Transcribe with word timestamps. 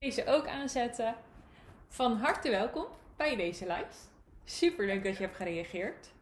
Deze 0.00 0.26
ook 0.26 0.46
aanzetten. 0.46 1.16
Van 1.88 2.16
harte 2.16 2.50
welkom 2.50 2.86
bij 3.16 3.36
deze 3.36 3.66
live. 3.66 3.96
Super 4.44 4.86
leuk 4.86 5.04
dat 5.04 5.16
je 5.16 5.22
hebt 5.22 5.36
gereageerd. 5.36 6.12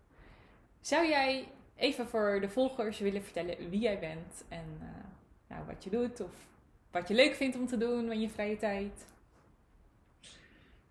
Zou 0.80 1.08
jij 1.08 1.48
even 1.76 2.08
voor 2.08 2.40
de 2.40 2.48
volgers 2.48 2.98
willen 2.98 3.22
vertellen 3.22 3.70
wie 3.70 3.80
jij 3.80 3.98
bent 3.98 4.44
en 4.48 4.78
uh, 4.82 4.88
nou, 5.46 5.66
wat 5.66 5.84
je 5.84 5.90
doet 5.90 6.20
of 6.20 6.34
wat 6.90 7.08
je 7.08 7.14
leuk 7.14 7.34
vindt 7.34 7.56
om 7.56 7.66
te 7.66 7.76
doen 7.76 8.12
in 8.12 8.20
je 8.20 8.30
vrije 8.30 8.56
tijd? 8.56 9.06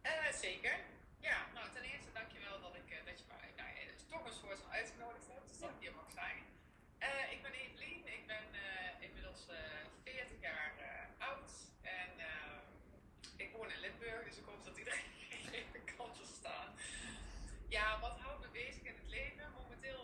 Uh, 0.04 0.32
zeker. 0.32 0.76
Ja, 1.20 1.38
nou 1.54 1.68
ten 1.74 1.84
eerste 1.84 2.12
dankjewel 2.14 2.62
dat, 2.62 2.76
ik, 2.76 3.06
dat 3.06 3.20
je 3.20 3.26
mij 3.28 3.52
nou, 3.56 3.70
toch 4.10 4.26
een 4.26 4.40
soort 4.42 4.60
van 4.60 4.72
uitgenodigd 4.72 5.28
hebt, 5.28 5.48
dus 5.48 5.60
dat 5.60 5.70
ik 5.70 5.80
hier 5.80 5.96
mag 5.96 6.12
zijn. 6.14 6.38
Uh, 7.00 7.32
ik 7.32 7.42
ben 7.42 7.52
Evelien, 7.52 8.08
ik 8.18 8.24
ben 8.28 8.46
inmiddels 9.00 9.42
40 10.04 10.42
jaar 10.42 10.72
oud 11.18 11.52
en 11.82 12.12
ik 13.38 13.50
woon 13.56 13.72
in 13.72 13.80
Limburg, 13.80 14.24
dus 14.28 14.38
ik 14.38 14.46
hoop 14.46 14.64
dat 14.66 14.77
iedereen 14.77 15.12
even 15.59 15.82
kan 15.98 16.16
verstaan. 16.16 16.70
Ja, 17.68 18.00
wat 18.00 18.18
houdt 18.20 18.41
me 18.46 18.50
bezig 18.52 18.84
in 18.84 18.96
het 19.02 19.09
leven? 19.09 19.46
Momenteel 19.62 20.04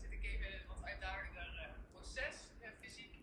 zit 0.00 0.12
ik 0.12 0.24
even 0.24 0.46
in 0.46 0.52
een 0.52 0.66
wat 0.68 0.82
uitdagender 0.84 1.70
proces, 1.92 2.36
fysiek. 2.80 3.14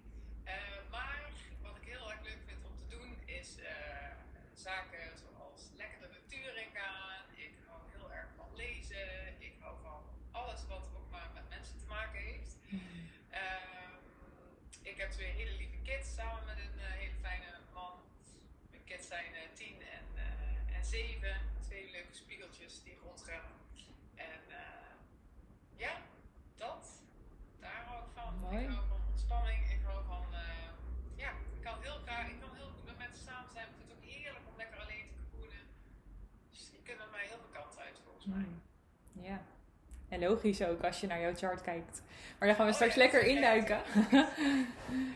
maar 0.91 1.31
wat 1.61 1.75
ik 1.81 1.87
heel 1.93 2.11
erg 2.11 2.21
leuk 2.21 2.41
vind 2.47 2.65
om 2.65 2.75
te 2.77 2.87
doen 2.95 3.17
is 3.25 3.49
zaken 4.53 5.05
zoals 5.23 5.61
lekker 5.75 5.99
de 5.99 6.09
natuur 6.17 6.57
in 6.57 6.71
gaan. 6.73 7.21
Ik 7.35 7.53
hou 7.67 7.81
heel 7.95 8.11
erg 8.11 8.29
van 8.35 8.49
lezen. 8.55 9.07
Ik 9.39 9.55
hou 9.59 9.75
van 9.81 10.01
alles 10.31 10.61
wat 10.67 10.83
ook 10.97 11.09
maar 11.11 11.29
met 11.33 11.49
mensen 11.49 11.77
te 11.77 11.85
maken 11.85 12.19
heeft. 12.19 12.51
Ehm, 13.29 13.93
ik 14.81 14.97
heb 14.97 15.11
twee 15.11 15.31
hele 15.31 15.55
lieve 15.57 15.77
kids 15.83 16.13
samen 16.13 16.45
met 16.45 16.57
een 16.57 16.79
eh, 16.79 16.91
hele 16.91 17.15
fijne 17.21 17.51
man. 17.73 17.93
Mijn 18.69 18.83
kids 18.83 19.07
zijn 19.07 19.31
uh, 19.33 19.39
tien 19.53 19.81
en, 19.81 20.05
uh, 20.15 20.75
en 20.77 20.82
zeven. 20.97 21.35
Twee 21.67 21.91
leuke 21.91 22.13
spiegeltjes 22.13 22.83
die 22.83 22.97
rondrennen. 23.03 23.55
En 24.15 24.41
ja, 25.75 25.93
dat. 26.55 26.83
Daar 27.59 27.83
hou 27.87 27.97
ik 28.03 28.09
van. 28.13 28.33
Mooi. 28.39 28.63
Ik 28.63 28.69
hou 28.69 28.87
van 28.87 29.01
ontspanning. 29.11 29.61
Ik 29.77 29.81
hou 29.87 29.99
van, 30.05 30.25
ja, 31.15 31.29
ik 31.57 31.61
kan 31.67 31.77
heel 31.81 31.99
graag, 32.05 32.27
ik 32.27 32.39
kan 32.39 32.53
heel 32.59 32.71
goed 32.75 32.85
met 32.85 32.97
mensen 32.97 33.23
samen 33.29 33.51
zijn. 33.53 33.67
Ik 33.67 33.75
vind 33.77 33.89
het 33.89 33.97
ook 33.97 34.05
heerlijk 34.13 34.45
om 34.51 34.55
lekker 34.57 34.79
alleen 34.85 35.07
te 35.17 35.23
koelen. 35.33 35.63
Dus 36.49 36.61
je 36.75 36.81
kunt 36.87 37.11
mij 37.11 37.25
heel 37.31 37.41
veel 37.43 37.53
kanten 37.59 37.81
uit 37.87 37.97
volgens 38.05 38.25
mij. 38.25 38.45
Hmm. 38.45 38.61
Ja. 39.29 39.41
En 40.09 40.19
logisch 40.19 40.61
ook 40.63 40.83
als 40.83 41.01
je 41.01 41.07
naar 41.07 41.21
jouw 41.21 41.35
chart 41.35 41.61
kijkt. 41.61 42.01
Maar 42.37 42.47
daar 42.47 42.57
gaan 42.57 42.65
we 42.65 42.71
Oh 42.71 42.79
straks 42.79 42.95
ja, 42.95 43.01
lekker 43.03 43.23
induiken. 43.33 43.81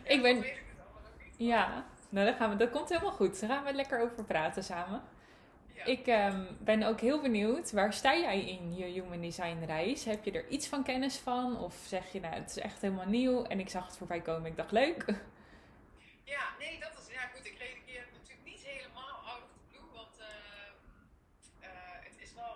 Ja, 0.03 0.13
ik 0.13 0.21
ben. 0.21 0.37
ik. 0.37 0.63
Ja, 1.37 1.85
nou, 2.09 2.25
dan 2.25 2.35
gaan 2.35 2.49
we, 2.49 2.55
dat 2.55 2.69
komt 2.69 2.89
helemaal 2.89 3.11
goed. 3.11 3.39
Daar 3.39 3.49
gaan 3.49 3.63
we 3.63 3.73
lekker 3.73 4.01
over 4.01 4.23
praten 4.23 4.63
samen. 4.63 5.01
Ik 5.85 6.07
ehm, 6.07 6.43
ben 6.59 6.83
ook 6.83 6.99
heel 6.99 7.21
benieuwd, 7.21 7.71
waar 7.71 7.93
sta 7.93 8.15
jij 8.17 8.45
in 8.45 8.75
je 8.75 8.85
Human 8.85 9.21
Design 9.21 9.63
reis? 9.65 10.05
Heb 10.05 10.23
je 10.23 10.31
er 10.31 10.47
iets 10.47 10.67
van 10.67 10.83
kennis 10.83 11.17
van? 11.17 11.59
Of 11.59 11.75
zeg 11.87 12.11
je, 12.11 12.19
nou, 12.19 12.33
het 12.35 12.49
is 12.49 12.57
echt 12.57 12.81
helemaal 12.81 13.05
nieuw 13.07 13.43
en 13.43 13.59
ik 13.59 13.69
zag 13.69 13.85
het 13.85 13.97
voorbij 13.97 14.21
komen, 14.21 14.49
ik 14.51 14.57
dacht 14.57 14.71
leuk. 14.71 15.05
Ja, 16.23 16.43
nee, 16.59 16.79
dat 16.79 16.93
is, 16.99 17.13
ja 17.13 17.23
goed, 17.33 17.45
ik 17.45 17.57
reageer 17.57 18.03
natuurlijk 18.13 18.45
niet 18.51 18.63
helemaal 18.73 19.15
out 19.31 19.43
of 19.47 19.51
the 19.57 19.61
blue, 19.69 19.89
want 19.99 20.15
eh, 20.19 20.27
eh, 21.67 21.97
het 22.07 22.17
is 22.25 22.31
wel, 22.33 22.55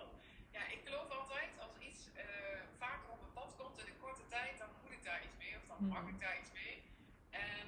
ja, 0.56 0.62
ik 0.76 0.80
geloof 0.84 1.08
altijd, 1.20 1.50
als 1.64 1.74
iets 1.88 2.00
eh, 2.14 2.24
vaker 2.84 3.08
op 3.14 3.20
mijn 3.24 3.34
pad 3.38 3.50
komt 3.60 3.76
in 3.82 3.86
een 3.90 4.00
korte 4.06 4.26
tijd, 4.36 4.54
dan 4.62 4.68
moet 4.82 4.92
ik 4.98 5.04
daar 5.08 5.20
iets 5.26 5.36
mee, 5.42 5.52
of 5.60 5.64
dan 5.70 5.80
mag 5.94 6.04
ik 6.12 6.18
daar 6.24 6.36
iets 6.42 6.52
mee. 6.60 6.74
En 7.30 7.66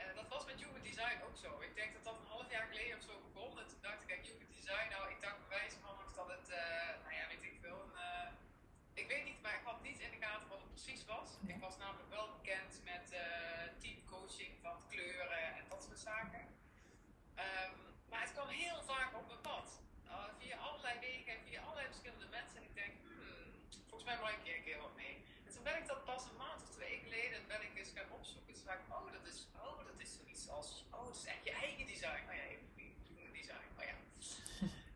eh, 0.00 0.10
dat 0.18 0.28
was 0.34 0.42
met 0.50 0.56
Human 0.62 0.84
Design 0.90 1.18
ook 1.26 1.36
zo. 1.44 1.50
Ik 1.68 1.74
denk 1.80 1.90
dat 1.96 2.04
dat 2.08 2.16
een 2.20 2.32
half 2.36 2.48
jaar 2.54 2.66
geleden 2.72 2.94
of 2.98 3.04
zo 3.08 3.14
begon, 3.26 3.52
en 3.60 3.66
toen 3.70 3.82
dacht 3.88 4.00
ik, 4.02 4.08
kijk, 4.12 4.22
Human 4.28 4.50
Design, 4.58 4.88
nou, 4.94 5.02
ik 5.14 5.20
dacht 5.26 5.38
bewijs 5.46 5.74
van 5.82 5.94
nog 6.00 6.10
dat 6.20 6.28
het, 6.36 6.46
eh, 6.62 6.90
nou 7.04 7.14
ja, 7.18 7.24
weet 7.32 7.44
ik 7.50 7.56
veel, 7.64 7.78
een, 7.84 7.96
eh, 8.08 8.28
ik 9.02 9.06
weet 9.12 9.24
niet, 9.28 9.40
maar 9.42 9.56
ik 9.60 9.66
had 9.70 9.80
niet 9.88 10.00
in 10.04 10.12
de 10.14 10.20
gaten 10.26 10.48
wat 10.52 10.62
het 10.64 10.72
precies 10.76 11.02
was. 11.64 11.76
Namelijk 11.78 12.10
wel 12.18 12.28
bekend 12.38 12.72
met 12.84 13.06
eh 13.12 13.64
teamcoaching 13.82 14.52
van 14.62 14.76
kleuren 14.88 15.44
en 15.58 15.64
dat 15.68 15.82
soort 15.84 15.98
zaken. 15.98 16.44
Ehm, 17.34 17.76
maar 18.10 18.20
het 18.26 18.32
kwam 18.32 18.48
heel 18.48 18.82
vaak 18.82 19.10
op 19.20 19.26
mijn 19.26 19.40
pad. 19.50 19.68
Uh, 20.06 20.24
via 20.38 20.56
allerlei 20.56 20.98
wegen 21.00 21.32
en 21.32 21.40
via 21.46 21.60
allerlei 21.62 21.86
verschillende 21.86 22.28
mensen. 22.36 22.56
En 22.56 22.64
ik 22.70 22.74
denk, 22.74 22.94
hmm, 23.02 23.52
volgens 23.88 24.08
mij 24.10 24.18
mag 24.20 24.30
ik 24.30 24.44
hier 24.46 24.56
een 24.56 24.68
keer 24.68 24.80
wat 24.86 24.96
mee. 24.96 25.16
En 25.46 25.52
toen 25.52 25.62
ben 25.68 25.76
ik 25.80 25.86
dat 25.86 26.04
pas 26.04 26.22
een 26.24 26.36
maand 26.44 26.62
of 26.62 26.70
twee 26.70 26.96
geleden 27.04 27.46
ben 27.46 27.62
ik 27.62 27.72
eens 27.78 27.92
gaan 27.96 28.10
opzoeken. 28.18 28.54
Toen 28.54 28.66
dacht 28.70 28.80
ik, 28.84 28.94
oh, 28.98 29.12
dat 29.12 29.26
is, 29.32 29.38
oh, 29.66 29.78
dat 29.90 29.98
is 30.04 30.10
zoiets 30.16 30.48
als, 30.48 30.84
oh, 30.90 31.06
het 31.06 31.16
is 31.16 31.24
echt 31.24 31.44
je 31.44 31.54
eigen 31.64 31.86
design. 31.86 32.22
Oh 32.28 32.34
ja, 32.40 32.44
even 32.52 32.68
human 33.08 33.32
design, 33.40 33.68
oh 33.78 33.84
ja. 33.90 33.96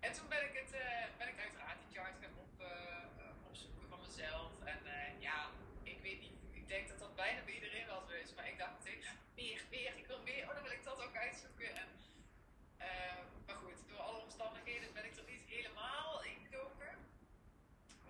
En 0.06 0.12
toen 0.16 0.28
ben 0.28 0.42
ik, 0.48 0.54
het, 0.62 0.72
eh, 0.72 1.04
ben 1.18 1.28
ik 1.28 1.38
uiteraard 1.46 1.78
die 1.82 1.98
chart 1.98 2.16
gaan 2.22 2.36
op, 2.44 2.54
eh, 2.60 3.48
opzoeken 3.48 3.88
van 3.88 4.00
mezelf. 4.06 4.50
En 4.64 4.80
eh, 4.86 5.20
ja, 5.28 5.38
ik 5.82 5.98
weet 6.02 6.20
niet, 6.20 6.38
ik 6.68 6.76
denk 6.76 6.88
dat 6.88 6.98
dat 6.98 7.14
bijna 7.16 7.40
bij 7.44 7.54
iedereen 7.54 7.86
wel 7.86 8.02
zo 8.08 8.12
is. 8.24 8.34
Maar 8.34 8.48
ik 8.48 8.58
dacht 8.58 8.74
meteen, 8.78 9.02
meer, 9.34 9.60
meer, 9.70 9.92
ik 9.96 10.06
wil 10.06 10.22
meer. 10.22 10.42
Oh, 10.48 10.54
dan 10.54 10.62
wil 10.62 10.78
ik 10.78 10.84
dat 10.84 11.02
ook 11.04 11.16
uitzoeken. 11.16 11.70
En, 11.82 11.88
eh, 12.76 13.20
maar 13.46 13.56
goed, 13.56 13.88
door 13.88 13.98
alle 13.98 14.20
omstandigheden 14.26 14.92
ben 14.92 15.04
ik 15.04 15.16
er 15.16 15.30
niet 15.32 15.46
helemaal 15.46 16.24
ingedoken. 16.24 16.92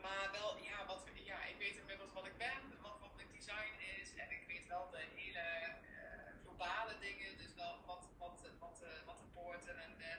Maar 0.05 0.29
wel, 0.33 0.51
ja, 0.71 0.87
wat, 0.87 1.03
ja, 1.15 1.45
ik 1.45 1.59
weet 1.59 1.77
inmiddels 1.77 2.13
wat 2.13 2.27
ik 2.27 2.37
ben, 2.37 2.63
wat, 2.81 2.97
wat 3.01 3.15
mijn 3.17 3.33
design 3.33 3.75
is. 4.01 4.15
En 4.15 4.31
ik 4.31 4.45
weet 4.47 4.58
wel 4.69 4.91
de 4.91 5.05
hele 5.15 5.39
eh, 5.39 6.33
globale 6.45 6.95
dingen. 7.01 7.37
Dus 7.37 7.55
wel 7.55 7.75
wat, 7.87 8.09
wat, 8.19 8.39
wat, 8.59 8.83
eh, 8.83 9.07
wat 9.07 9.19
de 9.19 9.27
poorten 9.35 9.83
en 9.83 9.93
de, 9.99 10.13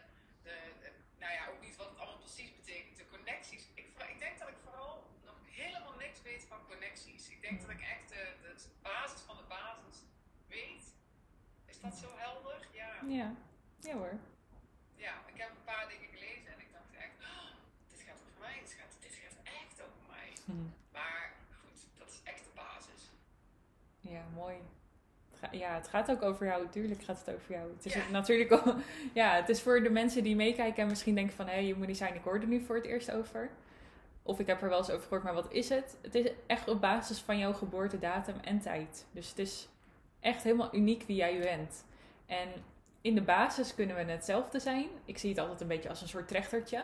de, 0.44 0.56
de- 0.82 0.92
nou 1.18 1.34
ja, 1.34 1.48
ook 1.48 1.62
niet 1.62 1.76
wat 1.76 1.90
het 1.90 1.98
allemaal 2.00 2.18
precies 2.28 2.56
betekent. 2.56 2.98
De 2.98 3.08
connecties. 3.08 3.68
Ik, 3.74 3.86
ik 4.14 4.20
denk 4.20 4.40
dat 4.40 4.48
ik 4.48 4.58
vooral 4.64 5.08
nog 5.26 5.36
helemaal 5.46 5.96
niks 5.98 6.22
weet 6.22 6.44
van 6.48 6.66
connecties. 6.68 7.30
Ik 7.30 7.42
denk 7.42 7.62
dat 7.62 7.70
ik 7.70 7.82
echt 7.82 8.10
de, 8.10 8.24
de 8.42 8.54
basis 8.82 9.22
van 9.22 9.38
de 9.38 9.44
basis 9.48 9.98
weet. 10.48 10.84
Is 11.66 11.80
dat 11.82 11.96
zo 11.98 12.18
helder? 12.18 12.68
Ja. 12.74 12.94
Ja, 13.08 13.36
ja 13.80 13.94
hoor. 13.94 14.20
Ja, 14.96 15.14
ik 15.28 15.38
heb 15.42 15.50
een 15.50 15.64
paar 15.64 15.88
dingen 15.88 16.10
gelezen 16.10 16.52
en 16.54 16.60
ik 16.60 16.72
dacht 16.74 16.94
echt, 16.94 17.16
"Oh, 17.20 17.50
dit 17.88 18.02
gaat 18.02 18.20
over 18.22 18.40
mij, 18.40 18.60
dit 18.60 18.74
gaat, 18.80 18.94
dit 19.00 19.14
gaat 19.14 19.38
echt 19.44 19.82
over 19.82 20.04
mij. 20.08 20.34
Hm. 20.46 20.68
Maar 20.92 21.34
goed, 21.62 21.80
dat 21.98 22.10
is 22.10 22.20
echt 22.24 22.44
de 22.44 22.50
basis. 22.56 23.02
Ja, 24.10 24.24
mooi. 24.36 24.56
Ja, 25.52 25.76
het 25.76 25.88
gaat 25.88 26.12
ook 26.12 26.22
over 26.22 26.46
jou. 26.46 26.68
Tuurlijk 26.70 27.04
gaat 27.04 27.24
het 27.26 27.36
over 27.36 27.52
jou. 27.54 27.72
Het 27.76 27.86
is 27.86 27.94
Ja. 27.94 28.10
natuurlijk 28.12 28.52
al, 28.52 28.76
ja, 29.14 29.36
het 29.36 29.50
is 29.50 29.62
voor 29.62 29.84
de 29.84 29.90
mensen 29.90 30.24
die 30.24 30.36
meekijken 30.36 30.84
en 30.84 30.90
misschien 30.90 31.16
denken 31.16 31.36
van, 31.36 31.48
hé, 31.48 31.58
je 31.58 31.76
moet 31.76 31.88
design, 31.88 32.14
ik 32.14 32.24
hoor 32.24 32.40
er 32.40 32.48
nu 32.48 32.62
voor 32.62 32.76
het 32.76 32.86
eerst 32.86 33.12
over. 33.12 33.50
Of 34.24 34.40
ik 34.40 34.48
heb 34.48 34.62
er 34.62 34.70
wel 34.70 34.78
eens 34.78 34.90
over 34.90 35.02
gehoord, 35.04 35.24
maar 35.24 35.34
wat 35.34 35.52
is 35.54 35.70
het? 35.70 35.98
Het 36.02 36.16
is 36.16 36.32
echt 36.48 36.68
op 36.68 36.82
basis 36.82 37.20
van 37.20 37.38
jouw 37.38 37.54
geboortedatum 37.54 38.36
en 38.42 38.60
tijd. 38.60 39.06
Dus 39.12 39.30
het 39.30 39.40
is 39.40 39.70
echt 40.20 40.44
helemaal 40.44 40.76
uniek 40.76 41.04
wie 41.04 41.16
jij 41.16 41.40
bent. 41.40 41.86
En 42.26 42.48
in 43.02 43.16
de 43.16 43.22
basis 43.22 43.76
kunnen 43.76 43.96
we 43.96 44.12
hetzelfde 44.12 44.60
zijn. 44.60 44.88
Ik 45.06 45.18
zie 45.18 45.30
het 45.30 45.40
altijd 45.40 45.62
een 45.62 45.68
beetje 45.68 45.90
als 45.90 46.02
een 46.02 46.08
soort 46.08 46.28
trechtertje. 46.28 46.84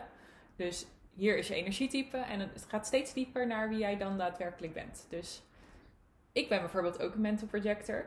Dus 0.56 0.86
hier 1.14 1.38
is 1.38 1.48
je 1.48 1.54
energietype 1.54 2.16
en 2.16 2.40
het 2.40 2.64
gaat 2.68 2.86
steeds 2.86 3.12
dieper 3.12 3.46
naar 3.46 3.68
wie 3.68 3.78
jij 3.78 3.96
dan 3.96 4.18
daadwerkelijk 4.18 4.72
bent. 4.72 5.06
Dus 5.08 5.42
ik 6.36 6.48
ben 6.48 6.60
bijvoorbeeld 6.60 7.02
ook 7.02 7.14
een 7.14 7.20
mental 7.20 7.48
projector. 7.48 8.04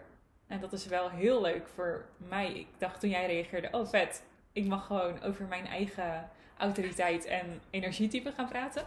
En 0.48 0.60
dat 0.60 0.74
is 0.74 0.86
wel 0.86 1.10
heel 1.10 1.42
leuk 1.42 1.68
voor 1.68 2.06
mij. 2.18 2.54
Ik 2.54 2.68
dacht 2.78 3.00
toen 3.00 3.10
jij 3.10 3.26
reageerde, 3.26 3.70
oh 3.72 3.88
vet, 3.88 4.24
ik 4.52 4.66
mag 4.66 4.86
gewoon 4.86 5.22
over 5.22 5.46
mijn 5.46 5.68
eigen 5.68 6.30
autoriteit 6.58 7.26
en 7.26 7.62
energietype 7.70 8.32
gaan 8.32 8.50
praten. 8.50 8.86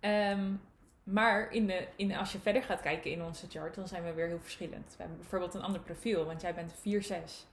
Ehm, 0.00 0.52
maar 1.02 1.52
in 1.52 1.66
de, 1.66 1.86
in, 1.96 2.16
als 2.16 2.32
je 2.32 2.38
verder 2.38 2.62
gaat 2.62 2.80
kijken 2.80 3.10
in 3.10 3.22
onze 3.22 3.46
chart, 3.48 3.74
dan 3.74 3.88
zijn 3.88 4.04
we 4.04 4.12
weer 4.12 4.26
heel 4.26 4.40
verschillend. 4.40 4.86
We 4.96 4.96
hebben 5.02 5.18
bijvoorbeeld 5.18 5.54
een 5.54 5.62
ander 5.62 5.80
profiel, 5.80 6.24
want 6.24 6.40
jij 6.40 6.54
bent 6.54 6.74
4-6. 6.74 7.46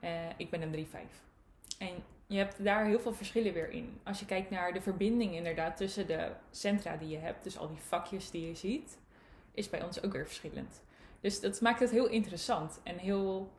Eh, 0.00 0.10
ik 0.36 0.50
ben 0.50 0.62
een 0.62 0.86
3-5. 0.86 0.98
En 1.78 2.04
je 2.26 2.38
hebt 2.38 2.64
daar 2.64 2.84
heel 2.84 3.00
veel 3.00 3.14
verschillen 3.14 3.52
weer 3.52 3.70
in. 3.70 4.00
Als 4.02 4.20
je 4.20 4.26
kijkt 4.26 4.50
naar 4.50 4.72
de 4.72 4.80
verbinding 4.80 5.34
inderdaad 5.34 5.76
tussen 5.76 6.06
de 6.06 6.30
centra 6.50 6.96
die 6.96 7.08
je 7.08 7.18
hebt, 7.18 7.44
dus 7.44 7.58
al 7.58 7.68
die 7.68 7.80
vakjes 7.80 8.30
die 8.30 8.46
je 8.46 8.54
ziet, 8.54 8.98
is 9.58 9.70
bij 9.70 9.82
ons 9.82 10.02
ook 10.02 10.12
weer 10.12 10.26
verschillend. 10.26 10.82
Dus 11.20 11.40
dat 11.40 11.60
maakt 11.60 11.80
het 11.80 11.90
heel 11.90 12.08
interessant 12.08 12.80
en 12.82 12.98
heel, 12.98 13.52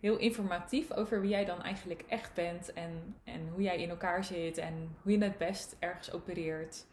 heel 0.00 0.16
informatief 0.16 0.92
over 0.92 1.20
wie 1.20 1.30
jij 1.30 1.44
dan 1.44 1.62
eigenlijk 1.62 2.04
echt 2.08 2.34
bent 2.34 2.72
en, 2.72 3.16
en 3.24 3.48
hoe 3.52 3.62
jij 3.62 3.82
in 3.82 3.90
elkaar 3.90 4.24
zit 4.24 4.58
en 4.58 4.96
hoe 5.02 5.12
je 5.12 5.24
het 5.24 5.38
best 5.38 5.76
ergens 5.78 6.12
opereert. 6.12 6.86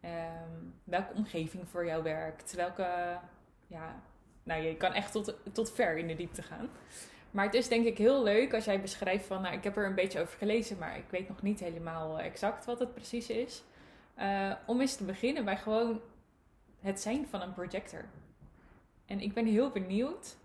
Ehm, 0.00 0.52
welke 0.84 1.14
omgeving 1.14 1.68
voor 1.68 1.86
jou 1.86 2.02
werkt, 2.02 2.54
welke, 2.54 3.18
ja, 3.66 4.02
nou 4.42 4.62
je 4.62 4.76
kan 4.76 4.92
echt 4.92 5.12
tot, 5.12 5.34
tot 5.52 5.72
ver 5.72 5.96
in 5.96 6.06
de 6.06 6.14
diepte 6.14 6.42
gaan. 6.42 6.70
Maar 7.30 7.44
het 7.44 7.54
is 7.54 7.68
denk 7.68 7.86
ik 7.86 7.98
heel 7.98 8.22
leuk 8.22 8.54
als 8.54 8.64
jij 8.64 8.80
beschrijft 8.80 9.26
van, 9.26 9.42
nou, 9.42 9.54
ik 9.54 9.64
heb 9.64 9.76
er 9.76 9.86
een 9.86 9.94
beetje 9.94 10.20
over 10.20 10.38
gelezen, 10.38 10.78
maar 10.78 10.96
ik 10.96 11.10
weet 11.10 11.28
nog 11.28 11.42
niet 11.42 11.60
helemaal 11.60 12.20
exact 12.20 12.64
wat 12.64 12.78
het 12.78 12.94
precies 12.94 13.28
is. 13.28 13.64
Eh, 14.14 14.52
om 14.66 14.80
eens 14.80 14.96
te 14.96 15.04
beginnen 15.04 15.44
bij 15.44 15.56
gewoon 15.56 16.00
het 16.80 17.00
zijn 17.00 17.26
van 17.28 17.40
een 17.40 17.54
projector. 17.54 18.04
En 19.06 19.20
ik 19.20 19.34
ben 19.34 19.46
heel 19.46 19.70
benieuwd 19.70 20.36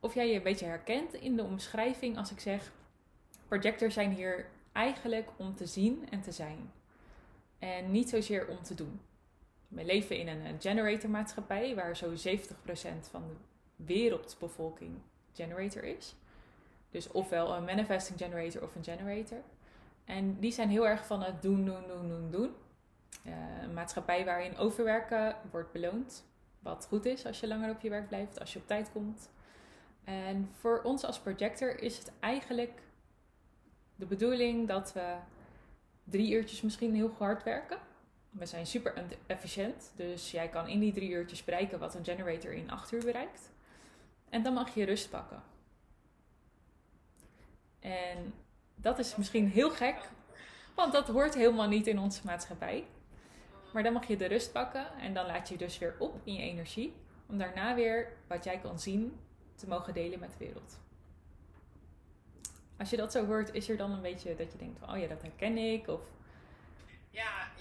of 0.00 0.14
jij 0.14 0.28
je 0.28 0.36
een 0.36 0.42
beetje 0.42 0.66
herkent 0.66 1.14
in 1.14 1.36
de 1.36 1.42
omschrijving 1.42 2.16
als 2.16 2.30
ik 2.30 2.40
zeg, 2.40 2.72
projectors 3.48 3.94
zijn 3.94 4.12
hier 4.12 4.46
eigenlijk 4.72 5.28
om 5.36 5.54
te 5.54 5.66
zien 5.66 6.08
en 6.10 6.20
te 6.20 6.32
zijn. 6.32 6.72
En 7.58 7.90
niet 7.90 8.08
zozeer 8.08 8.48
om 8.48 8.62
te 8.62 8.74
doen. 8.74 9.00
We 9.68 9.84
leven 9.84 10.18
in 10.18 10.28
een 10.28 10.60
generatormaatschappij 10.60 11.74
waar 11.74 11.96
zo 11.96 12.10
70% 12.10 12.14
van 13.10 13.22
de 13.28 13.34
wereldbevolking 13.76 14.98
generator 15.32 15.84
is. 15.84 16.14
Dus 16.90 17.10
ofwel 17.10 17.54
een 17.54 17.64
manifesting 17.64 18.18
generator 18.18 18.62
of 18.62 18.74
een 18.74 18.84
generator. 18.84 19.42
En 20.04 20.38
die 20.40 20.52
zijn 20.52 20.68
heel 20.68 20.88
erg 20.88 21.06
van 21.06 21.22
het 21.22 21.42
doen, 21.42 21.64
doen, 21.64 21.86
doen, 21.88 22.08
doen, 22.08 22.30
doen. 22.30 22.50
Uh, 23.24 23.32
een 23.62 23.74
maatschappij 23.74 24.24
waarin 24.24 24.56
overwerken 24.56 25.36
wordt 25.50 25.72
beloond. 25.72 26.24
Wat 26.58 26.86
goed 26.88 27.04
is 27.04 27.26
als 27.26 27.40
je 27.40 27.48
langer 27.48 27.70
op 27.70 27.80
je 27.80 27.90
werk 27.90 28.08
blijft, 28.08 28.40
als 28.40 28.52
je 28.52 28.58
op 28.58 28.66
tijd 28.66 28.92
komt. 28.92 29.30
En 30.04 30.50
voor 30.58 30.80
ons 30.82 31.04
als 31.04 31.20
projector 31.20 31.82
is 31.82 31.98
het 31.98 32.12
eigenlijk 32.20 32.80
de 33.96 34.06
bedoeling 34.06 34.68
dat 34.68 34.92
we 34.92 35.16
drie 36.04 36.32
uurtjes 36.32 36.60
misschien 36.60 36.94
heel 36.94 37.14
hard 37.18 37.42
werken. 37.42 37.78
We 38.30 38.46
zijn 38.46 38.66
super 38.66 39.04
efficiënt, 39.26 39.92
dus 39.96 40.30
jij 40.30 40.48
kan 40.48 40.68
in 40.68 40.80
die 40.80 40.92
drie 40.92 41.10
uurtjes 41.10 41.44
bereiken 41.44 41.78
wat 41.78 41.94
een 41.94 42.04
generator 42.04 42.52
in 42.52 42.70
acht 42.70 42.92
uur 42.92 43.04
bereikt. 43.04 43.50
En 44.28 44.42
dan 44.42 44.52
mag 44.52 44.74
je 44.74 44.84
rust 44.84 45.10
pakken. 45.10 45.42
En 47.80 48.34
dat 48.74 48.98
is 48.98 49.16
misschien 49.16 49.48
heel 49.48 49.70
gek, 49.70 50.08
want 50.74 50.92
dat 50.92 51.08
hoort 51.08 51.34
helemaal 51.34 51.68
niet 51.68 51.86
in 51.86 51.98
onze 51.98 52.20
maatschappij. 52.24 52.84
Maar 53.72 53.82
dan 53.82 53.92
mag 53.92 54.06
je 54.06 54.16
de 54.16 54.26
rust 54.26 54.52
pakken 54.52 54.86
en 54.98 55.14
dan 55.14 55.26
laat 55.26 55.48
je 55.48 55.56
dus 55.56 55.78
weer 55.78 55.94
op 55.98 56.20
in 56.24 56.34
je 56.34 56.42
energie. 56.42 56.94
Om 57.26 57.38
daarna 57.38 57.74
weer 57.74 58.12
wat 58.26 58.44
jij 58.44 58.58
kan 58.58 58.78
zien 58.78 59.18
te 59.54 59.68
mogen 59.68 59.94
delen 59.94 60.18
met 60.18 60.30
de 60.30 60.44
wereld. 60.44 60.80
Als 62.78 62.90
je 62.90 62.96
dat 62.96 63.12
zo 63.12 63.26
hoort, 63.26 63.54
is 63.54 63.68
er 63.68 63.76
dan 63.76 63.92
een 63.92 64.02
beetje 64.02 64.36
dat 64.36 64.52
je 64.52 64.58
denkt 64.58 64.82
oh 64.82 64.98
ja, 64.98 65.06
dat 65.06 65.22
herken 65.22 65.58
ik? 65.58 65.88
Of... 65.88 66.00
Ja, 67.10 67.51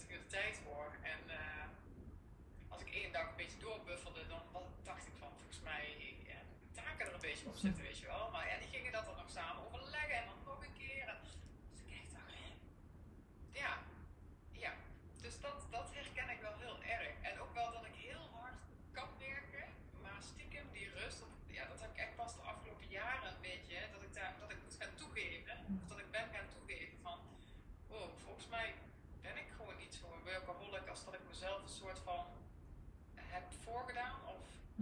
40 0.00 0.16
uur 0.16 0.26
tijd 0.26 0.60
voor. 0.64 0.86
En 1.02 1.20
eh, 1.30 1.64
als 2.68 2.80
ik 2.80 2.90
één 2.90 3.12
dag 3.12 3.28
een 3.28 3.36
beetje 3.36 3.58
doorbuffelde, 3.58 4.26
dan 4.26 4.42
dacht 4.82 5.06
ik 5.06 5.12
van 5.18 5.30
volgens 5.38 5.60
mij 5.60 5.84
eh, 5.98 6.08
ik, 6.08 6.18
taken 6.72 7.06
er 7.06 7.14
een 7.14 7.20
beetje 7.20 7.46
op 7.46 7.56
zitten, 7.56 7.82
weet 7.88 7.98
je 7.98 8.06
wel. 8.06 8.30
Maar 8.30 8.48
ja, 8.48 8.56
die 8.58 8.68
gingen 8.68 8.92
dat 8.92 9.04
dan 9.04 9.16
nog 9.16 9.30
samen 9.30 9.62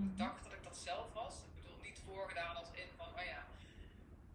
of 0.00 0.04
Mhm. 0.10 0.16
dacht 0.16 0.42
dat 0.44 0.52
ik 0.52 0.62
dat 0.62 0.76
zelf 0.76 1.06
was. 1.12 1.34
Ik 1.46 1.54
bedoel, 1.62 1.78
niet 1.82 2.00
voorgedaan 2.06 2.56
als 2.56 2.70
in 2.82 2.88
van, 2.96 3.06
oh 3.18 3.24
ja, 3.34 3.42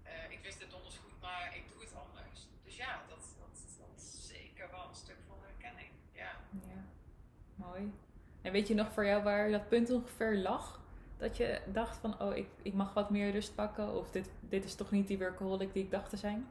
eh, 0.03 0.31
ik 0.35 0.39
wist 0.43 0.59
dit 0.59 0.71
donders 0.71 0.97
goed, 0.97 1.21
maar 1.21 1.55
ik 1.55 1.63
doe 1.71 1.81
het 1.81 1.93
anders. 2.05 2.39
Dus 2.65 2.75
ja, 2.75 3.01
dat, 3.09 3.23
dat, 3.39 3.55
dat 3.79 3.91
is 4.01 4.27
zeker 4.27 4.71
wel 4.71 4.85
een 4.89 4.95
stuk 4.95 5.17
van 5.27 5.37
herkenning, 5.47 5.91
ja. 6.11 6.31
Ja, 6.73 6.81
mooi. 7.55 7.93
En 8.41 8.51
weet 8.51 8.67
je 8.67 8.73
nog 8.73 8.91
voor 8.93 9.05
jou 9.05 9.23
waar 9.23 9.49
dat 9.51 9.67
punt 9.69 9.89
ongeveer 9.89 10.35
lag? 10.37 10.81
Dat 11.17 11.37
je 11.37 11.61
dacht 11.67 11.97
van, 11.97 12.21
oh, 12.21 12.35
ik, 12.35 12.47
ik 12.61 12.73
mag 12.73 12.93
wat 12.93 13.09
meer 13.09 13.31
rust 13.31 13.55
pakken. 13.55 13.95
Of 13.95 14.11
dit, 14.11 14.29
dit 14.39 14.63
is 14.65 14.75
toch 14.75 14.91
niet 14.91 15.07
die 15.07 15.17
workaholic 15.17 15.73
die 15.73 15.83
ik 15.83 15.91
dacht 15.91 16.09
te 16.09 16.17
zijn? 16.17 16.47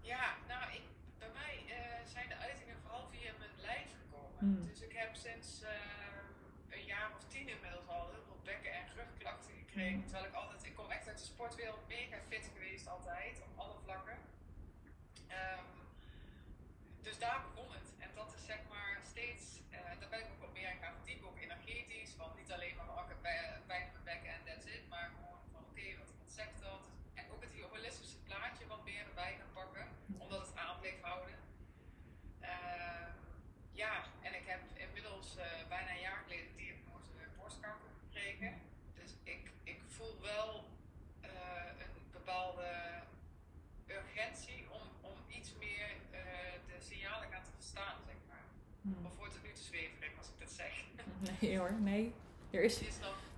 Ja, 0.00 0.34
nou, 0.48 0.72
ik, 0.72 0.82
bij 1.18 1.28
mij 1.34 1.54
eh, 1.76 2.06
zijn 2.12 2.28
de 2.28 2.36
uitingen 2.36 2.76
vooral 2.82 3.06
via 3.10 3.32
mijn 3.38 3.50
lijf 3.60 3.90
gekomen. 4.02 4.38
Hmm. 4.38 4.68
Dus 4.68 4.80
ik 4.82 4.92
heb 4.92 5.14
sinds 5.14 5.62
eh, 5.62 5.70
een 6.70 6.84
jaar 6.84 7.10
of 7.16 7.24
tien 7.28 7.48
inmiddels 7.48 7.88
al 7.88 8.08
heel 8.10 8.22
veel 8.26 8.40
bekken- 8.44 8.72
en 8.72 8.86
Hmm. 9.86 10.02
Terwijl 10.02 10.26
ik 10.26 10.34
altijd, 10.34 10.64
ik 10.64 10.74
kom 10.74 10.90
echt 10.90 11.08
uit 11.08 11.18
de 11.18 11.24
sportwereld, 11.24 11.88
mega 11.88 12.16
fit 12.28 12.50
geweest 12.54 12.88
altijd, 12.88 13.42
op 13.42 13.58
alle 13.62 13.78
vlakken. 13.84 14.18
Ehm, 15.26 15.64
dus 17.02 17.18
daar 17.18 17.40
begon 17.42 17.72
het. 17.72 17.88
En 17.98 18.10
dat 18.14 18.34
is 18.34 18.44
zeg 18.44 18.60
maar 18.68 19.00
steeds, 19.02 19.44
eh, 19.70 20.00
daar 20.00 20.08
ben 20.08 20.18
ik 20.18 20.30
ook 20.32 20.40
wat 20.40 20.52
meer 20.52 20.70
aan 20.70 20.82
gaan 20.82 20.94
verdiepen, 20.96 21.28
ook 21.28 21.38
energetisch. 21.38 22.16
Want 22.16 22.36
niet 22.36 22.52
alleen 22.52 22.76
maar 22.76 22.88
oh, 22.88 23.02
ik 23.02 23.08
heb 23.08 23.22
bij- 23.22 23.60
pijn 23.66 23.86
in 23.86 23.92
mijn 23.92 24.04
bekken 24.04 24.30
en 24.30 24.44
that's 24.44 24.66
it, 24.66 24.88
maar 24.88 25.10
gewoon 25.16 25.40
van 25.52 25.64
oké, 25.70 25.96
wat, 25.98 26.10
wat 26.18 26.32
zegt 26.32 26.60
dat? 26.60 26.90
En 27.14 27.24
ook 27.32 27.42
het 27.42 27.52
holistische 27.70 28.18
plaatje 28.18 28.66
wat 28.66 28.84
meer 28.84 29.06
erbij 29.06 29.36
gaan 29.38 29.52
pakken, 29.52 29.86
omdat 30.18 30.46
het 30.46 30.56
aan 30.56 30.78
bleef 30.80 31.00
houden. 31.02 31.38
Ehm, 32.40 33.12
ja, 33.72 34.04
en 34.22 34.34
ik 34.34 34.46
heb 34.46 34.60
inmiddels 34.74 35.36
eh, 35.36 35.68
bijna 35.68 35.90
een 35.90 36.00
jaar 36.00 36.22
geleden 36.22 36.56
diagnose 36.56 37.10
borstkanker 37.36 37.90
gekregen. 38.04 38.60
Dus 38.94 39.10
ik, 39.22 39.50
ik 39.62 39.80
voel 39.88 40.20
wel 40.20 40.64
eh, 41.20 41.30
een 41.78 42.10
bepaalde 42.10 42.68
urgentie 43.86 44.70
om, 44.70 44.82
om 45.00 45.16
iets 45.28 45.54
meer 45.54 45.90
eh, 46.10 46.20
de 46.66 46.80
signalen 46.80 47.30
gaan 47.30 47.44
te 47.44 47.50
verstaan, 47.54 47.96
zeg 48.06 48.16
maar. 48.28 48.44
Hmm. 48.82 49.06
Of 49.06 49.16
wordt 49.16 49.34
het 49.34 49.42
nu 49.42 49.52
te 49.52 49.62
Nee 51.40 51.58
hoor, 51.58 51.72
nee. 51.80 52.12
Er 52.50 52.62
is, 52.62 52.78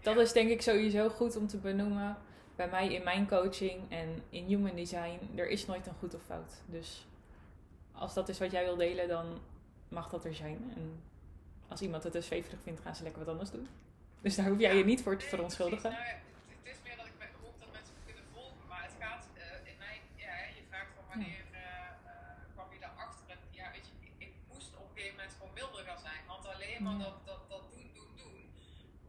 dat 0.02 0.14
ja. 0.14 0.20
is 0.20 0.32
denk 0.32 0.50
ik 0.50 0.62
sowieso 0.62 1.08
goed 1.08 1.36
om 1.36 1.46
te 1.46 1.56
benoemen. 1.56 2.16
Bij 2.56 2.68
mij 2.68 2.92
in 2.94 3.02
mijn 3.04 3.28
coaching 3.28 3.90
en 3.90 4.22
in 4.30 4.44
human 4.44 4.74
design, 4.76 5.18
er 5.36 5.48
is 5.48 5.66
nooit 5.66 5.86
een 5.86 5.94
goed 5.98 6.14
of 6.14 6.22
fout. 6.22 6.52
Dus 6.66 7.06
als 7.92 8.14
dat 8.14 8.28
is 8.28 8.38
wat 8.38 8.50
jij 8.50 8.64
wil 8.64 8.76
delen, 8.76 9.08
dan 9.08 9.38
mag 9.88 10.08
dat 10.08 10.24
er 10.24 10.34
zijn. 10.34 10.72
En 10.76 11.02
als 11.68 11.80
iemand 11.80 12.02
het 12.04 12.12
dus 12.12 12.26
zweverig 12.26 12.60
vindt, 12.62 12.80
gaan 12.80 12.94
ze 12.96 13.02
lekker 13.02 13.24
wat 13.24 13.32
anders 13.32 13.50
doen. 13.50 13.68
Dus 14.20 14.34
daar 14.36 14.46
hoef 14.48 14.58
jij 14.58 14.76
je 14.76 14.84
niet 14.84 15.02
voor 15.02 15.16
te 15.16 15.26
verontschuldigen. 15.26 15.90
precies. 15.90 15.98
Nou, 16.06 16.16
ja, 16.16 16.22
het, 16.48 16.58
het 16.62 16.74
is 16.74 16.78
meer 16.86 16.96
dat 16.96 17.06
ik 17.06 17.12
me- 17.18 17.44
hoop 17.44 17.56
dat 17.62 17.70
mensen 17.76 17.94
het 17.98 18.04
kunnen 18.08 18.24
volgen, 18.34 18.64
maar 18.68 18.82
het 18.88 18.96
gaat 19.04 19.24
eh, 19.34 19.70
in 19.70 19.76
mijn, 19.84 20.00
ja, 20.24 20.30
hè, 20.40 20.46
je 20.58 20.64
vraagt 20.70 20.92
van 20.96 21.04
wanneer 21.12 21.42
eh, 21.50 21.60
eh, 21.60 22.44
kwam 22.54 22.68
je 22.74 22.78
daarachter 22.86 23.26
en 23.34 23.38
ja, 23.60 23.66
weet 23.74 23.86
je, 23.88 23.94
ik, 24.08 24.12
ik 24.26 24.32
moest 24.52 24.70
op 24.82 24.86
een 24.88 24.94
gegeven 24.96 25.16
moment 25.16 25.32
gewoon 25.38 25.54
milder 25.60 25.82
gaan 25.88 26.02
zijn, 26.08 26.20
want 26.32 26.44
alleen 26.54 26.80
maar 26.86 26.98
Ja. 26.98 27.04
dat, 27.06 27.16
dat, 27.30 27.40
dat 27.54 27.64
doen, 27.74 27.88
doen, 27.98 28.10
doen, 28.20 28.36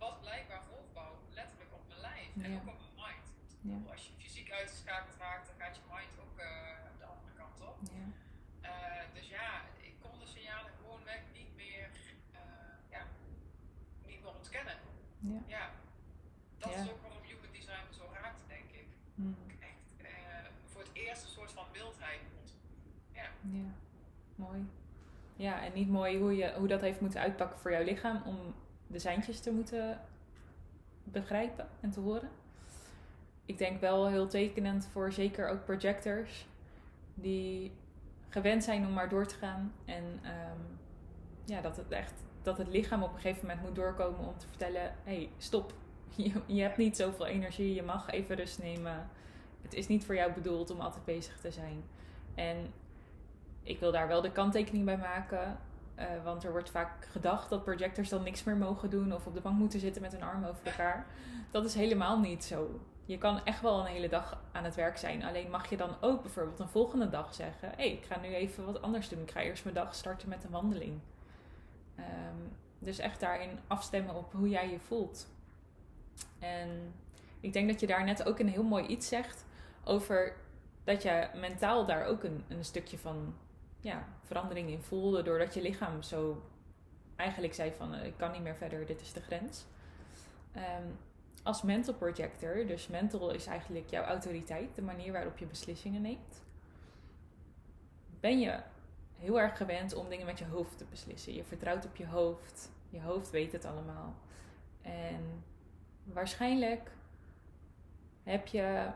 was 0.04 0.16
blijkbaar 0.26 0.64
volgbouw 0.72 1.14
letterlijk 1.40 1.72
op 1.80 1.84
mijn 1.92 2.02
lijf 2.10 2.30
en 2.44 2.50
Ja. 2.52 2.58
ook 2.60 2.68
op 2.74 2.80
mijn 2.84 2.96
mind. 3.06 3.26
Ja. 3.70 3.78
Als 3.94 4.02
je 4.08 4.12
fysiek 4.24 4.50
uitgeschakeld 4.60 5.16
raakt, 5.26 5.46
dan 5.50 5.58
gaat 5.62 5.76
je 5.80 5.84
mind 5.96 6.14
ook 6.24 6.36
eh, 6.50 6.50
de 7.02 7.08
andere 7.14 7.34
kant 7.42 7.58
op. 7.72 7.78
Ja. 7.98 8.08
Eh, 8.70 9.04
dus 9.18 9.28
ja, 9.40 9.50
ik 9.90 9.94
kon 10.04 10.14
de 10.24 10.28
signalen 10.34 10.72
gewoon 10.80 11.02
weg 11.14 11.22
niet 11.40 11.52
meer, 11.64 11.90
eh, 12.40 12.40
ja, 12.96 13.02
niet 14.10 14.22
meer 14.24 14.36
ontkennen. 14.42 14.78
Ja. 15.32 15.40
Ja, 15.56 15.66
dat 16.58 16.74
Ja. 16.74 16.82
is 16.82 16.90
ook 16.92 17.02
waarom 17.02 17.22
human 17.24 17.52
design 17.52 17.84
me 17.90 17.94
zo 18.02 18.06
raakte, 18.22 18.44
denk 18.48 18.70
ik. 18.82 18.88
Hmm. 19.16 19.36
Echt 19.60 19.86
eh, 19.98 20.46
voor 20.72 20.82
het 20.82 20.90
eerst 20.94 21.24
een 21.24 21.30
soort 21.38 21.52
van 21.52 21.66
mildheid 21.72 22.22
vond. 22.34 22.50
Ja, 23.14 23.28
Ja, 23.60 23.70
mooi. 24.36 24.62
Ja, 25.42 25.64
en 25.64 25.72
niet 25.74 25.90
mooi 25.90 26.20
hoe, 26.20 26.36
je, 26.36 26.54
hoe 26.58 26.68
dat 26.68 26.82
heeft 26.82 27.02
moeten 27.02 27.20
uitpakken 27.20 27.60
voor 27.60 27.72
jouw 27.72 27.84
lichaam 27.84 28.22
om 28.26 28.38
de 28.88 29.00
seintjes 29.00 29.40
te 29.40 29.52
moeten 29.52 30.02
begrijpen 31.04 31.68
en 31.80 31.92
te 31.92 32.00
horen. 32.00 32.30
Ik 33.46 33.58
denk 33.58 33.82
wel 33.82 34.08
heel 34.08 34.28
tekenend 34.28 34.88
voor 34.92 35.12
zeker 35.12 35.48
ook 35.48 35.66
projectors 35.66 36.48
die 37.14 37.72
gewend 38.30 38.64
zijn 38.64 38.86
om 38.86 38.94
maar 38.94 39.10
door 39.10 39.26
te 39.28 39.36
gaan. 39.36 39.74
En 39.86 40.20
ehm, 40.24 40.60
ja, 41.46 41.62
dat 41.62 41.78
het 41.78 41.92
echt 41.92 42.24
dat 42.42 42.58
het 42.58 42.68
lichaam 42.68 43.04
op 43.04 43.14
een 43.14 43.20
gegeven 43.20 43.48
moment 43.48 43.66
moet 43.66 43.76
doorkomen 43.76 44.28
om 44.28 44.38
te 44.38 44.48
vertellen: 44.48 44.82
hé, 44.82 45.16
hey, 45.16 45.30
stop. 45.38 45.74
Je, 46.16 46.42
je 46.46 46.62
hebt 46.62 46.78
niet 46.78 46.98
zoveel 46.98 47.26
energie, 47.26 47.74
je 47.74 47.84
mag 47.84 48.10
even 48.10 48.36
rust 48.36 48.60
nemen. 48.60 49.10
Het 49.62 49.74
is 49.74 49.88
niet 49.88 50.06
voor 50.06 50.16
jou 50.16 50.34
bedoeld 50.34 50.70
om 50.70 50.80
altijd 50.80 51.06
bezig 51.06 51.40
te 51.40 51.52
zijn. 51.52 51.84
En 52.36 52.74
ik 53.64 53.80
wil 53.80 53.92
daar 53.92 54.08
wel 54.08 54.22
de 54.22 54.32
kanttekening 54.32 54.86
bij 54.86 54.98
maken. 54.98 55.58
eh, 55.96 56.06
want 56.24 56.44
er 56.44 56.52
wordt 56.52 56.70
vaak 56.70 57.06
gedacht 57.06 57.50
dat 57.50 57.64
projectors 57.64 58.10
dan 58.10 58.24
niks 58.24 58.44
meer 58.44 58.58
mogen 58.58 58.90
doen 58.90 59.14
of 59.14 59.28
op 59.28 59.34
de 59.34 59.42
bank 59.42 59.58
moeten 59.58 59.80
zitten 59.80 60.02
met 60.02 60.12
hun 60.12 60.24
armen 60.24 60.50
over 60.50 60.66
elkaar. 60.66 61.06
Dat 61.52 61.66
is 61.66 61.74
helemaal 61.74 62.20
niet 62.20 62.44
zo. 62.44 62.80
je 63.06 63.18
kan 63.18 63.46
echt 63.46 63.62
wel 63.62 63.80
een 63.80 63.86
hele 63.86 64.10
dag 64.10 64.42
aan 64.52 64.64
het 64.64 64.76
werk 64.76 64.98
zijn. 64.98 65.24
Alleen 65.24 65.50
mag 65.50 65.70
je 65.70 65.78
dan 65.78 65.96
ook 66.02 66.22
bijvoorbeeld 66.22 66.60
een 66.60 66.68
volgende 66.68 67.10
dag 67.10 67.34
zeggen: 67.34 67.70
hé, 67.70 67.76
hey, 67.76 67.92
ik 67.92 68.06
ga 68.06 68.20
nu 68.20 68.28
even 68.28 68.66
wat 68.66 68.82
anders 68.82 69.10
doen. 69.10 69.22
Ik 69.22 69.32
ga 69.32 69.42
eerst 69.42 69.64
mijn 69.64 69.76
dag 69.76 69.96
starten 69.96 70.30
met 70.30 70.44
een 70.44 70.50
wandeling. 70.52 71.00
Ehm, 71.96 72.36
dus 72.80 73.00
echt 73.00 73.20
daarin 73.20 73.60
afstemmen 73.68 74.16
op 74.16 74.34
hoe 74.34 74.50
jij 74.50 74.70
je 74.72 74.80
voelt. 74.80 75.28
En 76.40 76.94
ik 77.40 77.54
denk 77.54 77.70
dat 77.70 77.80
je 77.80 77.88
daar 77.88 78.04
net 78.04 78.24
ook 78.24 78.40
een 78.40 78.50
heel 78.50 78.64
mooi 78.64 78.86
iets 78.86 79.08
zegt 79.08 79.46
over 79.84 80.36
dat 80.84 81.04
je 81.04 81.28
mentaal 81.36 81.86
daar 81.86 82.06
ook 82.06 82.24
een, 82.24 82.44
een 82.48 82.66
stukje 82.66 82.98
van 82.98 83.36
ja, 83.82 84.08
verandering 84.22 84.70
in 84.70 84.82
voelde. 84.82 85.22
Doordat 85.22 85.54
je 85.54 85.62
lichaam 85.62 86.02
zo 86.02 86.42
eigenlijk 87.16 87.54
zei 87.54 87.72
van 87.72 87.94
eh, 87.94 88.06
ik 88.06 88.18
kan 88.18 88.32
niet 88.32 88.42
meer 88.42 88.56
verder, 88.56 88.86
dit 88.86 89.02
is 89.02 89.14
de 89.14 89.22
grens. 89.22 89.66
Ehm, 90.52 90.88
als 91.44 91.62
mental 91.62 91.94
projector, 91.94 92.66
dus 92.66 92.88
mental 92.88 93.32
is 93.32 93.46
eigenlijk 93.46 93.90
jouw 93.90 94.04
autoriteit, 94.04 94.76
de 94.76 94.82
manier 94.82 95.12
waarop 95.12 95.38
je 95.38 95.46
beslissingen 95.46 96.02
neemt, 96.02 96.44
ben 98.20 98.40
je 98.40 98.60
heel 99.18 99.40
erg 99.40 99.58
gewend 99.58 99.94
om 99.94 100.10
dingen 100.10 100.26
met 100.26 100.40
je 100.40 100.46
hoofd 100.46 100.78
te 100.78 100.86
beslissen. 100.90 101.34
Je 101.34 101.44
vertrouwt 101.44 101.86
op 101.86 101.96
je 101.96 102.08
hoofd, 102.08 102.72
je 102.90 103.02
hoofd 103.02 103.30
weet 103.30 103.52
het 103.52 103.66
allemaal. 103.66 104.16
En 104.82 105.44
waarschijnlijk 106.04 106.92
heb 108.24 108.48
je 108.48 108.88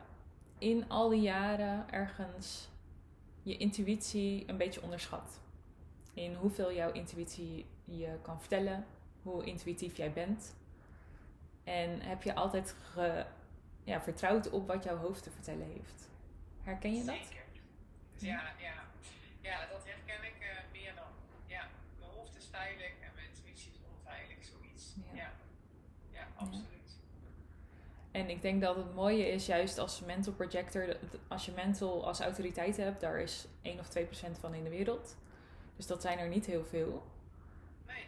in 0.57 0.89
al 0.89 1.09
die 1.09 1.21
jaren 1.21 1.89
ergens 1.89 2.69
je 3.45 3.57
intuïtie 3.57 4.43
een 4.47 4.57
beetje 4.57 4.81
onderschat. 4.81 5.39
In 6.13 6.33
hoeveel 6.33 6.73
jouw 6.73 6.91
intuïtie 6.91 7.65
je 7.83 8.17
kan 8.21 8.39
vertellen, 8.39 8.85
hoe 9.21 9.45
intuïtief 9.45 9.97
jij 9.97 10.13
bent. 10.13 10.55
En 11.63 12.01
heb 12.01 12.23
je 12.23 12.35
altijd 12.35 12.75
ge, 12.81 13.25
ja, 13.83 14.01
vertrouwd 14.01 14.49
op 14.49 14.67
wat 14.67 14.83
jouw 14.83 14.97
hoofd 14.97 15.23
te 15.23 15.31
vertellen 15.31 15.67
heeft. 15.67 16.09
Herken 16.61 16.95
je 16.95 17.03
dat? 17.03 17.15
Zeker. 17.15 17.43
Ja, 18.17 18.53
ja. 18.59 18.83
ja 19.41 19.65
dat 19.71 19.85
herken 19.85 20.23
ik 20.23 20.35
uh, 20.39 20.71
meer 20.71 20.95
dan. 20.95 21.11
Ja, 21.45 21.67
mijn 21.99 22.11
hoofd 22.11 22.35
is 22.35 22.47
veilig 22.51 22.91
en 23.01 23.11
mijn 23.15 23.27
intuïtie 23.27 23.71
is 23.71 23.79
onveilig, 23.97 24.37
zoiets. 24.43 24.95
Ja, 24.95 25.17
ja, 25.17 25.31
ja 26.11 26.27
absoluut. 26.35 26.74
En 28.15 28.29
ik 28.29 28.41
denk 28.41 28.61
dat 28.61 28.75
het 28.75 28.93
mooie 28.93 29.27
is, 29.27 29.45
juist 29.45 29.77
als 29.77 30.01
mental 30.01 30.33
projector, 30.33 30.97
als 31.27 31.45
je 31.45 31.51
mental 31.55 32.05
als 32.05 32.19
autoriteit 32.19 32.77
hebt, 32.77 33.01
daar 33.01 33.19
is 33.19 33.47
1 33.61 33.79
of 33.79 33.87
2 33.87 34.05
procent 34.05 34.37
van 34.37 34.53
in 34.53 34.63
de 34.63 34.69
wereld. 34.69 35.17
Dus 35.75 35.87
dat 35.87 36.01
zijn 36.01 36.17
er 36.17 36.27
niet 36.27 36.45
heel 36.45 36.63
veel. 36.63 37.03
Nee. 37.87 38.05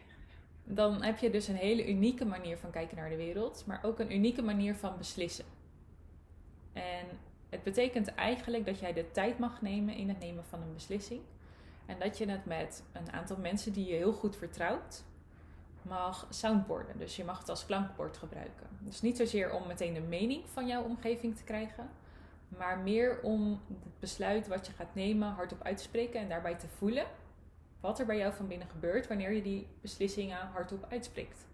Dan 0.63 1.03
heb 1.03 1.17
je 1.17 1.29
dus 1.29 1.47
een 1.47 1.55
hele 1.55 1.87
unieke 1.89 2.25
manier 2.25 2.57
van 2.57 2.71
kijken 2.71 2.97
naar 2.97 3.09
de 3.09 3.15
wereld, 3.15 3.63
maar 3.65 3.83
ook 3.83 3.99
een 3.99 4.13
unieke 4.15 4.41
manier 4.41 4.75
van 4.75 4.97
beslissen. 4.97 5.45
En 6.73 7.05
het 7.49 7.63
betekent 7.63 8.07
eigenlijk 8.07 8.65
dat 8.65 8.79
jij 8.79 8.93
de 8.93 9.11
tijd 9.11 9.39
mag 9.39 9.61
nemen 9.61 9.95
in 9.95 10.09
het 10.09 10.19
nemen 10.19 10.45
van 10.45 10.61
een 10.61 10.73
beslissing. 10.73 11.21
En 11.85 11.99
dat 11.99 12.17
je 12.17 12.29
het 12.29 12.45
met 12.45 12.83
een 12.91 13.11
aantal 13.11 13.37
mensen 13.37 13.73
die 13.73 13.85
je 13.85 13.95
heel 13.95 14.13
goed 14.13 14.35
vertrouwt, 14.35 15.03
mag 15.87 16.27
soundboarden. 16.29 16.97
Dus 16.97 17.15
je 17.15 17.23
mag 17.23 17.39
het 17.39 17.49
als 17.49 17.65
klankbord 17.65 18.17
gebruiken. 18.17 18.67
Dus 18.79 19.01
niet 19.01 19.17
zozeer 19.17 19.51
om 19.51 19.67
meteen 19.67 19.93
de 19.93 20.01
mening 20.01 20.49
van 20.49 20.67
jouw 20.67 20.83
omgeving 20.83 21.35
te 21.37 21.43
krijgen, 21.43 21.89
maar 22.47 22.79
meer 22.79 23.19
om 23.21 23.61
het 23.67 23.99
besluit 23.99 24.47
wat 24.47 24.67
je 24.67 24.73
gaat 24.73 24.95
nemen 24.95 25.27
hardop 25.27 25.61
uit 25.61 25.77
te 25.77 25.83
spreken 25.83 26.19
en 26.19 26.29
daarbij 26.29 26.55
te 26.55 26.67
voelen 26.67 27.05
wat 27.79 27.99
er 27.99 28.05
bij 28.05 28.17
jou 28.17 28.33
van 28.33 28.47
binnen 28.47 28.67
gebeurt 28.67 29.07
wanneer 29.07 29.31
je 29.31 29.41
die 29.41 29.67
beslissingen 29.81 30.37
hardop 30.37 30.85
uitspreekt. 30.89 31.45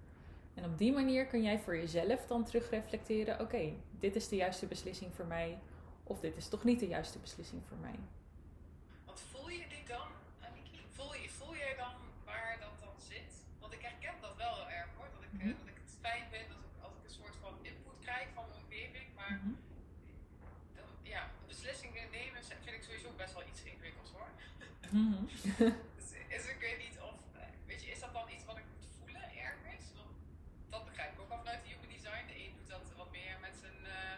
En 0.53 0.65
op 0.65 0.77
die 0.77 0.93
manier 0.93 1.25
kun 1.25 1.43
jij 1.43 1.59
voor 1.59 1.75
jezelf 1.75 2.25
dan 2.25 2.43
terugreflecteren: 2.43 3.39
oké, 3.39 3.73
dit 3.99 4.15
is 4.15 4.27
de 4.27 4.35
juiste 4.35 4.65
beslissing 4.65 5.13
voor 5.13 5.25
mij, 5.25 5.59
of 6.03 6.19
dit 6.19 6.35
is 6.37 6.47
toch 6.47 6.63
niet 6.63 6.79
de 6.79 6.87
juiste 6.87 7.19
beslissing 7.19 7.61
voor 7.67 7.77
mij. 7.77 7.99
Want 9.05 9.19
voel 9.19 9.49
je 9.49 9.65
die 9.67 9.85
dan, 9.87 10.07
voel, 10.89 11.13
je, 11.13 11.29
voel 11.29 11.55
jij 11.55 11.75
dan 11.77 11.95
waar 12.25 12.57
dat 12.59 12.75
dan 12.79 12.95
zit? 12.97 13.45
Want 13.59 13.73
ik 13.73 13.81
herken 13.81 14.21
dat 14.21 14.35
wel 14.37 14.55
heel 14.55 14.69
erg 14.69 14.89
hoor, 14.97 15.09
dat 15.13 15.23
ik, 15.23 15.31
mm 15.33 15.57
dat 15.59 15.67
ik 15.67 15.79
het 15.83 15.97
fijn 16.01 16.25
vind 16.31 16.49
als 16.55 16.63
ik, 16.69 16.73
als 16.85 16.93
ik 16.97 17.03
een 17.03 17.15
soort 17.21 17.35
van 17.41 17.53
input 17.61 17.99
krijg 17.99 18.27
van 18.33 18.45
mijn 18.49 18.59
omgeving, 18.63 19.07
maar 19.15 19.31
mm 19.31 19.39
-hmm. 19.43 19.57
dan, 20.75 20.89
ja, 21.01 21.21
beslissingen 21.47 22.07
nemen 22.11 22.43
vind 22.65 22.75
ik 22.75 22.83
sowieso 22.83 23.09
best 23.17 23.33
wel 23.33 23.43
iets 23.51 23.63
ingewikkelds 23.63 24.11
hoor. 24.11 24.29
Dus 26.33 26.45
ik 26.55 26.57
weet 26.59 26.77
niet 26.85 26.97
of, 27.01 27.13
weet 27.65 27.83
je, 27.83 27.91
is 27.91 28.00
dat 28.00 28.13
dan 28.13 28.27
iets 28.35 28.45
wat 28.45 28.57
ik 28.57 28.63
moet 28.73 28.88
voelen 29.00 29.21
ergens? 29.47 29.85
Want 29.95 30.12
dat 30.69 30.85
begrijp 30.85 31.12
ik 31.13 31.19
ook 31.21 31.29
al 31.29 31.38
vanuit 31.38 31.62
de 31.63 31.67
Human 31.69 31.89
Design. 31.95 32.27
De 32.27 32.35
een 32.43 32.53
doet 32.57 32.69
dat 32.69 32.85
wat 32.97 33.12
meer 33.12 33.38
met 33.41 33.55
zijn, 33.63 33.79
uh, 33.83 34.17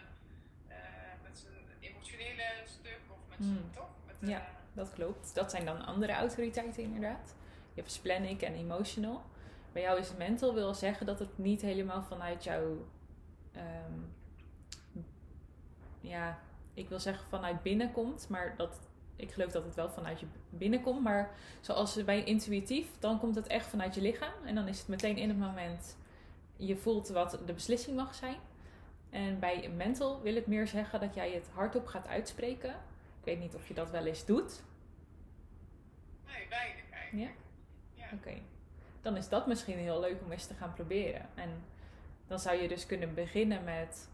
uh, 0.68 0.76
met 1.22 1.38
zijn 1.38 1.54
emotionele 1.80 2.46
stuk 2.64 3.00
of 3.10 3.18
met 3.28 3.38
zijn, 3.40 3.64
Mm. 3.64 3.72
toch? 3.72 3.90
Met, 4.06 4.16
Ja, 4.20 4.46
dat 4.72 4.92
klopt. 4.92 5.34
Dat 5.34 5.50
zijn 5.50 5.64
dan 5.64 5.84
andere 5.86 6.12
autoriteiten 6.12 6.82
inderdaad. 6.82 7.34
Je 7.74 7.80
hebt 7.80 7.92
splenic 7.92 8.42
en 8.42 8.54
emotional. 8.54 9.22
Bij 9.72 9.82
jou 9.82 9.98
is 9.98 10.16
mental 10.16 10.54
wil 10.54 10.74
zeggen 10.74 11.06
dat 11.06 11.18
het 11.18 11.38
niet 11.38 11.60
helemaal 11.62 12.02
vanuit 12.02 12.44
jouw... 12.44 12.86
ehm, 13.52 13.98
ja, 16.00 16.38
ik 16.74 16.88
wil 16.88 17.00
zeggen 17.00 17.26
vanuit 17.28 17.62
binnen 17.62 17.92
komt, 17.92 18.28
maar 18.28 18.56
dat 18.56 18.80
ik 19.16 19.32
geloof 19.32 19.52
dat 19.52 19.64
het 19.64 19.74
wel 19.74 19.88
vanuit 19.88 20.20
je 20.20 20.26
binnenkomt. 20.50 21.02
Maar 21.02 21.30
zoals 21.60 22.04
bij 22.04 22.24
intuïtief, 22.24 22.88
dan 22.98 23.18
komt 23.18 23.34
het 23.34 23.46
echt 23.46 23.66
vanuit 23.66 23.94
je 23.94 24.00
lichaam. 24.00 24.44
En 24.44 24.54
dan 24.54 24.68
is 24.68 24.78
het 24.78 24.88
meteen 24.88 25.16
in 25.16 25.28
het 25.28 25.38
moment, 25.38 25.96
je 26.56 26.76
voelt 26.76 27.08
wat 27.08 27.38
de 27.46 27.52
beslissing 27.52 27.96
mag 27.96 28.14
zijn. 28.14 28.36
En 29.10 29.38
bij 29.38 29.70
mental 29.76 30.22
wil 30.22 30.34
het 30.34 30.46
meer 30.46 30.66
zeggen 30.66 31.00
dat 31.00 31.14
jij 31.14 31.30
het 31.32 31.48
hardop 31.52 31.86
gaat 31.86 32.06
uitspreken. 32.06 32.70
Ik 33.18 33.24
weet 33.24 33.38
niet 33.38 33.54
of 33.54 33.68
je 33.68 33.74
dat 33.74 33.90
wel 33.90 34.06
eens 34.06 34.24
doet. 34.24 34.62
Nee, 36.26 36.48
weinig 36.48 36.90
eigenlijk. 36.90 37.34
Ja? 37.94 38.02
Ja. 38.02 38.16
Oké. 38.16 38.40
Dan 39.02 39.16
is 39.16 39.28
dat 39.28 39.46
misschien 39.46 39.78
heel 39.78 40.00
leuk 40.00 40.20
om 40.24 40.32
eens 40.32 40.46
te 40.46 40.54
gaan 40.54 40.72
proberen. 40.72 41.28
En 41.34 41.50
dan 42.26 42.38
zou 42.38 42.62
je 42.62 42.68
dus 42.68 42.86
kunnen 42.86 43.14
beginnen 43.14 43.64
met 43.64 44.08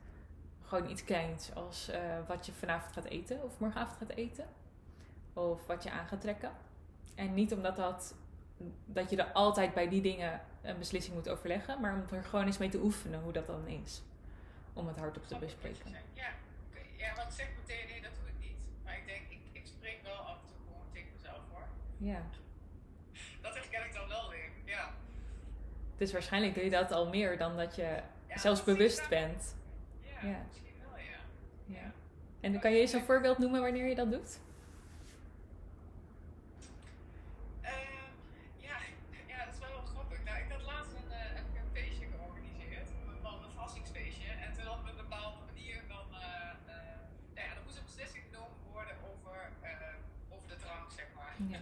gewoon 0.63 0.91
iets 0.91 1.05
kleins 1.05 1.55
als 1.55 1.89
eh, 1.89 2.01
wat 2.27 2.47
je 2.47 2.53
vanavond 2.53 2.93
gaat 2.93 3.05
eten 3.05 3.43
of 3.43 3.59
morgenavond 3.59 3.99
gaat 3.99 4.17
eten 4.17 4.47
of 5.33 5.67
wat 5.67 5.83
je 5.83 5.91
aan 5.91 6.07
gaat 6.07 6.21
trekken. 6.21 6.51
En 7.15 7.35
niet 7.35 7.53
omdat 7.53 7.77
dat, 7.77 8.15
dat 8.87 9.11
je 9.11 9.17
er 9.17 9.33
altijd 9.33 9.75
bij 9.75 9.89
die 9.89 10.03
dingen 10.03 10.41
een 10.63 10.79
beslissing 10.79 11.15
moet 11.15 11.29
overleggen, 11.29 11.81
maar 11.81 11.95
om 11.95 12.17
er 12.17 12.25
gewoon 12.25 12.47
eens 12.47 12.59
mee 12.59 12.69
te 12.69 12.79
oefenen 12.83 13.21
hoe 13.23 13.33
dat 13.33 13.47
dan 13.47 13.67
is. 13.67 14.03
Om 14.73 14.87
het 14.87 14.97
hardop 14.97 15.27
te 15.27 15.39
bespreken. 15.39 15.91
Ja, 16.15 16.27
ja, 16.97 17.15
want 17.15 17.29
ik 17.29 17.35
zeg 17.35 17.49
meteen, 17.61 17.87
nee, 17.89 18.03
dat 18.03 18.11
doe 18.15 18.29
ik 18.29 18.39
niet. 18.49 18.59
Maar 18.85 18.97
ik 18.99 19.07
denk, 19.07 19.23
ik, 19.31 19.41
ik 19.53 19.67
spreek 19.67 20.03
wel 20.03 20.15
af 20.17 20.41
en 20.41 20.47
toe 20.47 20.57
gewoon 20.67 20.87
tegen 20.93 21.09
mezelf 21.17 21.41
hoor. 21.53 21.67
Ja. 21.99 22.23
Dat 23.41 23.55
herken 23.55 23.85
ik 23.85 23.93
dan 23.95 24.09
wel 24.09 24.31
weer. 24.31 24.51
Ja. 24.65 24.91
Dus 25.97 26.13
waarschijnlijk 26.13 26.55
doe 26.55 26.65
je 26.65 26.71
dat 26.71 26.91
al 26.93 27.09
meer 27.09 27.39
dan 27.39 27.57
dat 27.57 27.75
je 27.77 28.03
ja 28.29 28.39
zelfs 28.39 28.65
bewust 28.65 29.09
bent. 29.09 29.55
dan- 30.03 30.13
Ja, 30.23 30.29
Ja. 30.31 30.43
misschien 30.47 30.73
wel, 30.91 30.99
ja. 30.99 31.19
Ja. 31.81 31.93
En 32.41 32.61
kan 32.61 32.73
je 32.73 32.81
eens 32.81 32.93
een 32.93 33.05
voorbeeld 33.05 33.39
noemen 33.39 33.61
wanneer 33.61 33.87
je 33.89 33.95
dat 33.95 34.11
doet? 34.11 34.41
Ehm, 37.61 38.11
ja, 38.57 38.77
ja, 39.27 39.45
dat 39.45 39.55
is 39.55 39.61
wel 39.61 39.71
wel 39.71 39.87
grappig. 39.87 40.25
Nou, 40.25 40.39
ik 40.45 40.51
had 40.53 40.63
laatst 40.63 40.93
een, 40.93 41.11
eh, 41.13 41.19
heb 41.39 41.45
ik 41.53 41.57
een 41.63 41.71
feestje 41.73 42.07
georganiseerd, 42.15 42.89
een, 42.91 43.25
een 43.47 43.55
vastingsfeestje. 43.63 44.29
En 44.45 44.53
toen 44.55 44.65
hadden 44.67 44.85
we 44.85 44.91
een 44.91 44.97
bepaalde 45.09 45.39
manier 45.53 45.79
van, 45.89 46.07
eh, 46.21 46.51
eh, 46.75 46.99
nou 47.35 47.45
ja, 47.49 47.53
er 47.57 47.63
moest 47.65 47.77
een 47.79 47.89
beslissing 47.91 48.25
genomen 48.31 48.59
worden 48.77 48.97
over, 49.11 49.37
eh, 49.61 50.35
over 50.35 50.49
de 50.49 50.57
drank, 50.65 50.91
zeg 51.01 51.09
maar. 51.19 51.35
Ja. 51.55 51.61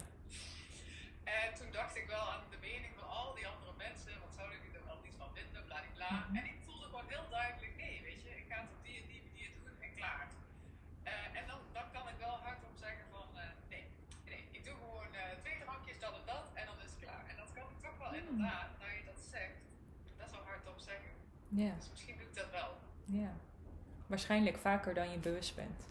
En 1.42 1.54
toen 1.58 1.70
dacht 1.72 1.96
ik 1.96 2.06
wel 2.06 2.24
aan 2.32 2.44
de 2.54 2.60
mening 2.68 2.92
van 2.98 3.08
al 3.08 3.34
die 3.38 3.46
andere 3.52 3.72
mensen, 3.86 4.12
wat 4.24 4.32
zouden 4.38 4.58
die 4.64 4.72
er 4.78 4.84
wel 4.90 5.00
niet 5.06 5.16
van 5.22 5.30
vinden, 5.38 5.64
bladibla. 5.68 6.10
Mhm. 6.16 6.36
En 6.38 6.44
ik 6.52 6.58
voelde 6.66 6.86
gewoon 6.92 7.08
heel 7.14 7.28
duidelijk, 7.38 7.74
nee, 7.82 7.96
weet 8.08 8.20
je, 8.24 8.30
ik 8.42 8.46
ga 8.50 8.56
het 8.64 8.70
op 8.76 8.82
die 8.86 8.96
en 9.02 9.06
die 9.12 9.22
manier 9.28 9.50
doen 9.56 9.74
en 9.86 9.92
klaar. 10.00 10.26
Eh, 11.10 11.38
en 11.38 11.44
dan, 11.50 11.60
dan 11.78 11.86
kan 11.96 12.04
ik 12.12 12.18
wel 12.26 12.36
hardop 12.46 12.74
zeggen 12.86 13.04
van, 13.14 13.28
eh, 13.42 13.48
nee, 13.72 13.84
nee, 14.30 14.42
ik 14.56 14.62
doe 14.66 14.74
gewoon 14.82 15.10
eh, 15.22 15.24
twee 15.42 15.56
drankjes, 15.64 15.98
dat 16.04 16.12
en 16.20 16.24
dat, 16.34 16.46
en 16.60 16.64
dan 16.70 16.78
is 16.86 16.90
het 16.94 17.00
klaar. 17.06 17.24
En 17.32 17.36
dat 17.42 17.50
kan 17.56 17.66
ik 17.74 17.78
toch 17.86 17.96
wel 18.02 18.10
Mm. 18.12 18.18
inderdaad, 18.22 18.68
nou 18.80 18.90
je 18.98 19.04
dat 19.12 19.20
zegt, 19.34 19.56
best 20.20 20.30
wel 20.36 20.44
hardop 20.50 20.78
zeggen. 20.90 21.12
Ja. 21.62 21.72
Dus 21.78 21.88
misschien 21.94 22.16
doe 22.18 22.26
ik 22.32 22.36
dat 22.42 22.50
wel. 22.60 22.70
ja. 23.22 23.32
Waarschijnlijk 24.10 24.56
vaker 24.58 24.94
dan 24.94 25.10
je 25.10 25.18
bewust 25.18 25.54
bent. 25.56 25.86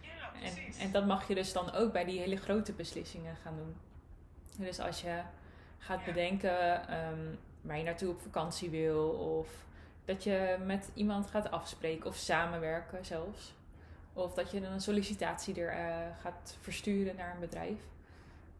Ja, 0.00 0.08
En, 0.42 0.54
precies. 0.54 0.78
en 0.78 0.92
dat 0.92 1.06
mag 1.06 1.28
je 1.28 1.34
dus 1.34 1.52
dan 1.52 1.72
ook 1.72 1.92
bij 1.92 2.04
die 2.04 2.18
hele 2.20 2.36
grote 2.36 2.72
beslissingen 2.72 3.36
gaan 3.42 3.56
doen. 3.56 3.76
Dus 4.66 4.80
als 4.80 5.00
je 5.00 5.20
gaat 5.78 5.98
Ja. 5.98 6.04
bedenken 6.04 6.88
ehm, 6.88 7.18
waar 7.60 7.78
je 7.78 7.84
naartoe 7.84 8.10
op 8.10 8.20
vakantie 8.20 8.70
wil, 8.70 9.08
of 9.10 9.48
dat 10.04 10.24
je 10.24 10.56
met 10.64 10.90
iemand 10.94 11.26
gaat 11.26 11.50
afspreken 11.50 12.06
of 12.06 12.16
samenwerken 12.16 13.04
zelfs. 13.04 13.54
Of 14.12 14.34
dat 14.34 14.50
je 14.50 14.60
een 14.66 14.80
sollicitatie 14.80 15.60
er 15.60 15.68
eh, 15.72 15.96
gaat 16.20 16.56
versturen 16.60 17.16
naar 17.16 17.34
een 17.34 17.40
bedrijf. 17.40 17.78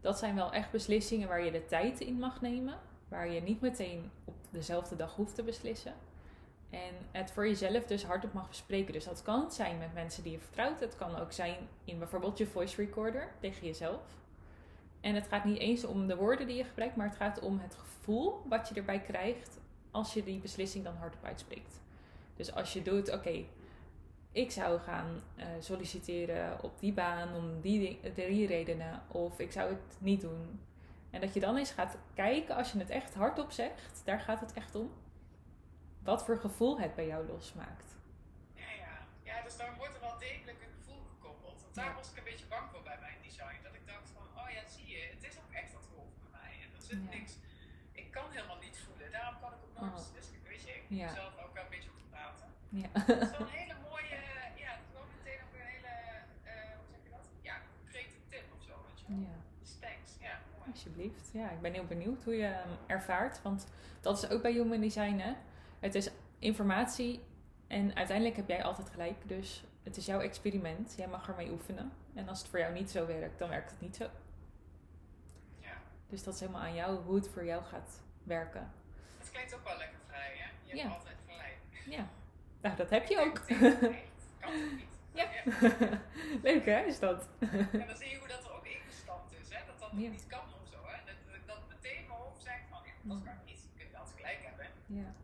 Dat 0.01 0.19
zijn 0.19 0.35
wel 0.35 0.53
echt 0.53 0.71
beslissingen 0.71 1.29
waar 1.29 1.45
je 1.45 1.51
de 1.51 1.67
tijd 1.67 2.01
in 2.01 2.19
mag 2.19 2.41
nemen. 2.41 2.75
Waar 3.09 3.29
je 3.29 3.41
niet 3.43 3.61
meteen 3.61 4.11
op 4.25 4.35
dezelfde 4.51 4.97
dag 4.97 5.15
hoeft 5.15 5.35
te 5.35 5.43
beslissen. 5.43 5.95
En 6.75 7.21
het 7.21 7.31
voor 7.31 7.47
jezelf 7.47 7.85
dus 7.85 8.05
hardop 8.05 8.33
mag 8.33 8.49
bespreken. 8.49 8.93
Dus 8.93 9.05
dat 9.05 9.23
kan 9.23 9.53
zijn 9.53 9.79
met 9.79 9.95
mensen 9.95 10.23
die 10.23 10.33
je 10.33 10.39
vertrouwt. 10.39 10.81
Het 10.81 10.97
kan 10.97 11.17
ook 11.17 11.33
zijn 11.33 11.57
in 11.85 11.99
bijvoorbeeld 11.99 12.39
je 12.39 12.47
voice 12.47 12.77
recorder 12.77 13.29
tegen 13.41 13.67
jezelf. 13.67 14.01
En 15.01 15.15
het 15.15 15.27
gaat 15.27 15.45
niet 15.45 15.59
eens 15.59 15.85
om 15.85 16.07
de 16.07 16.17
woorden 16.17 16.47
die 16.47 16.57
je 16.57 16.65
gebruikt, 16.65 16.97
maar 16.97 17.07
het 17.07 17.17
gaat 17.17 17.41
om 17.41 17.59
het 17.59 17.75
gevoel 17.75 18.43
wat 18.49 18.69
je 18.69 18.75
erbij 18.75 19.01
krijgt 19.01 19.59
als 19.91 20.15
je 20.15 20.25
die 20.25 20.39
beslissing 20.39 20.85
dan 20.85 20.97
hardop 20.97 21.25
uitspreekt. 21.25 21.81
Dus 22.37 22.55
als 22.55 22.73
je 22.73 22.83
doet, 22.83 23.13
oké, 23.13 23.45
ik 24.33 24.51
zou 24.51 24.81
gaan 24.81 25.23
uh, 25.37 25.45
solliciteren 25.59 26.63
op 26.63 26.81
die 26.81 26.93
baan 26.93 27.35
om 27.35 27.61
die 27.61 28.01
drie 28.15 28.47
redenen, 28.47 29.03
of 29.09 29.39
ik 29.39 29.53
zou 29.53 29.69
het 29.69 29.97
niet 29.99 30.21
doen. 30.21 30.61
En 31.11 31.21
dat 31.21 31.35
je 31.35 31.41
dan 31.41 31.57
eens 31.57 31.71
gaat 31.71 31.97
kijken, 32.15 32.57
als 32.57 32.73
je 32.73 32.79
het 32.79 32.91
echt 32.91 33.15
hardop 33.15 33.51
zegt, 33.51 34.03
daar 34.05 34.21
gaat 34.21 34.41
het 34.41 34.53
echt 34.53 34.75
om, 34.75 34.91
wat 36.05 36.25
voor 36.25 36.39
gevoel 36.39 36.81
het 36.81 36.95
bij 36.95 37.07
jou 37.07 37.27
losmaakt. 37.27 37.91
Ja, 38.55 38.71
ja. 38.85 38.95
ja 39.23 39.43
dus 39.43 39.57
dan 39.57 39.71
wordt 39.77 39.95
er 39.95 40.01
wel 40.01 40.19
degelijk 40.19 40.59
een 40.65 40.75
gevoel 40.79 41.03
gekoppeld. 41.13 41.63
Want 41.63 41.75
daar 41.75 41.95
was 41.95 42.11
ik 42.11 42.17
een 42.19 42.29
beetje 42.31 42.47
bang 42.47 42.67
voor 42.73 42.83
bij 42.83 42.99
mijn 43.01 43.19
design. 43.23 43.59
Dat 43.63 43.75
ik 43.75 43.87
dacht 43.87 44.09
van, 44.17 44.27
oh 44.41 44.49
ja, 44.57 44.63
zie 44.75 44.87
je, 44.95 45.01
het 45.15 45.23
is 45.29 45.37
ook 45.43 45.53
echt 45.61 45.73
wat 45.73 45.87
gevoel 45.91 46.13
bij 46.23 46.33
mij. 46.41 46.53
En 46.63 46.69
er 46.77 46.85
zit 46.91 47.03
niks, 47.17 47.33
ik 47.93 48.07
kan 48.17 48.27
helemaal 48.31 48.61
niets 48.67 48.81
voelen. 48.87 49.09
Daarom 49.17 49.37
kan 49.43 49.51
ik 49.57 49.61
ook 49.67 49.75
nooit, 49.81 50.01
oh. 50.09 50.15
dus 50.17 50.27
weet 50.51 50.63
je, 50.67 50.73
ik 50.81 50.85
moet 50.89 50.99
ja. 50.99 51.09
mezelf 51.09 51.35
ook 51.43 51.55
wel 51.57 51.65
een 51.67 51.75
beetje 51.77 51.93
goed 51.97 52.09
praten. 52.15 52.49
Ja. 52.83 52.89
Dat 53.07 53.23
is 53.27 53.35
wel 53.37 53.47
een 53.47 53.59
hele 53.63 53.77
mooie, 53.89 54.17
ja, 54.65 54.73
gewoon 54.87 55.09
meteen 55.17 55.41
ook 55.45 55.55
een 55.59 55.69
hele, 55.75 55.93
uh, 56.51 56.71
hoe 56.79 56.89
zeg 56.93 57.01
je 57.07 57.11
dat? 57.17 57.27
Ja, 57.49 57.55
concrete 57.73 58.17
tip 58.31 58.47
of 58.57 58.63
zo, 58.69 58.75
weet 58.87 59.01
je 59.01 59.07
Ja. 59.29 59.37
Dus 59.63 59.73
thanks, 59.85 60.11
ja. 60.27 60.35
Mooi. 60.51 60.71
Alsjeblieft. 60.73 61.27
Ja, 61.41 61.47
ik 61.57 61.61
ben 61.65 61.73
heel 61.79 61.91
benieuwd 61.95 62.25
hoe 62.25 62.37
je 62.43 62.51
hem 62.61 62.73
ervaart. 62.97 63.37
Want 63.49 63.61
dat 64.07 64.15
is 64.19 64.25
ook 64.31 64.43
bij 64.43 64.53
Human 64.53 64.81
Design, 64.89 65.19
hè 65.27 65.35
het 65.85 65.95
is 65.95 66.11
informatie 66.39 67.21
en 67.67 67.95
uiteindelijk 67.95 68.37
heb 68.37 68.49
jij 68.49 68.63
altijd 68.65 68.91
gelijk. 68.91 69.29
Dus 69.29 69.65
het 69.83 69.97
is 69.97 70.07
jouw 70.07 70.21
experiment. 70.21 70.95
Jij 70.97 71.09
mag 71.09 71.29
ermee 71.29 71.51
oefenen. 71.51 71.93
En 72.15 72.29
als 72.29 72.39
het 72.39 72.49
voor 72.49 72.59
jou 72.59 72.73
niet 72.73 72.91
zo 72.91 73.07
werkt, 73.07 73.39
dan 73.39 73.49
werkt 73.49 73.71
het 73.71 73.81
niet 73.81 73.97
zo. 73.97 74.09
Ja. 75.61 75.77
Dus 76.09 76.23
dat 76.23 76.35
is 76.35 76.41
helemaal 76.41 76.63
aan 76.63 76.75
jou 76.75 76.97
hoe 76.97 77.15
het 77.15 77.29
voor 77.29 77.45
jou 77.45 77.65
gaat 77.65 78.03
werken. 78.23 78.73
Het 79.19 79.31
klinkt 79.31 79.55
ook 79.55 79.65
wel 79.65 79.77
lekker 79.77 79.99
vrij, 80.09 80.33
hè? 80.37 80.73
Je 80.75 80.81
hebt 80.81 80.95
altijd 80.95 81.17
gelijk. 81.27 81.59
Ja. 81.97 82.09
Nou, 82.61 82.77
dat 82.77 82.91
heb 82.91 83.07
je 83.07 83.21
ook. 83.21 83.41
kan 84.41 84.53
ook 84.53 84.71
niet. 84.71 84.93
Ja. 85.15 85.29
Leuk 86.49 86.65
hè, 86.65 86.81
is 86.85 86.99
dat? 86.99 87.29
En 87.39 87.87
dan 87.87 87.97
zie 87.97 88.11
je 88.11 88.19
hoe 88.19 88.29
dat 88.29 88.45
er 88.45 88.53
ook 88.53 88.67
ingestampt 88.67 89.33
is, 89.41 89.49
hè? 89.55 89.67
Dat 89.67 89.79
dat 89.79 89.93
niet 89.93 90.27
kan 90.27 90.41
of 90.63 90.69
zo, 90.71 90.77
hè? 90.83 90.97
Dat, 91.05 91.47
dat 91.47 91.59
meteen 91.69 92.07
mijn 92.09 92.21
hoofd 92.21 92.43
zegt 92.43 92.63
van, 92.71 92.79
ja, 92.85 92.93
dat 93.03 93.23
kan 93.25 93.35
niet. 93.45 93.61
Je 93.73 93.85
kunt 93.85 93.97
altijd 93.97 94.17
gelijk 94.17 94.39
hebben. 94.43 94.67
Ja. 94.87 95.15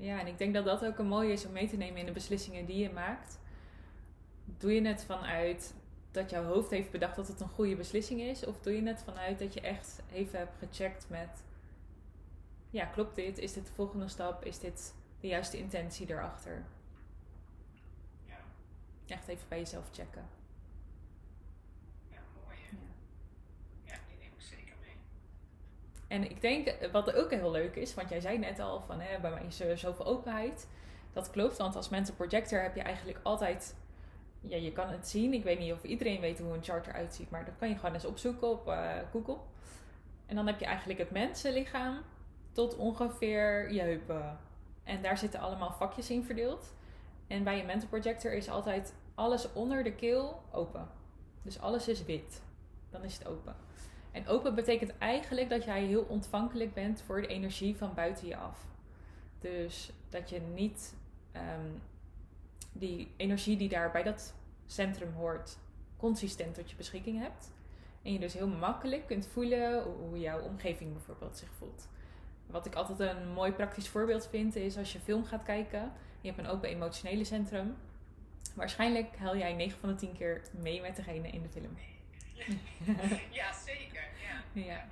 Ja, 0.00 0.20
en 0.20 0.26
ik 0.26 0.38
denk 0.38 0.54
dat 0.54 0.64
dat 0.64 0.84
ook 0.84 0.98
een 0.98 1.06
mooie 1.06 1.32
is 1.32 1.46
om 1.46 1.52
mee 1.52 1.68
te 1.68 1.76
nemen 1.76 2.00
in 2.00 2.06
de 2.06 2.12
beslissingen 2.12 2.66
die 2.66 2.78
je 2.78 2.90
maakt. 2.90 3.38
Doe 4.44 4.74
je 4.74 4.86
het 4.86 5.04
vanuit 5.04 5.74
dat 6.10 6.30
jouw 6.30 6.44
hoofd 6.44 6.70
heeft 6.70 6.90
bedacht 6.90 7.16
dat 7.16 7.28
het 7.28 7.40
een 7.40 7.48
goede 7.48 7.76
beslissing 7.76 8.20
is? 8.20 8.46
Of 8.46 8.60
doe 8.60 8.72
je 8.72 8.88
het 8.88 9.02
vanuit 9.02 9.38
dat 9.38 9.54
je 9.54 9.60
echt 9.60 10.02
even 10.12 10.38
hebt 10.38 10.56
gecheckt 10.58 11.06
met... 11.08 11.44
Ja, 12.70 12.84
klopt 12.84 13.14
dit? 13.14 13.38
Is 13.38 13.52
dit 13.52 13.66
de 13.66 13.72
volgende 13.72 14.08
stap? 14.08 14.44
Is 14.44 14.58
dit 14.58 14.94
de 15.20 15.26
juiste 15.26 15.58
intentie 15.58 16.10
erachter? 16.10 16.64
Ja. 18.26 18.38
Echt 19.06 19.28
even 19.28 19.48
bij 19.48 19.58
jezelf 19.58 19.88
checken. 19.92 20.39
En 26.10 26.30
ik 26.30 26.40
denk, 26.40 26.74
wat 26.92 27.14
ook 27.14 27.30
heel 27.30 27.50
leuk 27.50 27.76
is, 27.76 27.94
want 27.94 28.08
jij 28.08 28.20
zei 28.20 28.38
net 28.38 28.60
al 28.60 28.80
van 28.80 29.00
hè, 29.00 29.20
bij 29.20 29.30
mij 29.30 29.44
is 29.46 29.60
er 29.60 29.78
zoveel 29.78 30.04
openheid. 30.04 30.68
Dat 31.12 31.30
klopt, 31.30 31.56
want 31.56 31.76
als 31.76 31.88
mental 31.88 32.14
projector 32.14 32.62
heb 32.62 32.74
je 32.74 32.82
eigenlijk 32.82 33.18
altijd, 33.22 33.76
ja, 34.40 34.56
je 34.56 34.72
kan 34.72 34.88
het 34.88 35.08
zien. 35.08 35.32
Ik 35.32 35.44
weet 35.44 35.58
niet 35.58 35.72
of 35.72 35.82
iedereen 35.82 36.20
weet 36.20 36.38
hoe 36.38 36.54
een 36.54 36.62
chart 36.62 36.86
eruit 36.86 37.14
ziet, 37.14 37.30
maar 37.30 37.44
dat 37.44 37.54
kan 37.58 37.68
je 37.68 37.74
gewoon 37.74 37.94
eens 37.94 38.04
opzoeken 38.04 38.48
op 38.48 38.68
uh, 38.68 38.92
Google. 39.12 39.36
En 40.26 40.36
dan 40.36 40.46
heb 40.46 40.58
je 40.58 40.64
eigenlijk 40.64 40.98
het 40.98 41.10
mensenlichaam 41.10 42.02
tot 42.52 42.76
ongeveer 42.76 43.72
je 43.72 43.80
heupen. 43.80 44.38
En 44.84 45.02
daar 45.02 45.18
zitten 45.18 45.40
allemaal 45.40 45.72
vakjes 45.72 46.10
in 46.10 46.24
verdeeld. 46.24 46.74
En 47.26 47.44
bij 47.44 47.60
een 47.60 47.66
mental 47.66 47.88
projector 47.88 48.32
is 48.32 48.48
altijd 48.48 48.94
alles 49.14 49.52
onder 49.52 49.82
de 49.82 49.92
keel 49.92 50.42
open. 50.52 50.88
Dus 51.42 51.60
alles 51.60 51.88
is 51.88 52.04
wit. 52.04 52.42
Dan 52.90 53.04
is 53.04 53.18
het 53.18 53.26
open. 53.26 53.56
En 54.12 54.26
open 54.26 54.54
betekent 54.54 54.98
eigenlijk 54.98 55.48
dat 55.48 55.64
jij 55.64 55.84
heel 55.84 56.02
ontvankelijk 56.02 56.74
bent 56.74 57.02
voor 57.02 57.20
de 57.20 57.26
energie 57.26 57.76
van 57.76 57.94
buiten 57.94 58.26
je 58.26 58.36
af. 58.36 58.66
Dus 59.38 59.92
dat 60.08 60.30
je 60.30 60.40
niet 60.54 60.94
ehm, 61.32 61.70
die 62.72 63.12
energie 63.16 63.56
die 63.56 63.68
daar 63.68 63.90
bij 63.90 64.02
dat 64.02 64.34
centrum 64.66 65.12
hoort, 65.12 65.58
consistent 65.96 66.54
tot 66.54 66.70
je 66.70 66.76
beschikking 66.76 67.18
hebt. 67.18 67.50
En 68.02 68.12
je 68.12 68.18
dus 68.18 68.32
heel 68.32 68.48
makkelijk 68.48 69.06
kunt 69.06 69.26
voelen 69.26 69.82
hoe 69.82 70.20
jouw 70.20 70.42
omgeving 70.42 70.92
bijvoorbeeld 70.92 71.36
zich 71.36 71.50
voelt. 71.58 71.88
Wat 72.46 72.66
ik 72.66 72.74
altijd 72.74 72.98
een 73.00 73.28
mooi 73.28 73.52
praktisch 73.52 73.88
voorbeeld 73.88 74.26
vind, 74.26 74.56
is 74.56 74.76
als 74.76 74.92
je 74.92 75.00
film 75.00 75.24
gaat 75.24 75.42
kijken. 75.42 75.92
Je 76.20 76.28
hebt 76.28 76.40
een 76.40 76.50
open 76.50 76.68
emotionele 76.68 77.24
centrum. 77.24 77.76
Waarschijnlijk 78.54 79.16
haal 79.16 79.36
jij 79.36 79.52
9 79.52 79.78
van 79.78 79.88
de 79.88 79.94
10 79.94 80.12
keer 80.12 80.42
mee 80.50 80.80
met 80.80 80.96
degene 80.96 81.28
in 81.28 81.42
de 81.42 81.48
film. 81.48 81.76
ja, 83.40 83.52
zeker. 83.52 84.02
Ja. 84.02 84.62
Ja. 84.62 84.64
Ja, 84.64 84.84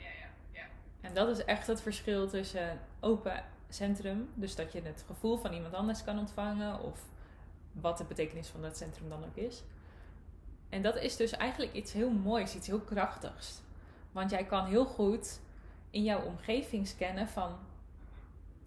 ja. 0.52 0.64
En 1.00 1.14
dat 1.14 1.28
is 1.28 1.44
echt 1.44 1.66
het 1.66 1.80
verschil 1.80 2.28
tussen 2.28 2.80
open 3.00 3.44
centrum, 3.68 4.28
dus 4.34 4.54
dat 4.54 4.72
je 4.72 4.82
het 4.82 5.04
gevoel 5.06 5.36
van 5.36 5.52
iemand 5.52 5.74
anders 5.74 6.04
kan 6.04 6.18
ontvangen, 6.18 6.80
of 6.80 7.00
wat 7.72 7.98
de 7.98 8.04
betekenis 8.04 8.48
van 8.48 8.62
dat 8.62 8.76
centrum 8.76 9.08
dan 9.08 9.24
ook 9.24 9.36
is. 9.36 9.62
En 10.68 10.82
dat 10.82 10.96
is 10.96 11.16
dus 11.16 11.32
eigenlijk 11.32 11.72
iets 11.72 11.92
heel 11.92 12.10
moois, 12.10 12.54
iets 12.54 12.66
heel 12.66 12.80
krachtigs. 12.80 13.60
Want 14.12 14.30
jij 14.30 14.44
kan 14.44 14.66
heel 14.66 14.84
goed 14.84 15.40
in 15.90 16.02
jouw 16.02 16.22
omgeving 16.22 16.86
scannen 16.86 17.28
van 17.28 17.58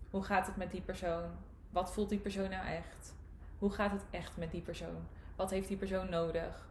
hoe 0.10 0.24
gaat 0.24 0.48
het 0.48 0.56
met 0.56 0.72
die 0.72 0.82
persoon? 0.82 1.24
Wat 1.70 1.94
voelt 1.94 2.10
die 2.10 2.20
persoon 2.20 2.50
nou 2.50 2.66
echt? 2.68 3.14
Hoe 3.60 3.72
gaat 3.72 3.92
het 3.92 4.04
echt 4.10 4.38
met 4.38 4.52
die 4.52 4.62
persoon? 4.62 5.08
Wat 5.36 5.50
heeft 5.50 5.68
die 5.68 5.78
persoon 5.78 6.10
nodig? 6.10 6.70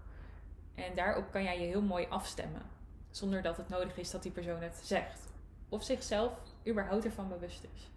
En 0.75 0.95
daarop 0.95 1.31
kan 1.31 1.43
jij 1.43 1.61
je 1.61 1.67
heel 1.67 1.83
mooi 1.83 2.07
afstemmen. 2.09 2.63
Zonder 3.11 3.43
dat 3.43 3.57
het 3.57 3.69
nodig 3.69 3.97
is 3.97 4.11
dat 4.11 4.23
die 4.23 4.33
persoon 4.33 4.63
het 4.63 4.81
zegt. 4.83 5.21
Of 5.69 5.85
zichzelf 5.85 6.33
überhaupt 6.67 7.05
ervan 7.05 7.29
bewust 7.29 7.65
is. 7.75 7.91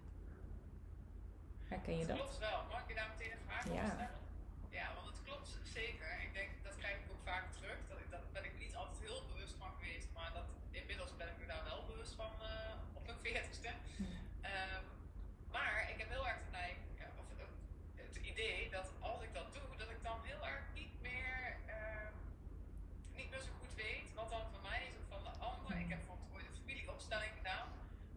Herken 1.64 1.98
je 1.98 2.06
dat? 2.06 2.16
Klopt 2.16 2.38
wel. 2.38 2.64
Mag 2.70 2.82
ik 2.82 2.88
je 2.88 2.94
daar 2.94 3.10
meteen 3.16 3.32
een 3.32 3.44
vraag 3.46 3.66
over 3.68 3.84
stellen? 3.84 4.10
Ja, 4.68 4.94
want 4.94 5.06
het 5.06 5.22
klopt 5.24 5.58
zeker. 5.62 6.20
Ik 6.22 6.32
denk, 6.32 6.50
dat 6.62 6.76
krijg 6.76 6.96
ik 6.96 7.10
ook 7.12 7.24
vaak 7.24 7.52
terug. 7.52 7.78
Dat 7.88 7.98
ik, 7.98 8.10
dat 8.10 8.32
ben 8.32 8.44
ik 8.44 8.58
niet 8.58 8.74
altijd 8.76 8.98
heel 9.00 9.22
bewust 9.32 9.54
van 9.58 9.70
geweest. 9.78 10.08
Maar 10.14 10.30
dat, 10.34 10.48
inmiddels 10.70 11.16
ben 11.16 11.28
ik 11.28 11.38
me 11.40 11.46
daar 11.46 11.64
wel 11.64 11.84
bewust 11.86 12.14
van 12.14 12.32
uh, 12.40 12.48
op 12.98 13.06
mijn 13.06 13.18
veertigste. 13.22 13.70
Hmm. 13.96 14.06
Um, 14.52 14.84
maar 15.50 15.90
ik 15.92 15.98
heb 15.98 16.08
heel 16.08 16.26
erg 16.28 16.38
de 16.46 16.50
neiging, 16.50 16.84
of 17.20 17.26
het 17.94 18.16
idee 18.16 18.70
dat 18.70 18.86
als 19.00 19.22
ik 19.22 19.34
dat 19.34 19.52
doe, 19.52 19.76
dat 19.76 19.90
ik 19.90 20.02
dan 20.02 20.18
heel 20.22 20.46
erg 20.46 20.64
niet 20.74 20.94
meer 21.00 21.56
niet 23.16 23.30
meer 23.30 23.40
zo 23.40 23.52
goed 23.60 23.74
weet 23.74 24.06
wat 24.14 24.30
dan 24.30 24.44
van 24.52 24.62
mij 24.70 24.80
is 24.88 24.94
of 25.00 25.06
van 25.14 25.22
de 25.28 25.34
ander. 25.48 25.76
Ik 25.84 25.88
heb 25.92 25.98
bijvoorbeeld 25.98 26.32
ooit 26.34 26.46
een 26.46 26.60
familieopstelling 26.62 27.32
gedaan. 27.40 27.68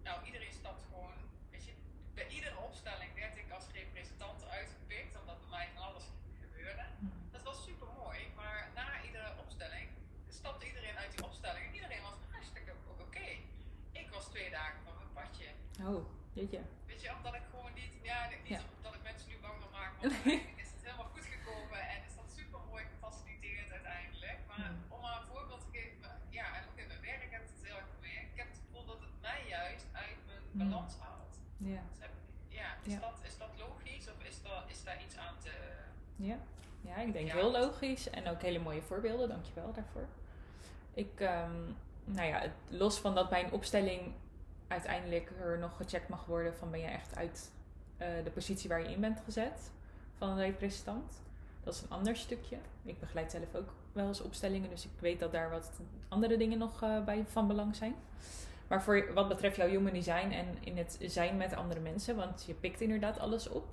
Nou, 0.04 0.26
iedereen 0.26 0.56
stapt 0.62 0.84
gewoon, 0.89 1.17
weet 1.52 1.65
je, 1.65 1.74
bij 2.13 2.28
iedere 2.28 2.58
opstelling 2.70 3.12
werd 3.24 3.38
ik 3.38 3.50
als 3.58 3.65
representant 3.82 4.39
uitgepikt, 4.58 5.13
omdat 5.22 5.39
bij 5.39 5.50
mij 5.58 5.67
van 5.74 5.84
alles 5.89 6.06
gebeurde. 6.43 6.86
Dat 7.32 7.43
was 7.43 7.63
super 7.63 7.88
mooi, 8.04 8.20
maar 8.36 8.70
na 8.76 8.88
iedere 9.08 9.32
opstelling 9.43 9.88
stapte 10.28 10.65
iedereen 10.67 10.98
uit 10.98 11.12
die 11.15 11.26
opstelling 11.26 11.65
en 11.67 11.74
iedereen 11.74 12.02
was 12.02 12.17
hartstikke 12.32 12.72
oké. 13.06 13.28
Ik 13.91 14.10
was 14.10 14.26
twee 14.26 14.50
dagen 14.50 14.80
van 14.86 14.93
mijn 15.00 15.13
padje. 15.17 15.50
Oh, 15.91 16.02
weet 16.39 16.52
je. 16.56 16.62
Weet 16.91 17.02
je, 17.04 17.10
omdat 17.17 17.34
ik 17.39 17.45
gewoon 17.52 17.73
niet, 17.82 17.93
ja, 18.10 18.19
niet 18.32 18.47
ja. 18.56 18.62
omdat 18.78 18.93
ik 18.97 19.04
mensen 19.10 19.28
nu 19.32 19.36
bang 19.45 19.58
wil 19.63 19.73
maken, 19.80 19.95
maar 20.00 20.12
is 20.63 20.69
het 20.76 20.82
helemaal 20.86 21.10
goed 21.15 21.28
gekomen 21.36 21.82
en 21.93 22.00
is 22.10 22.15
dat 22.19 22.30
super 22.39 22.60
mooi 22.71 22.84
gefaciliteerd 22.93 23.69
uiteindelijk. 23.78 24.39
Maar 24.50 24.71
om 24.93 25.00
maar 25.04 25.15
een 25.19 25.30
voorbeeld 25.34 25.63
te 25.65 25.71
geven, 25.78 26.10
ja, 26.39 26.45
en 26.58 26.62
ook 26.69 26.80
in 26.84 26.88
mijn 26.91 27.04
werk 27.10 27.32
heb 27.36 27.43
ik 27.47 27.52
het 27.56 27.65
heel 27.69 27.80
erg 27.82 27.91
gemerkt. 27.97 28.30
Ik 28.34 28.39
heb 28.43 28.50
het 28.54 28.60
gevoel 28.63 28.86
dat 28.91 29.00
het 29.06 29.15
mij 29.28 29.41
juist 29.58 29.86
uit 30.04 30.19
mijn 30.30 30.43
balans 30.62 30.93
haalt. 31.04 31.34
Ja. 31.73 31.84
Dus 31.91 32.00
heb, 32.06 32.13
ja, 32.60 32.69
is, 32.88 32.93
ja. 32.93 33.00
Dat, 33.08 33.17
is 33.30 33.38
dat 33.43 33.52
logisch 33.63 34.06
of 34.13 34.19
is, 34.30 34.38
dat, 34.47 34.63
is 34.73 34.80
daar 34.88 35.00
iets 35.06 35.17
aan 35.26 35.38
te. 35.45 35.54
Ja, 36.30 36.38
ja 36.89 36.95
ik 37.08 37.13
denk 37.17 37.28
heel 37.39 37.52
logisch 37.62 38.06
en 38.17 38.23
ook 38.32 38.41
hele 38.41 38.62
mooie 38.67 38.86
voorbeelden, 38.89 39.30
dankjewel 39.34 39.71
daarvoor. 39.80 40.08
Ik, 41.04 41.13
um, 41.19 41.56
nou 42.15 42.28
ja, 42.28 42.41
los 42.69 42.95
van 43.00 43.15
dat 43.15 43.30
bij 43.30 43.43
een 43.43 43.52
opstelling 43.60 44.02
uiteindelijk 44.67 45.32
er 45.41 45.60
nog 45.60 45.77
gecheckt 45.77 46.10
mag 46.10 46.25
worden 46.25 46.56
van 46.56 46.71
ben 46.71 46.80
je 46.80 46.88
echt 46.88 47.15
uit 47.15 47.51
uh, 48.01 48.08
de 48.23 48.32
positie 48.32 48.69
waar 48.69 48.82
je 48.82 48.91
in 48.91 49.01
bent 49.01 49.19
gezet 49.25 49.71
van 50.17 50.30
een 50.30 50.38
representant. 50.38 51.21
Dat 51.63 51.73
is 51.73 51.82
een 51.82 51.89
ander 51.89 52.15
stukje. 52.15 52.58
Ik 52.84 52.99
begeleid 52.99 53.32
zelf 53.32 53.56
ook 53.56 53.73
wel 53.91 54.08
eens 54.08 54.21
opstellingen, 54.21 54.69
dus 54.69 54.86
ik 54.86 54.91
weet 54.99 55.19
dat 55.19 55.32
daar 55.32 55.49
wat 55.49 55.71
andere 56.08 56.38
dingen 56.38 56.58
nog 56.58 56.84
uh, 56.84 57.03
bij 57.03 57.25
van 57.27 57.47
belang 57.47 57.75
zijn. 57.75 57.95
Maar 58.67 58.84
voor 58.84 59.13
wat 59.13 59.27
betreft 59.27 59.56
jouw 59.56 59.67
human 59.67 59.93
design 59.93 60.32
en 60.32 60.45
in 60.60 60.77
het 60.77 60.97
zijn 61.01 61.38
met 61.38 61.53
andere 61.53 61.80
mensen, 61.80 62.15
want 62.15 62.43
je 62.47 62.53
pikt 62.53 62.82
inderdaad 62.82 63.19
alles 63.19 63.49
op. 63.49 63.67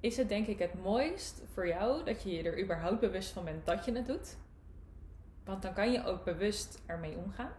is 0.00 0.16
het 0.16 0.28
denk 0.28 0.46
ik 0.46 0.58
het 0.58 0.82
mooist 0.82 1.42
voor 1.52 1.66
jou 1.66 2.04
dat 2.04 2.22
je 2.22 2.30
je 2.30 2.42
er 2.42 2.62
überhaupt 2.62 3.00
bewust 3.00 3.30
van 3.30 3.44
bent 3.44 3.66
dat 3.66 3.84
je 3.84 3.92
het 3.92 4.06
doet. 4.06 4.36
Want 5.44 5.62
dan 5.62 5.72
kan 5.72 5.92
je 5.92 6.04
ook 6.04 6.24
bewust 6.24 6.82
ermee 6.86 7.16
omgaan. 7.16 7.52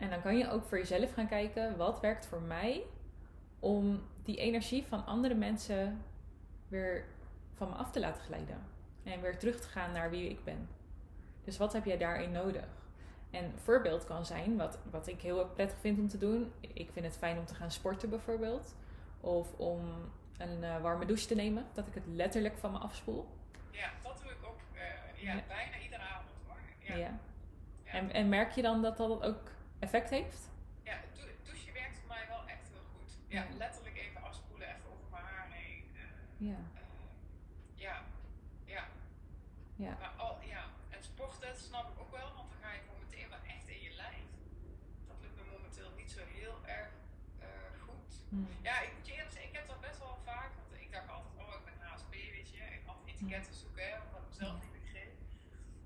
En 0.00 0.10
dan 0.10 0.20
kan 0.22 0.38
je 0.38 0.50
ook 0.50 0.64
voor 0.64 0.78
jezelf 0.78 1.12
gaan 1.12 1.28
kijken, 1.28 1.76
wat 1.76 2.00
werkt 2.00 2.26
voor 2.26 2.40
mij 2.42 2.82
om 3.58 4.02
die 4.24 4.36
energie 4.36 4.84
van 4.86 5.06
andere 5.06 5.34
mensen 5.34 6.02
weer 6.68 7.04
van 7.54 7.68
me 7.68 7.74
af 7.74 7.90
te 7.90 8.00
laten 8.00 8.22
glijden. 8.22 8.66
En 9.02 9.20
weer 9.20 9.38
terug 9.38 9.60
te 9.60 9.68
gaan 9.68 9.92
naar 9.92 10.10
wie 10.10 10.30
ik 10.30 10.44
ben. 10.44 10.68
Dus 11.44 11.56
wat 11.58 11.72
heb 11.72 11.84
jij 11.84 11.98
daarin 11.98 12.32
nodig? 12.32 12.64
En 13.30 13.44
een 13.44 13.58
voorbeeld 13.58 14.04
kan 14.04 14.26
zijn, 14.26 14.56
wat, 14.56 14.78
wat 14.90 15.06
ik 15.06 15.20
heel 15.20 15.46
prettig 15.46 15.78
vind 15.78 15.98
om 15.98 16.08
te 16.08 16.18
doen. 16.18 16.52
Ik 16.60 16.90
vind 16.92 17.04
het 17.06 17.16
fijn 17.16 17.38
om 17.38 17.44
te 17.44 17.54
gaan 17.54 17.70
sporten 17.70 18.10
bijvoorbeeld. 18.10 18.74
Of 19.20 19.52
om 19.58 19.80
een 20.38 20.62
uh, 20.62 20.80
warme 20.82 21.06
douche 21.06 21.26
te 21.26 21.34
nemen. 21.34 21.66
Dat 21.72 21.86
ik 21.86 21.94
het 21.94 22.06
letterlijk 22.06 22.56
van 22.58 22.72
me 22.72 22.78
afspoel. 22.78 23.28
Ja, 23.70 23.90
dat 24.02 24.20
doe 24.22 24.30
ik 24.30 24.38
ook 24.46 24.58
uh, 24.74 24.80
ja, 25.22 25.32
Ja. 25.34 25.42
bijna 25.48 25.78
iedere 25.82 26.02
avond 26.02 26.30
hoor. 26.46 26.56
Ja, 26.78 26.94
Ja. 26.94 27.00
ja. 27.84 27.92
En, 27.92 28.12
en 28.12 28.28
merk 28.28 28.50
je 28.50 28.62
dan 28.62 28.82
dat 28.82 28.96
dat 28.96 29.22
ook 29.22 29.40
effect 29.80 30.10
heeft? 30.10 30.50
Ja, 30.82 30.92
het 30.92 31.14
dou- 31.16 31.28
het 31.28 31.44
douchen 31.44 31.72
werkt 31.72 31.98
voor 31.98 32.08
mij 32.08 32.24
wel 32.28 32.42
echt 32.48 32.68
heel 32.72 32.86
goed. 32.94 33.10
Ja, 33.28 33.42
Ja. 33.42 33.56
letterlijk 33.56 33.96
even 33.96 34.22
afspoelen, 34.22 34.68
even 34.68 34.90
over 34.92 35.10
mijn 35.10 35.24
haar 35.24 35.50
heen. 35.50 35.84
eh, 35.96 36.48
Ja. 36.48 36.58
eh, 36.74 36.82
ja, 37.74 38.02
ja. 38.64 38.84
Ja. 39.76 39.96
Maar 40.00 40.08
al, 40.16 40.38
ja, 40.44 40.64
en 40.90 41.02
sporten 41.02 41.56
snap 41.56 41.86
ik 41.92 42.00
ook 42.00 42.10
wel, 42.10 42.34
want 42.34 42.48
dan 42.50 42.58
ga 42.62 42.72
je 42.72 42.80
meteen 43.04 43.28
wel 43.28 43.38
echt 43.54 43.68
in 43.68 43.80
je 43.82 43.90
lijf. 43.90 44.26
Dat 45.06 45.16
lukt 45.20 45.36
me 45.36 45.44
momenteel 45.56 45.90
niet 45.96 46.10
zo 46.10 46.20
heel 46.26 46.56
erg 46.66 46.90
eh, 47.38 47.46
goed. 47.86 48.12
Hm. 48.28 48.36
Ja, 48.62 48.80
ik 48.80 48.90
moet 48.96 49.06
je 49.06 49.12
eerlijk 49.12 49.30
zeggen, 49.32 49.50
ik 49.50 49.56
heb 49.56 49.66
dat 49.66 49.80
best 49.80 49.98
wel 49.98 50.18
vaak, 50.24 50.50
want 50.60 50.80
ik 50.80 50.92
dacht 50.92 51.08
altijd, 51.08 51.34
oh 51.42 51.54
ik 51.58 51.64
ben 51.64 51.86
HSP, 51.88 52.10
weet 52.12 52.50
je, 52.50 52.56
ik 52.78 52.82
had 52.86 52.96
etiketten 53.04 53.54
zoeken, 53.54 53.92
omdat 54.06 54.20
ik 54.22 54.28
mezelf 54.28 54.54
niet 54.62 54.72
begreep. 54.82 55.12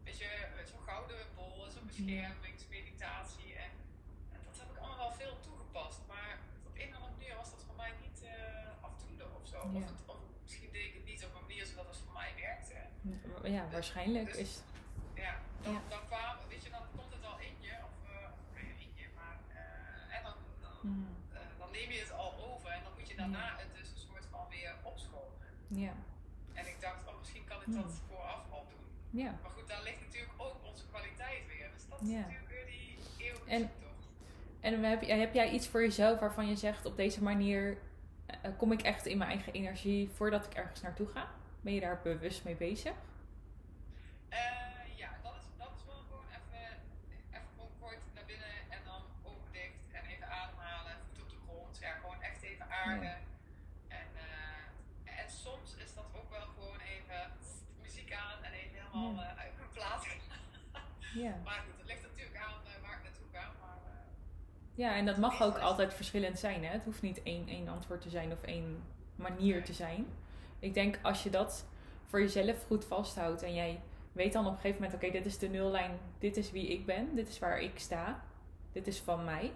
Weet 0.05 0.19
je, 0.19 0.31
zo'n 0.71 0.83
gouden 0.91 1.27
bol, 1.35 1.71
zo'n 1.71 1.87
beschermingsmeditatie 1.87 3.55
en, 3.55 3.71
en 4.33 4.41
dat 4.45 4.57
heb 4.61 4.71
ik 4.71 4.77
allemaal 4.79 4.99
wel 4.99 5.13
veel 5.13 5.37
toegepast, 5.41 6.01
maar 6.07 6.39
op 6.67 6.75
een 6.75 6.89
of 6.89 6.95
andere 6.95 7.13
manier 7.17 7.37
was 7.37 7.51
dat 7.51 7.63
voor 7.67 7.77
mij 7.77 7.93
niet 8.05 8.23
eh, 8.23 8.85
afdoende 8.89 9.27
of 9.39 9.47
zo. 9.49 9.59
Ja. 9.73 9.79
Of, 9.79 9.87
het, 9.91 10.03
of 10.07 10.19
misschien 10.43 10.73
deed 10.73 10.87
ik 10.87 10.95
het 10.95 11.05
niet 11.05 11.25
op 11.25 11.35
een 11.35 11.41
manier 11.41 11.65
zodat 11.67 11.87
het 11.87 11.97
voor 12.05 12.13
mij 12.13 12.33
werkte. 12.37 12.79
Ja, 13.45 13.65
waarschijnlijk 13.73 14.27
Dus- 14.27 14.37
is. 14.37 14.63
Ja, 15.15 15.35
dan, 15.63 15.73
Ja. 15.73 15.81
dan 15.89 16.01
kwam, 16.07 16.37
weet 16.49 16.65
je, 16.65 16.71
dan 16.71 16.81
komt 16.97 17.13
het 17.13 17.25
al 17.25 17.39
in 17.39 17.57
je, 17.61 17.73
of 17.89 18.11
eh, 18.11 18.29
nee, 18.55 18.71
in 18.87 18.91
je, 18.95 19.07
maar 19.15 19.37
eh, 19.49 20.17
en 20.17 20.23
dan, 20.23 20.35
dan, 20.61 20.77
Hm. 20.81 21.35
eh, 21.37 21.41
dan 21.59 21.71
neem 21.71 21.91
je 21.91 21.99
het 22.01 22.13
al 22.13 22.33
over 22.53 22.69
en 22.71 22.83
dan 22.83 22.93
moet 22.99 23.09
je 23.09 23.17
daarna 23.17 23.57
het 23.57 23.75
dus 23.75 23.89
een 23.91 23.99
soort 24.09 24.27
van 24.31 24.47
weer 24.51 24.75
opschonen. 24.83 25.49
Ja. 25.69 25.93
En 26.53 26.67
ik 26.67 26.81
dacht, 26.81 27.07
oh, 27.09 27.19
misschien 27.19 27.45
kan 27.45 27.61
ik 27.67 27.73
dat 27.75 27.85
Hmm. 27.85 28.01
vooraf 28.09 28.43
al 28.51 28.67
doen. 28.71 29.21
Ja. 29.23 29.39
Maar 29.43 29.51
goed, 29.51 29.69
daar 29.69 29.83
ligt 29.83 30.01
natuurlijk 30.01 30.33
ook 30.37 30.57
onze 30.65 30.87
kwaliteit 30.87 31.47
weer. 31.47 31.71
Dus 31.75 31.89
dat 31.89 32.01
is 32.01 32.09
natuurlijk 32.09 32.49
weer 32.49 32.67
die 32.67 32.99
eeuwige 33.19 33.51
En-. 33.51 33.71
En 34.61 34.83
heb, 34.85 35.01
heb 35.07 35.35
jij 35.35 35.51
iets 35.51 35.69
voor 35.69 35.81
jezelf 35.81 36.21
waarvan 36.21 36.49
je 36.49 36.57
zegt 36.57 36.85
op 36.87 36.97
deze 36.97 37.23
manier 37.23 37.79
eh, 38.27 38.51
kom 38.57 38.73
ik 38.73 38.83
echt 38.83 39.07
in 39.07 39.19
mijn 39.19 39.31
eigen 39.31 39.53
energie 39.53 40.09
voordat 40.09 40.47
ik 40.47 40.55
ergens 40.55 40.81
naartoe 40.81 41.07
ga? 41.07 41.29
Ben 41.61 41.75
je 41.75 41.81
daar 41.81 42.01
bewust 42.03 42.45
mee 42.45 42.55
bezig? 42.55 42.93
Eh, 44.41 44.99
ja, 45.03 45.11
dat 45.23 45.35
is, 45.41 45.47
dat 45.63 45.71
is 45.79 45.83
wel 45.91 46.03
gewoon 46.09 46.29
even, 46.39 46.65
even 47.37 47.51
gewoon 47.55 47.73
kort 47.81 48.03
naar 48.15 48.27
binnen 48.33 48.55
en 48.77 48.81
dan 48.91 49.03
ogen 49.31 49.51
dicht 49.53 49.81
en 49.99 50.05
even 50.13 50.29
ademhalen, 50.41 50.95
voet 51.07 51.23
op 51.23 51.31
de 51.35 51.41
grond. 51.47 51.73
Ja, 51.87 51.93
gewoon 52.03 52.21
echt 52.29 52.43
even 52.43 52.67
aarden. 52.85 53.17
En, 54.01 54.09
eh, 54.27 55.21
en 55.21 55.29
soms 55.45 55.69
is 55.85 55.95
dat 55.95 56.09
ook 56.19 56.31
wel 56.37 56.47
gewoon 56.57 56.81
even 56.95 57.21
muziek 57.83 58.13
aan 58.13 58.39
en 58.47 58.53
even 58.53 58.77
helemaal 58.83 59.23
eh, 59.23 59.39
uit 59.43 59.55
mijn 59.61 59.73
plaats. 59.79 60.07
Ja. 61.25 61.35
maar 61.45 61.63
goed, 61.67 61.79
het 61.79 61.87
ligt 61.87 62.03
natuurlijk 62.03 62.37
aan 62.37 62.59
eh, 62.65 62.83
waar 62.83 62.97
ik 62.99 63.03
naartoe 63.03 63.27
ga. 63.33 63.53
Maar, 63.61 63.79
Ja, 64.75 64.97
en 64.97 65.07
dat 65.07 65.17
mag 65.17 65.43
ook 65.43 65.59
altijd 65.59 65.95
verschillend 65.95 66.39
zijn. 66.39 66.65
Hè? 66.65 66.71
Het 66.71 66.85
hoeft 66.85 67.03
niet 67.03 67.23
één, 67.23 67.49
één 67.49 67.69
antwoord 67.69 68.01
te 68.01 68.09
zijn 68.09 68.33
of 68.33 68.43
één 68.43 68.83
manier 69.17 69.65
te 69.65 69.73
zijn. 69.73 70.07
Ik 70.59 70.75
denk 70.75 70.99
als 71.03 71.23
je 71.23 71.31
dat 71.31 71.67
voor 72.07 72.21
jezelf 72.21 72.65
goed 72.67 72.85
vasthoudt 72.85 73.43
en 73.43 73.55
jij 73.55 73.81
weet 74.15 74.33
dan 74.33 74.47
op 74.47 74.53
een 74.53 74.59
gegeven 74.59 74.83
moment: 74.83 75.03
oké, 75.03 75.13
dit 75.13 75.27
is 75.27 75.39
de 75.39 75.49
nullijn, 75.49 75.99
dit 76.19 76.37
is 76.37 76.51
wie 76.51 76.69
ik 76.69 76.87
ben, 76.87 77.15
dit 77.15 77.29
is 77.29 77.39
waar 77.39 77.61
ik 77.61 77.79
sta, 77.79 78.23
dit 78.73 78.87
is 78.87 79.01
van 79.01 79.25
mij. 79.25 79.53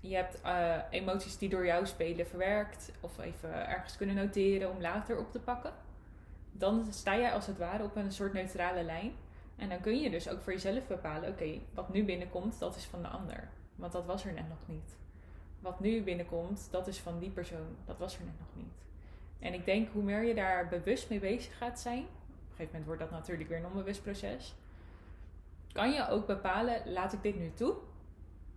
Je 0.00 0.14
hebt 0.14 0.40
eh, 0.40 0.78
emoties 0.90 1.38
die 1.38 1.48
door 1.48 1.66
jou 1.66 1.86
spelen 1.86 2.26
verwerkt 2.26 2.92
of 3.00 3.18
even 3.18 3.68
ergens 3.68 3.96
kunnen 3.96 4.14
noteren 4.14 4.70
om 4.70 4.80
later 4.80 5.18
op 5.18 5.32
te 5.32 5.40
pakken. 5.40 5.72
Dan 6.52 6.92
sta 6.92 7.18
jij 7.18 7.32
als 7.32 7.46
het 7.46 7.58
ware 7.58 7.84
op 7.84 7.96
een 7.96 8.12
soort 8.12 8.32
neutrale 8.32 8.82
lijn. 8.82 9.12
En 9.56 9.68
dan 9.68 9.80
kun 9.80 10.00
je 10.00 10.10
dus 10.10 10.28
ook 10.28 10.40
voor 10.40 10.52
jezelf 10.52 10.86
bepalen: 10.86 11.28
oké, 11.28 11.60
wat 11.74 11.92
nu 11.92 12.04
binnenkomt, 12.04 12.58
dat 12.58 12.76
is 12.76 12.84
van 12.84 13.02
de 13.02 13.08
ander. 13.08 13.48
Want 13.74 13.92
dat 13.92 14.06
was 14.06 14.24
er 14.24 14.32
net 14.32 14.48
nog 14.48 14.66
niet. 14.66 14.96
Wat 15.60 15.80
nu 15.80 16.02
binnenkomt, 16.02 16.68
dat 16.70 16.86
is 16.86 16.98
van 16.98 17.18
die 17.18 17.30
persoon. 17.30 17.76
Dat 17.84 17.98
was 17.98 18.18
er 18.18 18.24
net 18.24 18.38
nog 18.38 18.64
niet. 18.64 18.84
En 19.38 19.54
ik 19.54 19.64
denk, 19.64 19.88
hoe 19.92 20.02
meer 20.02 20.22
je 20.22 20.34
daar 20.34 20.68
bewust 20.68 21.10
mee 21.10 21.20
bezig 21.20 21.56
gaat 21.58 21.80
zijn, 21.80 22.06
gegeven 22.56 22.80
moment 22.80 22.86
wordt 22.86 23.00
dat 23.00 23.10
natuurlijk 23.10 23.48
weer 23.48 23.58
een 23.58 23.66
onbewust 23.66 24.02
proces, 24.02 24.54
kan 25.72 25.92
je 25.92 26.08
ook 26.08 26.26
bepalen: 26.26 26.92
laat 26.92 27.12
ik 27.12 27.22
dit 27.22 27.38
nu 27.38 27.52
toe? 27.54 27.74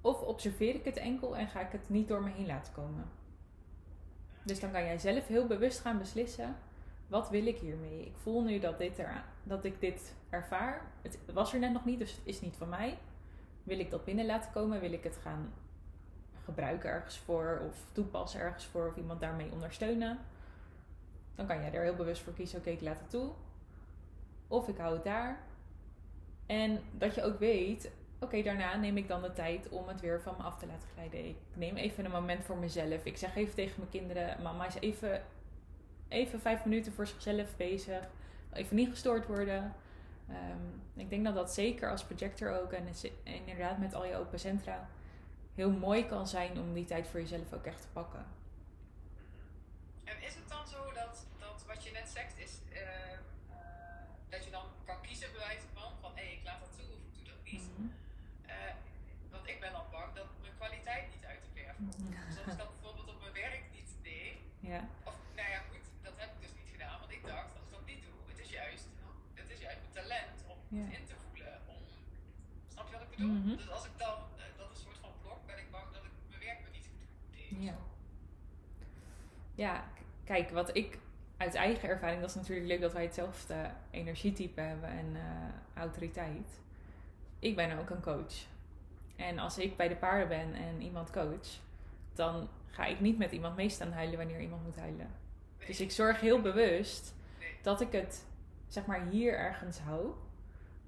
Of 0.02 0.22
observeer 0.22 0.76
ik 0.76 0.86
het 0.86 0.98
enkel 0.98 1.38
en 1.38 1.48
ga 1.48 1.62
ik 1.62 1.72
het 1.72 1.90
niet 1.90 2.08
door 2.08 2.24
me 2.24 2.30
heen 2.30 2.46
laten 2.46 2.74
komen? 2.74 3.10
Dus 4.44 4.60
dan 4.60 4.72
kan 4.72 4.84
jij 4.84 4.98
zelf 4.98 5.28
heel 5.28 5.48
bewust 5.48 5.80
gaan 5.80 5.98
beslissen: 5.98 6.56
wat 7.08 7.30
wil 7.30 7.46
ik 7.46 7.58
hiermee? 7.58 8.06
Ik 8.06 8.16
voel 8.22 8.44
nu 8.44 8.60
dat, 8.60 8.78
dit 8.78 9.00
eraan, 9.00 9.24
dat 9.44 9.64
ik 9.66 9.80
dit 9.80 10.16
ervaar. 10.30 10.92
Het 11.02 11.18
was 11.34 11.54
er 11.54 11.60
net 11.60 11.72
nog 11.72 11.86
niet, 11.86 12.00
dus 12.00 12.12
het 12.12 12.22
is 12.24 12.42
niet 12.42 12.56
van 12.56 12.70
mij. 12.70 12.98
Wil 13.64 13.80
ik 13.80 13.92
dat 13.92 14.06
binnen 14.06 14.26
laten 14.26 14.52
komen? 14.52 14.80
Wil 14.80 14.94
ik 14.94 15.04
het 15.04 15.18
gaan 15.18 15.54
gebruiken 16.44 16.90
ergens 16.90 17.18
voor 17.18 17.62
of 17.68 17.86
toepassen 17.92 18.40
ergens 18.40 18.66
voor 18.66 18.88
of 18.88 18.96
iemand 18.96 19.20
daarmee 19.20 19.52
ondersteunen? 19.52 20.20
Dan 21.36 21.48
kan 21.48 21.60
jij 21.60 21.74
er 21.74 21.84
heel 21.84 21.96
bewust 21.96 22.22
voor 22.22 22.34
kiezen: 22.34 22.60
oké, 22.60 22.70
ik 22.70 22.82
laat 22.82 23.00
het 23.00 23.10
toe. 23.10 23.32
Of 24.48 24.68
ik 24.68 24.78
hou 24.78 24.94
het 24.94 25.04
daar. 25.04 25.40
En 26.46 26.82
dat 26.92 27.16
je 27.16 27.24
ook 27.24 27.40
weet: 27.40 27.92
oké, 28.20 28.42
daarna 28.42 28.76
neem 28.76 28.98
ik 28.98 29.08
dan 29.08 29.22
de 29.22 29.34
tijd 29.34 29.70
om 29.70 29.88
het 29.88 30.02
weer 30.02 30.22
van 30.22 30.36
me 30.38 30.44
af 30.44 30.58
te 30.58 30.66
laten 30.66 30.90
glijden. 30.94 31.28
Ik 31.28 31.38
neem 31.54 31.76
even 31.76 32.06
een 32.06 32.12
moment 32.12 32.44
voor 32.44 32.58
mezelf. 32.58 33.06
Ik 33.06 33.18
zeg 33.18 33.36
even 33.36 33.56
tegen 33.56 33.76
mijn 33.78 33.92
kinderen: 33.92 34.42
mama 34.42 34.68
is 34.68 34.80
even, 34.80 35.24
even 36.08 36.40
vijf 36.40 36.66
minuten 36.66 36.94
voor 36.94 37.08
zichzelf 37.08 37.56
bezig. 37.58 38.10
Even 38.54 38.76
niet 38.76 38.90
gestoord 38.90 39.28
worden. 39.28 39.74
Ehm, 40.30 41.00
ik 41.00 41.10
denk 41.10 41.26
dat 41.26 41.36
dat 41.36 41.54
zeker 41.54 41.92
als 41.92 42.04
projector 42.04 42.62
ook 42.62 42.72
en 42.72 42.88
inderdaad 43.24 43.78
met 43.78 43.94
al 43.94 44.06
je 44.06 44.16
open 44.16 44.40
centra 44.40 44.88
heel 45.56 45.72
mooi 45.72 46.06
kan 46.06 46.28
zijn 46.28 46.60
om 46.60 46.74
die 46.74 46.86
tijd 46.86 47.08
voor 47.08 47.20
jezelf 47.20 47.54
ook 47.54 47.66
echt 47.66 47.82
te 47.82 47.88
pakken. 47.94 48.26
En 50.04 50.22
is 50.22 50.36
het 50.36 50.50
dan 50.50 50.68
zo 50.68 50.85
in 70.70 71.06
te 71.06 71.14
voelen. 71.28 71.54
Om, 71.66 71.76
snap 72.68 72.88
je 72.88 72.94
wat 72.94 73.02
ik 73.02 73.10
bedoel? 73.10 73.32
Mhm. 73.32 73.56
Dus 73.56 73.70
als 73.72 73.86
ik 73.86 73.92
dan 73.98 74.18
eh, 74.38 74.44
dat 74.58 74.70
een 74.70 74.76
soort 74.76 74.98
van 75.02 75.10
blok 75.22 75.46
ben 75.46 75.58
ik 75.58 75.72
bang 75.72 75.84
dat 75.94 76.04
ik 76.04 76.12
mijn 76.30 76.42
werk 76.42 76.60
me 76.62 76.68
niet 76.72 76.90
goed 76.92 77.08
deed. 77.32 77.64
Ja. 77.68 77.76
ja, 79.56 79.84
kijk, 80.24 80.50
wat 80.50 80.76
ik 80.76 80.98
uit 81.38 81.56
eigen 81.56 81.90
ervaring, 81.90 82.22
dat 82.22 82.30
is 82.30 82.36
natuurlijk 82.36 82.68
leuk 82.68 82.82
dat 82.82 82.94
wij 82.94 83.04
hetzelfde 83.04 83.72
energietype 83.92 84.62
hebben 84.62 84.90
en 84.90 85.16
eh, 85.16 85.80
autoriteit. 85.82 86.60
Ik 87.40 87.56
ben 87.56 87.80
ook 87.80 87.90
een 87.90 88.02
coach. 88.02 88.34
En 89.16 89.40
als 89.40 89.58
ik 89.58 89.76
bij 89.76 89.88
de 89.88 89.96
paarden 89.96 90.28
ben 90.28 90.54
en 90.54 90.82
iemand 90.82 91.12
coach, 91.12 91.60
dan 92.14 92.50
ga 92.70 92.86
ik 92.86 93.00
niet 93.00 93.18
met 93.18 93.32
iemand 93.32 93.56
mee 93.56 93.70
staan 93.70 93.92
huilen 93.92 94.18
wanneer 94.18 94.42
iemand 94.42 94.64
moet 94.64 94.76
huilen. 94.76 95.12
Nee. 95.58 95.68
Dus 95.68 95.82
ik 95.82 95.92
zorg 95.92 96.20
heel 96.20 96.42
bewust 96.42 97.14
Nee. 97.40 97.50
dat 97.62 97.82
ik 97.82 97.92
het, 97.92 98.26
zeg 98.68 98.86
maar, 98.86 99.08
hier 99.08 99.38
ergens 99.38 99.80
hou. 99.80 100.14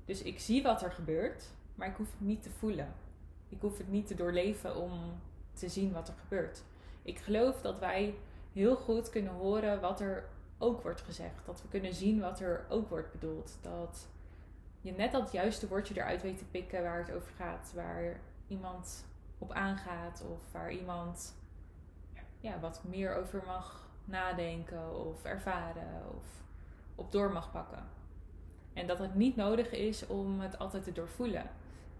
Dus 0.07 0.21
ik 0.21 0.39
zie 0.39 0.63
wat 0.63 0.81
er 0.81 0.91
gebeurt, 0.91 1.43
maar 1.75 1.87
ik 1.87 1.95
hoef 1.95 2.11
het 2.11 2.27
niet 2.27 2.43
te 2.43 2.49
voelen. 2.49 2.93
Ik 3.49 3.61
hoef 3.61 3.77
het 3.77 3.89
niet 3.89 4.07
te 4.07 4.15
doorleven 4.15 4.75
om 4.75 5.19
te 5.53 5.69
zien 5.69 5.91
wat 5.91 6.07
er 6.07 6.13
gebeurt. 6.19 6.63
Ik 7.01 7.19
geloof 7.19 7.61
dat 7.61 7.79
wij 7.79 8.15
heel 8.53 8.75
goed 8.75 9.09
kunnen 9.09 9.33
horen 9.33 9.81
wat 9.81 9.99
er 9.99 10.29
ook 10.57 10.81
wordt 10.81 11.01
gezegd. 11.01 11.45
Dat 11.45 11.61
we 11.61 11.67
kunnen 11.67 11.93
zien 11.93 12.19
wat 12.19 12.39
er 12.39 12.65
ook 12.69 12.89
wordt 12.89 13.11
bedoeld. 13.11 13.57
Dat 13.61 14.07
je 14.81 14.91
net 14.91 15.11
dat 15.11 15.31
juiste 15.31 15.67
woordje 15.67 15.95
eruit 15.95 16.21
weet 16.21 16.37
te 16.37 16.45
pikken 16.45 16.83
waar 16.83 16.99
het 16.99 17.11
over 17.11 17.33
gaat. 17.33 17.71
Waar 17.75 18.19
iemand 18.47 19.05
op 19.37 19.51
aangaat 19.51 20.25
of 20.31 20.51
waar 20.51 20.71
iemand 20.71 21.35
ja, 22.39 22.59
wat 22.59 22.83
meer 22.83 23.15
over 23.15 23.43
mag 23.45 23.89
nadenken 24.05 25.05
of 25.05 25.23
ervaren 25.23 26.03
of 26.17 26.25
op 26.95 27.11
door 27.11 27.31
mag 27.31 27.51
pakken. 27.51 27.96
En 28.77 28.87
dat 28.87 28.99
het 28.99 29.15
niet 29.15 29.35
nodig 29.35 29.71
is 29.71 30.07
om 30.07 30.39
het 30.39 30.59
altijd 30.59 30.83
te 30.83 30.91
doorvoelen. 30.91 31.49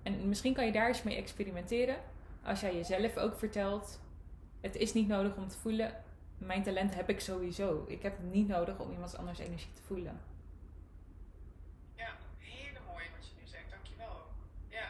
En 0.04 0.30
misschien 0.30 0.54
kan 0.54 0.66
je 0.66 0.72
daar 0.72 0.88
eens 0.88 1.04
mee 1.04 1.16
experimenteren. 1.16 1.98
Als 2.44 2.60
jij 2.60 2.76
jezelf 2.76 3.18
ook 3.18 3.38
vertelt: 3.38 4.00
het 4.62 4.76
is 4.76 4.94
niet 4.94 5.08
nodig 5.08 5.36
om 5.36 5.48
te 5.48 5.58
voelen. 5.58 6.04
Mijn 6.38 6.64
talent 6.64 6.96
heb 6.96 7.10
ik 7.10 7.20
sowieso. 7.20 7.86
Ik 7.88 8.02
heb 8.02 8.18
het 8.18 8.34
niet 8.34 8.48
nodig 8.48 8.80
om 8.80 8.92
iemands 8.92 9.16
anders 9.16 9.40
energie 9.40 9.72
te 9.74 9.82
voelen. 9.82 10.22
Ja, 11.96 12.10
hele 12.38 12.80
mooi 12.92 13.06
wat 13.18 13.28
je 13.28 13.34
nu 13.42 13.48
zegt, 13.48 13.70
dankjewel. 13.70 14.16
Ja. 14.68 14.90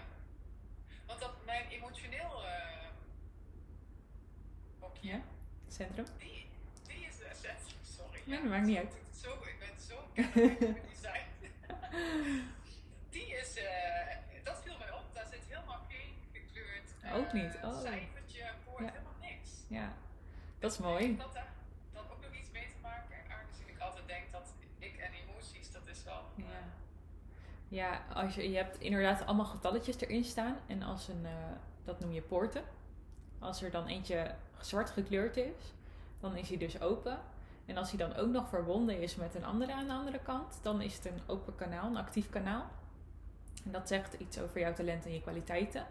Want 1.05 1.19
dat 1.19 1.31
mijn 1.45 1.67
emotioneel 1.69 2.31
uh, 2.43 2.67
Ja? 5.01 5.21
Centrum? 5.67 6.05
die, 6.17 6.45
die 6.87 7.05
is 7.07 7.17
de 7.17 7.25
essentie, 7.25 7.77
sorry. 7.81 8.19
Nee, 8.25 8.41
dat 8.41 8.49
maakt 8.49 8.65
niet 8.65 8.77
uit. 8.77 8.97
Zo, 9.11 9.31
ik 9.31 9.55
ben 9.59 9.79
zo. 9.87 9.95
die 13.15 13.27
is, 13.41 13.57
eh, 13.57 14.43
dat 14.43 14.61
viel 14.63 14.77
mij 14.77 14.91
op, 14.91 15.03
daar 15.13 15.25
zit 15.31 15.43
helemaal 15.49 15.81
geen 15.89 16.13
gekleurd 16.33 16.93
eh, 17.01 17.15
Ook 17.15 17.33
niet, 17.33 17.57
oh. 17.63 17.79
cijfertje 17.81 18.45
voor, 18.63 18.81
Ja. 18.81 18.91
helemaal 18.91 19.19
niks. 19.21 19.49
Ja, 19.67 19.93
dat 20.59 20.71
is 20.71 20.77
mooi. 20.77 21.05
ik 21.05 21.17
Dat 21.19 21.33
daar 21.33 21.53
dan 21.93 22.03
ook 22.11 22.21
nog 22.21 22.33
iets 22.39 22.51
mee 22.51 22.65
te 22.67 22.77
maken, 22.81 23.15
aangezien 23.29 23.67
ik 23.67 23.79
altijd 23.79 24.07
denk 24.07 24.31
dat 24.31 24.53
ik 24.79 24.97
en 24.97 25.11
emoties, 25.13 25.71
dat 25.71 25.87
is 25.87 26.03
wel... 26.03 26.21
eh, 26.37 26.43
Ja. 26.43 26.59
Ja, 27.69 28.05
als 28.13 28.35
je, 28.35 28.49
je 28.49 28.57
hebt 28.57 28.79
inderdaad 28.79 29.25
allemaal 29.25 29.45
getalletjes 29.45 29.99
erin 29.99 30.23
staan. 30.23 30.57
En 30.67 30.81
als 30.83 31.07
een, 31.07 31.25
dat 31.83 31.99
noem 31.99 32.11
je 32.11 32.21
poorten. 32.21 32.63
Als 33.39 33.61
er 33.61 33.71
dan 33.71 33.87
eentje 33.87 34.35
zwart 34.59 34.89
gekleurd 34.89 35.37
is, 35.37 35.73
dan 36.19 36.35
is 36.35 36.47
hij 36.49 36.57
dus 36.57 36.81
open. 36.81 37.19
En 37.67 37.77
als 37.77 37.89
hij 37.89 37.97
dan 37.97 38.15
ook 38.15 38.29
nog 38.29 38.49
verbonden 38.49 39.01
is 39.01 39.15
met 39.15 39.35
een 39.35 39.45
andere 39.45 39.73
aan 39.73 39.87
de 39.87 39.93
andere 39.93 40.19
kant, 40.19 40.59
dan 40.61 40.81
is 40.81 40.95
het 40.95 41.05
een 41.05 41.21
open 41.25 41.55
kanaal, 41.55 41.87
een 41.87 41.97
actief 41.97 42.29
kanaal. 42.29 42.65
En 43.65 43.71
dat 43.71 43.87
zegt 43.87 44.13
iets 44.13 44.39
over 44.39 44.59
jouw 44.59 44.73
talent 44.73 45.05
en 45.05 45.13
je 45.13 45.21
kwaliteiten. 45.21 45.85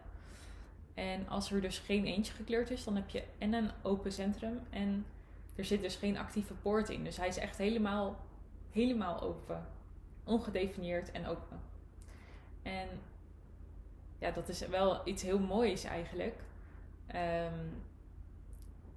En 0.95 1.29
als 1.29 1.53
er 1.53 1.61
dus 1.61 1.79
geen 1.79 2.07
eentje 2.07 2.33
gekleurd 2.33 2.71
is, 2.71 2.85
dan 2.85 2.97
heb 2.97 3.09
je 3.09 3.25
en 3.39 3.53
een 3.53 3.71
open 3.83 4.12
centrum 4.12 4.61
en 4.71 5.07
er 5.57 5.65
zit 5.65 5.83
dus 5.83 5.97
geen 5.97 6.17
actieve 6.17 6.55
poort 6.55 6.89
in. 6.89 7.05
Dus 7.05 7.17
hij 7.17 7.29
is 7.29 7.37
echt 7.37 7.59
helemaal, 7.59 8.17
helemaal 8.71 9.21
open 9.21 9.67
ongedefinieerd 10.25 11.11
en 11.11 11.27
open. 11.27 11.61
En 12.62 12.89
ja, 14.19 14.31
dat 14.31 14.49
is 14.49 14.67
wel 14.67 15.09
iets 15.09 15.23
heel 15.23 15.39
moois 15.39 15.85
eigenlijk. 15.85 16.41
Ehm, 17.07 17.65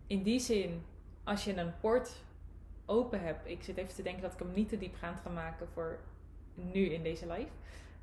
in 0.08 0.24
die 0.24 0.39
zin, 0.39 0.86
als 1.24 1.44
je 1.44 1.58
een 1.58 1.80
poort 1.80 2.24
open 2.89 3.21
hebt, 3.21 3.47
ik 3.47 3.63
zit 3.63 3.78
even 3.78 3.95
te 3.95 4.02
denken 4.02 4.21
dat 4.21 4.34
ik 4.34 4.39
hem 4.39 4.54
niet 4.54 4.69
te 4.69 4.78
diepgaand 4.78 5.19
ga 5.19 5.30
maken 5.30 5.67
voor 5.67 5.99
nu 6.54 6.86
in 6.86 7.04
deze 7.04 7.28
live. 7.28 7.52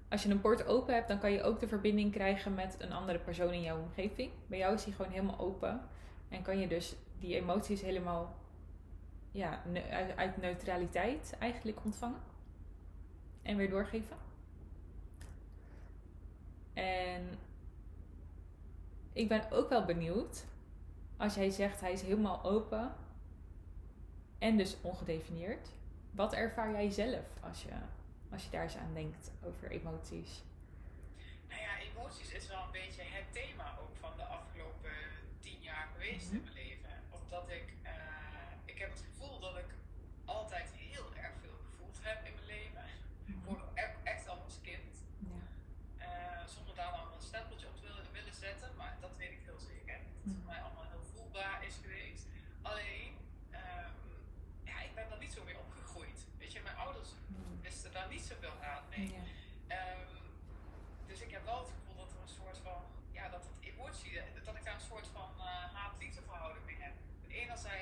Als 0.09 0.23
je 0.23 0.29
een 0.31 0.41
poort 0.41 0.67
open 0.67 0.95
hebt, 0.95 1.09
dan 1.09 1.19
kan 1.19 1.33
je 1.33 1.43
ook 1.43 1.61
de 1.61 1.69
verbinding 1.69 2.13
krijgen 2.13 2.55
met 2.55 2.77
een 2.79 2.93
andere 2.93 3.19
persoon 3.19 3.53
in 3.53 3.63
jouw 3.63 3.81
omgeving. 3.81 4.31
Bij 4.47 4.59
jou 4.59 4.75
is 4.75 4.85
die 4.85 4.95
gewoon 4.95 5.13
helemaal 5.13 5.39
open. 5.39 5.81
En 6.29 6.43
kan 6.43 6.59
je 6.59 6.69
dus 6.69 6.97
die 7.19 7.35
emoties 7.35 7.81
helemaal 7.81 8.35
ja, 9.31 9.63
uit 10.17 10.37
neutraliteit 10.37 11.37
eigenlijk 11.39 11.79
ontvangen 11.85 12.21
en 13.43 13.57
weer 13.57 13.71
doorgeven. 13.71 14.17
En 16.75 17.39
ik 19.13 19.29
ben 19.29 19.51
ook 19.51 19.69
wel 19.69 19.85
benieuwd 19.85 20.45
als 21.17 21.35
jij 21.35 21.51
zegt 21.51 21.81
hij 21.81 21.93
is 21.93 22.03
helemaal 22.03 22.45
open 22.45 22.95
en 24.39 24.57
dus 24.57 24.77
ongedefinieerd. 24.81 25.69
Wat 26.11 26.33
ervaar 26.35 26.71
jij 26.71 26.91
zelf 26.91 27.27
als 27.41 27.63
je, 27.63 27.73
als 28.33 28.45
je 28.45 28.51
daar 28.51 28.63
eens 28.63 28.77
aan 28.77 28.95
denkt 28.95 29.31
over 29.45 29.71
emoties? 29.71 30.43
Nou 31.49 31.61
ja, 31.61 31.79
emoties 31.91 32.33
is 32.33 32.49
wel 32.49 32.63
een 32.65 32.73
beetje 32.73 33.03
het 33.03 33.33
thema 33.33 33.79
ook 33.81 33.97
van 34.01 34.11
de 34.17 34.23
afgelopen 34.25 34.91
tien 35.41 35.61
jaar 35.61 35.89
geweest 35.93 36.31
in 36.31 36.37
Mhm. 36.37 36.45
mijn 36.45 36.55
leven. 36.67 36.91
Omdat 37.11 37.49
ik 37.51 37.73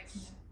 Nice 0.04 0.43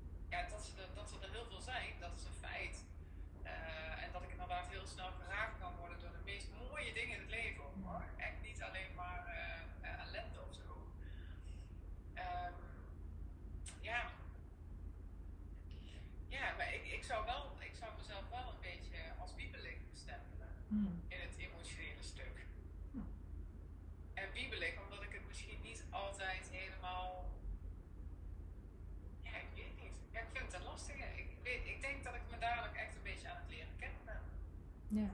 Ja. 34.95 35.09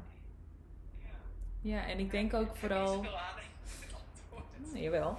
Ja. 0.99 1.09
ja, 1.61 1.87
en 1.87 1.99
ik 1.99 2.11
denk 2.11 2.35
ook 2.35 2.57
vooral. 2.57 3.05
Nee, 4.73 4.83
Jawel. 4.85 5.19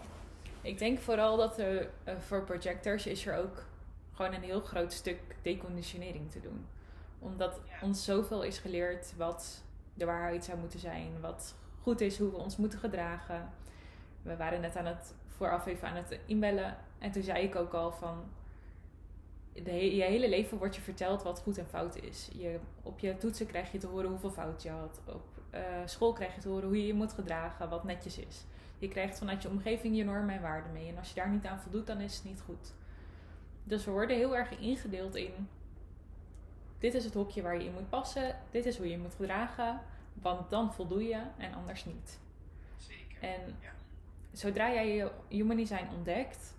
Ik 0.61 0.77
denk 0.77 0.99
vooral 0.99 1.37
dat 1.37 1.59
er 1.59 1.89
eh, 2.03 2.13
voor 2.19 2.43
projectors 2.43 3.05
is 3.05 3.25
er 3.25 3.37
ook 3.37 3.63
gewoon 4.13 4.33
een 4.33 4.43
heel 4.43 4.61
groot 4.61 4.93
stuk 4.93 5.19
deconditionering 5.41 6.31
te 6.31 6.39
doen. 6.41 6.65
Omdat 7.19 7.59
Ja. 7.67 7.75
ons 7.81 8.03
zoveel 8.03 8.43
is 8.43 8.57
geleerd 8.57 9.13
wat 9.17 9.63
de 9.93 10.05
waarheid 10.05 10.45
zou 10.45 10.57
moeten 10.57 10.79
zijn, 10.79 11.19
wat 11.21 11.55
goed 11.81 12.01
is, 12.01 12.17
hoe 12.17 12.29
we 12.31 12.37
ons 12.37 12.57
moeten 12.57 12.79
gedragen. 12.79 13.49
We 14.21 14.35
waren 14.37 14.61
net 14.61 14.75
aan 14.75 14.85
het 14.85 15.13
vooraf 15.27 15.65
even 15.65 15.87
aan 15.87 15.95
het 15.95 16.19
inbellen 16.25 16.77
en 16.99 17.11
toen 17.11 17.23
zei 17.23 17.43
ik 17.43 17.55
ook 17.55 17.73
al 17.73 17.91
van 17.91 18.23
de 19.63 19.95
je 19.95 20.03
hele 20.03 20.29
leven 20.29 20.57
wordt 20.57 20.75
je 20.75 20.81
verteld 20.81 21.23
wat 21.23 21.39
goed 21.39 21.57
en 21.57 21.67
fout 21.67 21.95
is. 21.95 22.29
Je, 22.37 22.59
op 22.83 22.99
je 22.99 23.17
toetsen 23.17 23.45
krijg 23.45 23.71
je 23.71 23.77
te 23.77 23.87
horen 23.87 24.09
hoeveel 24.09 24.31
fout 24.31 24.63
je 24.63 24.69
had. 24.69 25.01
Op 25.05 25.23
eh, 25.49 25.61
school 25.85 26.13
krijg 26.13 26.35
je 26.35 26.41
te 26.41 26.47
horen 26.47 26.67
hoe 26.67 26.77
je 26.77 26.87
je 26.87 26.93
moet 26.93 27.13
gedragen, 27.13 27.69
wat 27.69 27.83
netjes 27.83 28.17
is. 28.17 28.45
Je 28.77 28.87
krijgt 28.87 29.17
vanuit 29.17 29.41
je 29.41 29.49
omgeving 29.49 29.97
je 29.97 30.03
normen 30.03 30.35
en 30.35 30.41
waarden 30.41 30.71
mee. 30.71 30.87
En 30.87 30.97
als 30.97 31.09
je 31.09 31.15
daar 31.15 31.29
niet 31.29 31.45
aan 31.45 31.59
voldoet, 31.59 31.87
dan 31.87 32.01
is 32.01 32.15
het 32.15 32.23
niet 32.23 32.41
goed. 32.45 32.73
Dus 33.63 33.85
we 33.85 33.91
worden 33.91 34.15
heel 34.15 34.35
erg 34.35 34.59
ingedeeld 34.59 35.15
in... 35.15 35.47
Dit 36.79 36.93
is 36.93 37.05
het 37.05 37.13
hokje 37.13 37.41
waar 37.41 37.57
je 37.59 37.65
in 37.65 37.73
moet 37.73 37.89
passen. 37.89 38.35
Dit 38.51 38.65
is 38.65 38.77
hoe 38.77 38.85
je 38.85 38.91
je 38.91 38.97
moet 38.97 39.15
gedragen. 39.15 39.81
Want 40.13 40.49
dan 40.49 40.73
voldoe 40.73 41.03
je 41.03 41.21
en 41.37 41.53
anders 41.53 41.85
niet. 41.85 42.19
Zeker. 42.77 43.21
En 43.21 43.55
Ja. 43.61 43.71
zodra 44.31 44.73
jij 44.73 44.95
je 44.95 45.11
human 45.27 45.57
design 45.57 45.87
ontdekt... 45.95 46.57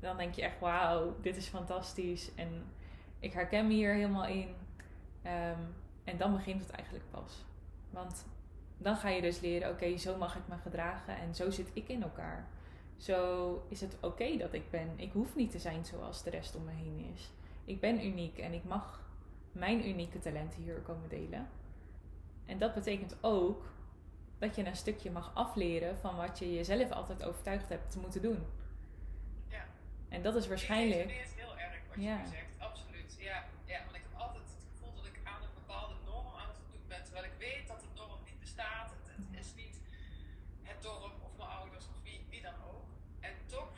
Dan 0.00 0.16
denk 0.16 0.34
je 0.34 0.42
echt, 0.42 0.60
wauw, 0.60 1.16
dit 1.20 1.36
is 1.36 1.46
fantastisch. 1.46 2.34
En 2.34 2.64
ik 3.18 3.32
herken 3.32 3.66
me 3.66 3.72
hier 3.72 3.94
helemaal 3.94 4.26
in. 4.26 4.54
Ehm, 5.22 5.60
en 6.04 6.16
dan 6.16 6.32
begint 6.32 6.60
het 6.60 6.70
eigenlijk 6.70 7.10
pas. 7.10 7.44
Want 7.90 8.26
dan 8.76 8.96
ga 8.96 9.08
je 9.08 9.20
dus 9.20 9.40
leren, 9.40 9.70
oké, 9.70 9.96
zo 9.96 10.16
mag 10.16 10.36
ik 10.36 10.48
me 10.48 10.56
gedragen 10.56 11.16
en 11.16 11.34
zo 11.34 11.50
zit 11.50 11.70
ik 11.72 11.88
in 11.88 12.02
elkaar. 12.02 12.48
Zo 12.96 13.62
is 13.68 13.80
het 13.80 13.96
oké 14.00 14.36
dat 14.36 14.52
ik 14.52 14.70
ben. 14.70 14.90
Ik 14.96 15.12
hoef 15.12 15.36
niet 15.36 15.50
te 15.50 15.58
zijn 15.58 15.84
zoals 15.84 16.22
de 16.22 16.30
rest 16.30 16.56
om 16.56 16.64
me 16.64 16.72
heen 16.72 17.12
is. 17.14 17.32
Ik 17.64 17.80
ben 17.80 18.06
uniek 18.06 18.38
en 18.38 18.52
ik 18.52 18.64
mag 18.64 19.06
mijn 19.52 19.88
unieke 19.88 20.18
talenten 20.18 20.62
hier 20.62 20.80
komen 20.80 21.08
delen. 21.08 21.48
En 22.46 22.58
dat 22.58 22.74
betekent 22.74 23.16
ook 23.20 23.64
dat 24.38 24.56
je 24.56 24.66
een 24.66 24.76
stukje 24.76 25.10
mag 25.10 25.30
afleren 25.34 25.98
van 25.98 26.16
wat 26.16 26.38
je 26.38 26.54
jezelf 26.54 26.90
altijd 26.90 27.24
overtuigd 27.24 27.68
hebt 27.68 27.90
te 27.90 27.98
moeten 27.98 28.22
doen. 28.22 28.46
Ja. 30.08 30.16
En 30.16 30.22
dat 30.22 30.34
is 30.34 30.48
waarschijnlijk. 30.48 31.10
Het 31.10 31.34
heel 31.34 31.58
erg 31.58 31.80
wat 31.88 31.96
Ja. 31.96 32.16
je 32.16 32.22
nu 32.22 32.26
zegt, 32.28 32.52
absoluut. 32.58 33.16
Ja, 33.18 33.44
ja, 33.64 33.78
want 33.84 33.96
ik 33.96 34.02
heb 34.08 34.20
altijd 34.20 34.44
het 34.54 34.64
gevoel 34.72 34.94
dat 34.94 35.06
ik 35.06 35.20
aan 35.24 35.42
een 35.42 35.54
bepaalde 35.54 35.94
norm 36.04 36.26
aan 36.40 36.48
het 36.48 36.58
voldoen 36.62 36.86
ben, 36.88 37.04
terwijl 37.04 37.24
ik 37.24 37.36
weet 37.38 37.66
dat 37.68 37.80
de 37.80 37.86
norm 37.94 38.20
niet 38.24 38.40
bestaat. 38.40 38.90
Het, 38.90 39.16
het 39.16 39.44
is 39.44 39.54
niet 39.54 39.76
het 40.62 40.82
dorp 40.82 41.14
of 41.26 41.36
mijn 41.36 41.48
ouders 41.50 41.84
of 41.84 41.96
wie, 42.02 42.26
wie 42.30 42.42
dan 42.42 42.54
ook. 42.72 42.84
En 43.20 43.32
toch 43.46 43.70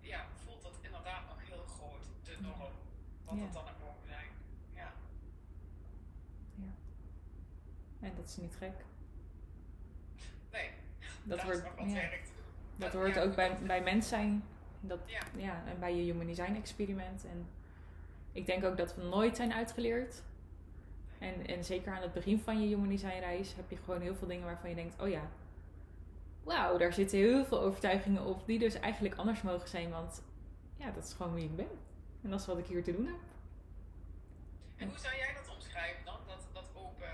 ja, 0.00 0.26
voelt 0.44 0.62
dat 0.62 0.78
inderdaad 0.82 1.26
nog 1.28 1.38
heel 1.48 1.64
groot, 1.76 2.04
de 2.24 2.36
norm. 2.40 2.74
Wat 3.24 3.34
dat 3.34 3.36
Ja. 3.36 3.42
het 3.44 3.52
dan 3.52 3.62
ook 3.68 3.80
mogen 3.80 4.06
zijn. 4.06 4.28
Ja. 4.74 4.92
En 8.00 8.12
dat 8.16 8.26
is 8.28 8.36
niet 8.36 8.56
gek. 8.58 8.72
Nee, 10.52 10.70
Dat 11.24 11.36
daar 11.36 11.46
wordt, 11.46 11.60
is 11.60 11.64
nog 11.66 11.74
wat 11.78 11.86
ja, 11.88 11.92
werk 11.94 12.24
te 12.24 12.30
doen. 12.36 12.44
dat 12.78 12.92
Ja, 12.92 12.98
hoort 12.98 13.14
ja, 13.14 13.22
ook 13.22 13.34
bij, 13.34 13.48
dat- 13.48 13.66
bij 13.66 13.82
mens 13.82 14.08
zijn. 14.08 14.44
Dat, 14.88 14.98
Ja. 15.06 15.20
ja, 15.36 15.62
en 15.66 15.78
bij 15.80 15.94
je 15.96 16.02
human 16.02 16.26
design 16.26 16.54
experiment. 16.54 17.24
En 17.24 17.48
ik 18.32 18.46
denk 18.46 18.64
ook 18.64 18.76
dat 18.76 18.94
we 18.94 19.02
nooit 19.02 19.36
zijn 19.36 19.52
uitgeleerd. 19.52 20.22
En, 21.18 21.46
en 21.46 21.64
zeker 21.64 21.92
aan 21.92 22.02
het 22.02 22.12
begin 22.12 22.38
van 22.40 22.60
je 22.62 22.66
human 22.66 22.88
design 22.88 23.18
reis 23.18 23.54
heb 23.54 23.70
je 23.70 23.76
gewoon 23.76 24.00
heel 24.00 24.14
veel 24.14 24.28
dingen 24.28 24.44
waarvan 24.44 24.68
je 24.70 24.74
denkt, 24.76 25.00
oh 25.02 25.08
ja, 25.08 25.28
wauw, 26.44 26.76
daar 26.78 26.92
zitten 26.92 27.18
heel 27.18 27.44
veel 27.44 27.60
overtuigingen 27.60 28.24
op 28.24 28.46
die 28.46 28.58
dus 28.58 28.74
eigenlijk 28.80 29.14
anders 29.14 29.42
mogen 29.42 29.68
zijn. 29.68 29.90
Want 29.90 30.22
ja, 30.76 30.90
dat 30.90 31.04
is 31.04 31.12
gewoon 31.12 31.34
wie 31.34 31.44
ik 31.44 31.56
ben. 31.56 31.68
En 32.22 32.30
dat 32.30 32.40
is 32.40 32.46
wat 32.46 32.58
ik 32.58 32.66
hier 32.66 32.84
te 32.84 32.92
doen 32.96 33.06
heb. 33.06 33.16
En 34.76 34.88
hoe 34.88 34.98
zou 34.98 35.16
jij 35.16 35.34
dat 35.34 35.54
omschrijven 35.54 36.04
dan? 36.04 36.18
Dat, 36.26 36.42
dat 36.52 36.68
open, 36.74 37.06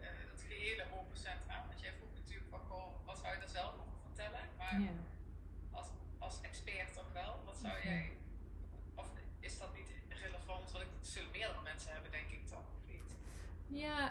eh, 0.00 0.08
dat 0.32 0.42
gehele 0.48 0.84
open 0.98 1.16
centra? 1.16 1.64
Want 1.68 1.80
jij 1.80 1.92
vroeg 1.98 2.12
natuurlijk 2.20 2.48
van, 2.50 2.60
goh, 2.68 2.86
wat 3.06 3.18
zou 3.18 3.34
je 3.34 3.38
daar 3.40 3.48
zelf 3.60 3.72
over 3.80 3.98
vertellen? 4.08 4.40
Maar 4.58 4.80
Ja. 4.80 4.88
als, 5.70 5.86
als 6.18 6.40
expert 6.40 6.94
toch 6.94 7.12
wel, 7.12 7.32
wat 7.44 7.56
zou 7.56 7.72
Mhm. 7.78 7.86
jij, 7.88 8.10
of 8.94 9.08
is 9.40 9.58
dat 9.58 9.74
niet 9.78 9.90
relevant? 10.08 10.72
Want 10.72 10.84
het 10.98 11.06
zullen 11.14 11.30
meerdere 11.30 11.62
mensen 11.62 11.92
hebben, 11.92 12.10
denk 12.10 12.28
ik 12.30 12.48
dan, 12.48 12.58
of 12.76 12.82
niet? 12.94 13.10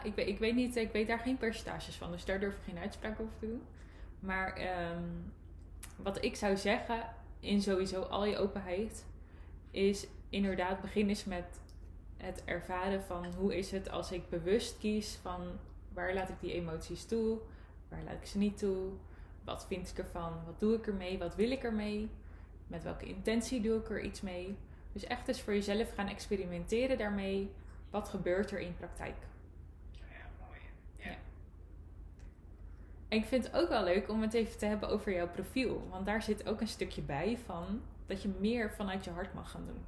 Ik 0.02 0.14
weet, 0.14 0.26
ik 0.26 0.38
weet 0.38 0.54
niet, 0.54 0.76
ik 0.76 0.92
weet 0.92 1.06
daar 1.06 1.18
geen 1.18 1.36
percentages 1.36 1.96
van, 1.96 2.10
dus 2.10 2.24
daar 2.24 2.40
durf 2.40 2.56
ik 2.56 2.62
geen 2.64 2.78
uitspraak 2.78 3.20
over 3.20 3.38
te 3.38 3.46
doen. 3.46 3.62
Maar 4.20 4.52
ehm, 4.56 5.02
wat 5.96 6.24
ik 6.24 6.36
zou 6.36 6.56
zeggen, 6.56 7.02
in 7.40 7.62
sowieso 7.62 8.02
al 8.02 8.24
je 8.24 8.38
openheid, 8.38 9.06
is 9.70 10.06
inderdaad 10.28 10.80
begin 10.80 11.08
eens 11.08 11.24
met 11.24 11.60
het 12.16 12.44
ervaren 12.44 13.02
van 13.02 13.34
hoe 13.34 13.58
is 13.58 13.70
het 13.70 13.90
als 13.90 14.12
ik 14.12 14.28
bewust 14.28 14.78
kies 14.78 15.18
van 15.22 15.42
waar 15.92 16.14
laat 16.14 16.28
ik 16.28 16.40
die 16.40 16.52
emoties 16.52 17.04
toe, 17.04 17.38
waar 17.88 18.02
laat 18.04 18.20
ik 18.20 18.26
ze 18.26 18.38
niet 18.38 18.58
toe, 18.58 18.90
wat 19.44 19.66
vind 19.66 19.90
ik 19.90 19.98
ervan, 19.98 20.32
wat 20.44 20.60
doe 20.60 20.74
ik 20.74 20.86
ermee, 20.86 21.18
wat 21.18 21.34
wil 21.34 21.50
ik 21.50 21.62
ermee, 21.62 22.10
met 22.66 22.82
welke 22.82 23.06
intentie 23.06 23.60
doe 23.60 23.78
ik 23.78 23.90
er 23.90 24.00
iets 24.00 24.20
mee. 24.20 24.56
Dus 24.92 25.04
echt 25.04 25.28
eens 25.28 25.40
voor 25.40 25.52
jezelf 25.52 25.94
gaan 25.94 26.08
experimenteren 26.08 26.98
daarmee, 26.98 27.50
wat 27.90 28.08
gebeurt 28.08 28.50
er 28.50 28.60
in 28.60 28.76
praktijk. 28.76 29.16
Nou 30.00 30.12
ja, 30.12 30.46
mooi. 30.46 30.60
Ja. 30.96 31.10
Ja. 31.10 31.10
En 31.10 32.99
ik 33.10 33.24
vind 33.24 33.44
het 33.44 33.54
ook 33.56 33.68
wel 33.68 33.84
leuk 33.84 34.08
om 34.08 34.22
het 34.22 34.34
even 34.34 34.58
te 34.58 34.66
hebben 34.66 34.88
over 34.88 35.12
jouw 35.12 35.28
profiel. 35.28 35.86
Want 35.90 36.06
daar 36.06 36.22
zit 36.22 36.48
ook 36.48 36.60
een 36.60 36.68
stukje 36.68 37.02
bij 37.02 37.38
van 37.44 37.82
dat 38.06 38.22
je 38.22 38.28
meer 38.38 38.70
vanuit 38.70 39.04
je 39.04 39.10
hart 39.10 39.34
mag 39.34 39.50
gaan 39.50 39.66
doen. 39.66 39.84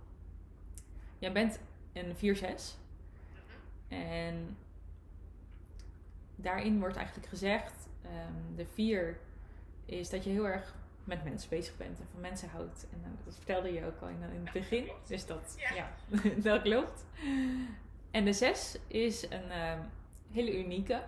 Jij 1.19 1.33
bent 1.33 1.61
een 1.93 2.15
4-6. 2.15 2.19
Mhm. 2.19 4.01
En 4.01 4.57
daarin 6.37 6.79
wordt 6.79 6.97
eigenlijk 6.97 7.29
gezegd, 7.29 7.89
ehm, 8.03 8.57
de 8.57 8.67
4 8.67 9.19
is 9.85 10.11
dat 10.11 10.25
je 10.25 10.31
heel 10.31 10.47
erg 10.47 10.75
met 11.05 11.25
mensen 11.25 11.49
bezig 11.51 11.77
bent 11.77 12.01
en 12.01 12.07
van 12.13 12.21
mensen 12.21 12.49
houdt. 12.49 12.87
En 12.93 13.01
eh, 13.05 13.25
dat 13.25 13.35
vertelde 13.35 13.73
je 13.73 13.87
ook 13.87 14.01
al 14.01 14.09
in, 14.09 14.23
in 14.35 14.45
het 14.45 14.53
begin. 14.53 14.91
Dus 15.07 15.27
dat, 15.27 15.55
Ja. 15.59 15.75
ja, 15.75 15.93
dat 16.51 16.63
klopt. 16.63 17.05
En 18.11 18.25
de 18.25 18.33
6 18.33 18.79
is 18.87 19.31
een 19.31 19.51
ehm, 19.51 19.79
hele 20.31 20.59
unieke. 20.65 21.03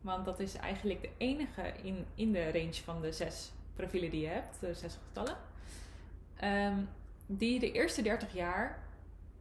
Want 0.00 0.24
dat 0.24 0.40
is 0.40 0.54
eigenlijk 0.54 1.00
de 1.02 1.10
enige 1.16 1.62
in, 1.82 2.06
in 2.14 2.32
de 2.32 2.52
range 2.52 2.74
van 2.84 3.00
de 3.00 3.12
zes 3.12 3.52
profielen 3.74 4.10
die 4.10 4.20
je 4.20 4.26
hebt, 4.26 4.60
de 4.60 4.74
zes 4.74 4.98
getallen. 5.06 5.36
ehm, 6.36 6.78
die 7.26 7.58
de 7.60 7.72
eerste 7.72 8.02
30 8.02 8.32
jaar 8.34 8.82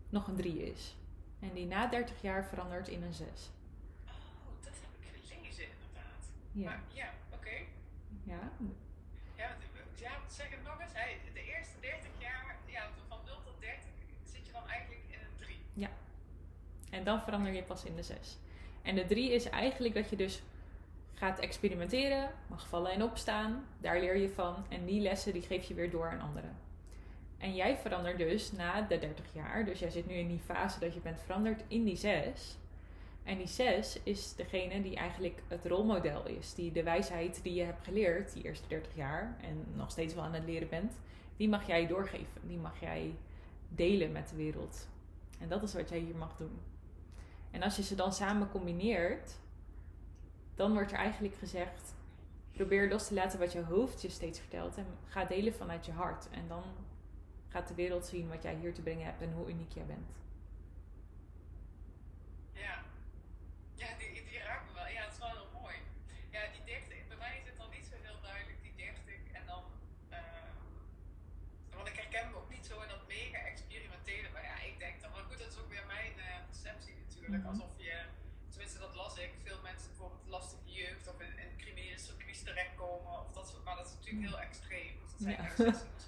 nog 0.10 0.28
een 0.28 0.36
3 0.36 0.72
is. 0.72 0.95
En 1.39 1.54
die 1.54 1.65
na 1.65 1.88
30 1.88 2.22
jaar 2.22 2.45
verandert 2.45 2.88
in 2.88 3.04
een 3.04 3.13
6. 3.13 3.28
Oh, 4.08 4.13
dat 4.63 4.74
heb 4.74 4.89
ik 5.00 5.08
gelezen 5.28 5.63
inderdaad. 5.63 6.24
Ja. 6.52 6.63
Maar 6.69 6.82
ja, 6.93 7.10
oké. 7.34 7.50
ja. 8.24 8.39
Ja, 9.36 9.48
want- 9.74 10.00
ja, 10.00 10.12
zeg 10.28 10.50
het 10.50 10.63
nog 10.63 10.82
eens. 10.82 10.93
Hij, 10.93 11.17
de 11.34 11.43
eerste 11.43 11.80
30 11.80 12.10
jaar, 12.17 12.56
ja, 12.65 12.89
van 13.08 13.17
0 13.26 13.36
tot 13.43 13.60
30 13.62 13.84
zit 14.24 14.45
je 14.45 14.52
dan 14.52 14.67
eigenlijk 14.67 15.04
in 15.08 15.19
een 15.19 15.36
3. 15.38 15.58
En 16.89 17.04
dan 17.04 17.22
verander 17.22 17.54
je 17.54 17.63
pas 17.63 17.84
in 17.86 17.95
de 17.95 18.04
6. 18.04 18.38
En 18.82 18.96
de 18.96 19.06
3 19.06 19.32
is 19.32 19.50
eigenlijk 19.50 19.94
dat 19.94 20.10
je 20.10 20.15
dus 20.15 20.42
gaat 21.13 21.39
experimenteren, 21.39 22.32
mag 22.48 22.68
vallen 22.68 22.92
en 22.92 23.04
opstaan. 23.04 23.65
Daar 23.82 24.00
leer 24.00 24.18
je 24.18 24.30
van. 24.30 24.56
En 24.70 24.86
die 24.86 25.02
lessen 25.02 25.34
die 25.34 25.42
geef 25.42 25.68
je 25.68 25.74
weer 25.74 25.92
door 25.92 26.10
aan 26.10 26.22
anderen. 26.22 26.58
En 27.38 27.56
jij 27.56 27.78
verandert 27.78 28.18
dus 28.18 28.52
na 28.52 28.82
de 28.82 29.00
30 29.00 29.26
jaar. 29.34 29.65
Dus 29.65 29.80
jij 29.80 29.89
zit 29.89 30.08
nu 30.08 30.13
in 30.13 30.28
die 30.28 30.39
fase 30.39 30.80
dat 30.80 30.94
je 30.94 31.00
bent 31.00 31.22
veranderd 31.22 31.63
in 31.68 31.84
die 31.84 31.96
6. 31.96 32.58
En 33.24 33.38
die 33.38 33.48
6 33.48 34.00
is 34.04 34.36
degene 34.36 34.82
die 34.82 34.96
eigenlijk 34.96 35.42
het 35.48 35.65
rolmodel 35.65 36.26
is. 36.26 36.54
Die 36.54 36.72
de 36.72 36.84
wijsheid 36.84 37.39
die 37.44 37.54
je 37.54 37.63
hebt 37.63 37.84
geleerd 37.84 38.34
die 38.34 38.44
eerste 38.44 38.68
30 38.68 38.96
jaar 38.96 39.38
en 39.42 39.65
nog 39.76 39.92
steeds 39.92 40.13
wel 40.13 40.24
aan 40.24 40.34
het 40.34 40.46
leren 40.46 40.70
bent, 40.70 40.94
die 41.38 41.50
mag 41.50 41.68
jij 41.68 41.88
doorgeven. 41.88 42.42
Die 42.48 42.58
mag 42.58 42.80
jij 42.80 43.15
delen 43.70 44.12
met 44.12 44.30
de 44.30 44.36
wereld. 44.36 44.88
En 45.39 45.50
dat 45.50 45.63
is 45.63 45.74
wat 45.74 45.89
jij 45.89 46.00
hier 46.00 46.15
mag 46.15 46.36
doen. 46.38 46.60
En 47.51 47.63
als 47.63 47.75
je 47.75 47.83
ze 47.83 47.95
dan 47.95 48.13
samen 48.13 48.49
combineert, 48.49 49.38
dan 50.55 50.73
wordt 50.73 50.91
er 50.91 50.97
eigenlijk 50.97 51.35
gezegd: 51.35 51.95
probeer 52.51 52.89
los 52.89 53.07
te 53.07 53.13
laten 53.13 53.39
wat 53.39 53.51
je 53.51 53.63
hoofd 53.63 54.01
je 54.01 54.09
steeds 54.09 54.39
vertelt 54.39 54.77
en 54.77 54.85
ga 55.05 55.25
delen 55.25 55.53
vanuit 55.53 55.85
je 55.85 55.91
hart. 55.91 56.29
En 56.29 56.47
dan 56.47 56.63
gaat 57.47 57.67
de 57.67 57.75
wereld 57.75 58.05
zien 58.05 58.29
wat 58.29 58.43
jij 58.43 58.55
hier 58.55 58.73
te 58.73 58.81
brengen 58.81 59.05
hebt 59.05 59.21
en 59.21 59.33
hoe 59.33 59.49
uniek 59.49 59.71
jij 59.71 59.85
bent. 59.85 60.12
Yeah. 85.19 85.45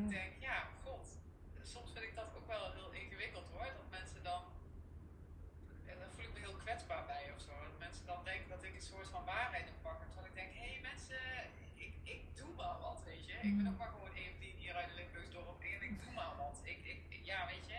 Ja. 0.00 0.04
Ik 0.06 0.10
denk, 0.18 0.32
ja, 0.48 0.58
god. 0.84 1.06
Soms 1.74 1.88
vind 1.92 2.04
ik 2.10 2.14
dat 2.20 2.28
ook 2.38 2.46
wel 2.46 2.72
heel 2.78 2.90
ingewikkeld 3.02 3.46
hoor. 3.54 3.64
Dat 3.80 3.90
mensen 3.98 4.22
dan. 4.22 4.42
En 5.90 5.96
dan 6.00 6.10
voel 6.14 6.24
ik 6.24 6.32
me 6.32 6.38
heel 6.46 6.58
kwetsbaar 6.64 7.04
bij 7.06 7.24
of 7.34 7.40
zo. 7.46 7.52
Dat 7.70 7.78
mensen 7.86 8.06
dan 8.06 8.20
denken 8.24 8.48
dat 8.54 8.62
ik 8.68 8.74
een 8.74 8.88
soort 8.92 9.08
van 9.08 9.24
waarheid 9.24 9.68
pak. 9.82 9.98
Terwijl 10.04 10.26
ik 10.32 10.34
denk, 10.40 10.52
hé 10.62 10.68
hey, 10.72 10.80
mensen, 10.90 11.22
ik, 11.74 11.92
ik 12.14 12.22
doe 12.38 12.52
maar 12.60 12.76
wat, 12.86 13.00
weet 13.04 13.26
je. 13.26 13.32
Ik 13.48 13.56
ben 13.56 13.66
ook 13.72 13.78
maar 13.78 13.92
gewoon 13.96 14.14
een 14.24 14.34
die 14.42 14.54
hier 14.62 14.74
uit 14.74 14.88
de 14.88 14.94
Limburgsdorp 14.94 15.60
en 15.74 15.82
ik 15.88 15.94
doe 16.02 16.12
maar 16.12 16.34
wat. 16.36 16.56
Ik, 16.72 16.78
ik, 16.84 17.00
ja, 17.32 17.46
weet 17.46 17.66
je. 17.72 17.78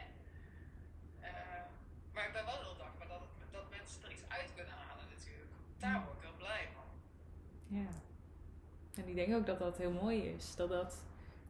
Eh, 1.19 1.63
maar 2.13 2.25
ik 2.27 2.33
ben 2.33 2.45
wel 2.45 2.59
heel 2.65 2.77
dankbaar 2.77 3.07
dat, 3.07 3.19
het- 3.21 3.51
dat 3.51 3.69
mensen 3.69 4.03
er 4.03 4.11
iets 4.11 4.27
uit 4.27 4.51
kunnen 4.55 4.73
halen 4.73 5.05
natuurlijk. 5.15 5.51
Daar 5.77 6.03
word 6.05 6.15
ik 6.17 6.21
heel 6.27 6.37
blij 6.43 6.67
van. 6.73 6.87
Ja. 7.67 7.89
En 8.95 9.07
ik 9.07 9.15
denk 9.15 9.35
ook 9.35 9.45
dat 9.45 9.59
dat 9.59 9.77
heel 9.77 9.91
mooi 9.91 10.17
is. 10.35 10.55
Dat 10.55 10.69
dat 10.69 11.03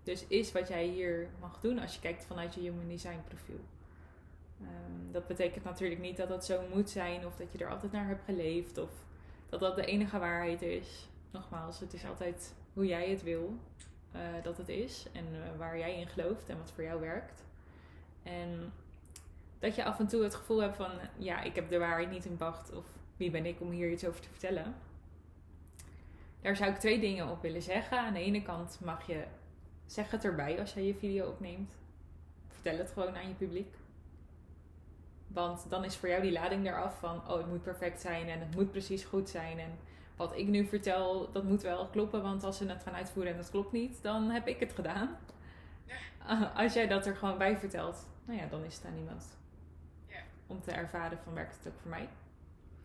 dus 0.04 0.28
is 0.28 0.52
wat 0.52 0.68
jij 0.68 0.86
hier 0.86 1.30
mag 1.40 1.60
doen 1.60 1.80
als 1.80 1.94
je 1.94 2.00
kijkt 2.02 2.26
vanuit 2.26 2.54
je 2.54 2.62
human 2.62 2.88
design 2.88 3.20
profiel. 3.28 3.60
Ehm, 4.62 5.12
dat 5.12 5.28
betekent 5.28 5.64
natuurlijk 5.64 6.02
niet 6.02 6.18
dat 6.18 6.30
dat 6.30 6.46
zo 6.46 6.62
moet 6.74 6.90
zijn 6.90 7.26
of 7.26 7.36
dat 7.36 7.52
je 7.52 7.58
er 7.58 7.70
altijd 7.72 7.92
naar 7.92 8.08
hebt 8.08 8.24
geleefd 8.26 8.78
of 8.78 8.90
dat 9.50 9.60
dat 9.60 9.76
de 9.76 9.86
enige 9.86 10.20
waarheid 10.20 10.62
is. 10.62 11.10
Nogmaals, 11.32 11.80
het 11.80 11.94
is 11.94 12.06
altijd 12.06 12.54
hoe 12.74 12.86
jij 12.86 13.10
het 13.10 13.24
wil. 13.24 13.54
eh, 14.12 14.22
dat 14.44 14.58
het 14.58 14.70
is 14.70 15.06
en 15.12 15.26
eh, 15.34 15.58
waar 15.58 15.78
jij 15.78 16.00
in 16.00 16.08
gelooft 16.08 16.50
en 16.50 16.58
wat 16.58 16.72
voor 16.72 16.84
jou 16.84 17.00
werkt. 17.02 17.44
En 18.24 18.74
dat 19.60 19.76
je 19.76 19.84
af 19.84 20.00
en 20.00 20.08
toe 20.08 20.24
het 20.24 20.36
gevoel 20.36 20.62
hebt 20.62 20.76
van, 20.76 20.92
ja, 21.18 21.42
ik 21.42 21.56
heb 21.56 21.70
de 21.70 21.78
waarheid 21.78 22.10
niet 22.10 22.26
in 22.26 22.38
pacht 22.38 22.74
of 22.76 22.86
wie 23.18 23.32
ben 23.32 23.46
ik 23.46 23.62
om 23.62 23.70
hier 23.72 23.92
iets 23.92 24.06
over 24.06 24.22
te 24.22 24.30
vertellen. 24.30 24.76
Daar 26.42 26.56
zou 26.56 26.72
ik 26.72 26.78
twee 26.78 27.00
dingen 27.00 27.30
op 27.30 27.42
willen 27.42 27.62
zeggen. 27.62 28.00
Aan 28.00 28.14
de 28.14 28.20
ene 28.20 28.42
kant 28.42 28.80
mag 28.84 29.08
je, 29.08 29.24
zeg 29.92 30.12
het 30.12 30.24
erbij 30.26 30.60
als 30.60 30.74
jij 30.74 30.84
je 30.84 30.96
video 30.96 31.28
opneemt. 31.28 31.76
Vertel 32.48 32.78
het 32.78 32.92
gewoon 32.92 33.16
aan 33.16 33.28
je 33.28 33.34
publiek. 33.34 33.76
Want 35.28 35.70
dan 35.70 35.84
is 35.84 35.96
voor 35.96 36.10
jou 36.10 36.22
die 36.22 36.32
lading 36.32 36.68
eraf 36.68 37.00
van, 37.00 37.30
oh, 37.30 37.38
het 37.38 37.48
moet 37.48 37.64
perfect 37.64 38.02
zijn 38.02 38.30
en 38.30 38.40
het 38.40 38.56
moet 38.56 38.72
precies 38.72 39.04
goed 39.04 39.30
zijn. 39.30 39.60
En 39.60 39.80
wat 40.16 40.38
ik 40.38 40.48
nu 40.48 40.66
vertel, 40.66 41.32
dat 41.32 41.44
moet 41.44 41.62
wel 41.62 41.88
kloppen, 41.88 42.22
want 42.22 42.44
als 42.44 42.58
ze 42.58 42.68
het 42.68 42.84
gaan 42.84 42.94
uitvoeren 42.94 43.32
en 43.32 43.38
het 43.38 43.50
klopt 43.50 43.72
niet, 43.72 44.02
dan 44.02 44.30
heb 44.30 44.48
ik 44.48 44.60
het 44.60 44.74
gedaan. 44.74 45.18
Ja. 45.86 46.52
Als 46.64 46.74
jij 46.74 46.88
dat 46.88 47.06
er 47.06 47.16
gewoon 47.16 47.38
bij 47.38 47.58
vertelt, 47.58 48.08
nou 48.26 48.40
ja, 48.40 48.48
dan 48.48 48.64
is 48.64 48.76
het 48.76 48.86
aan 48.86 48.98
iemand. 48.98 49.38
Ja. 50.08 50.20
Om 50.48 50.62
te 50.62 50.72
ervaren 50.72 51.18
van 51.24 51.34
werkt 51.34 51.58
het 51.58 51.74
ook 51.74 51.80
voor 51.80 51.90
mij. 51.90 52.10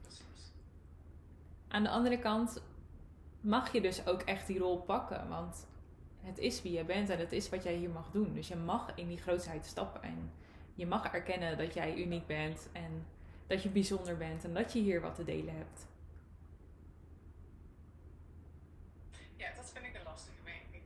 Precies. 0.01 0.53
Aan 1.69 1.83
de 1.83 1.89
andere 1.89 2.19
kant 2.19 2.63
mag 3.41 3.73
je 3.73 3.81
dus 3.81 4.07
ook 4.07 4.21
echt 4.21 4.47
die 4.47 4.59
rol 4.59 4.79
pakken, 4.79 5.29
want 5.29 5.67
het 6.27 6.39
is 6.39 6.62
wie 6.62 6.72
je 6.72 6.85
bent 6.85 7.11
en 7.11 7.18
het 7.18 7.33
is 7.33 7.49
wat 7.49 7.62
jij 7.62 7.74
hier 7.74 7.91
mag 7.91 8.11
doen. 8.11 8.35
Dus 8.35 8.49
je 8.49 8.57
mag 8.57 8.93
in 8.95 9.09
die 9.09 9.18
grootheid 9.18 9.66
stappen 9.66 10.03
en 10.03 10.33
je 10.74 10.87
mag 10.87 11.12
erkennen 11.12 11.59
dat 11.59 11.74
jij 11.74 11.95
uniek 11.97 12.27
bent 12.27 12.68
en 12.72 13.07
dat 13.47 13.62
je 13.62 13.68
bijzonder 13.68 14.16
bent 14.16 14.45
en 14.45 14.55
dat 14.55 14.72
je 14.72 14.79
hier 14.81 15.01
wat 15.01 15.14
te 15.14 15.24
delen 15.24 15.57
hebt. 15.57 15.87
Ja, 19.37 19.55
dat 19.55 19.70
vind 19.74 19.85
ik 19.87 19.95
een 19.95 20.03
lastige 20.05 20.43
mening. 20.45 20.85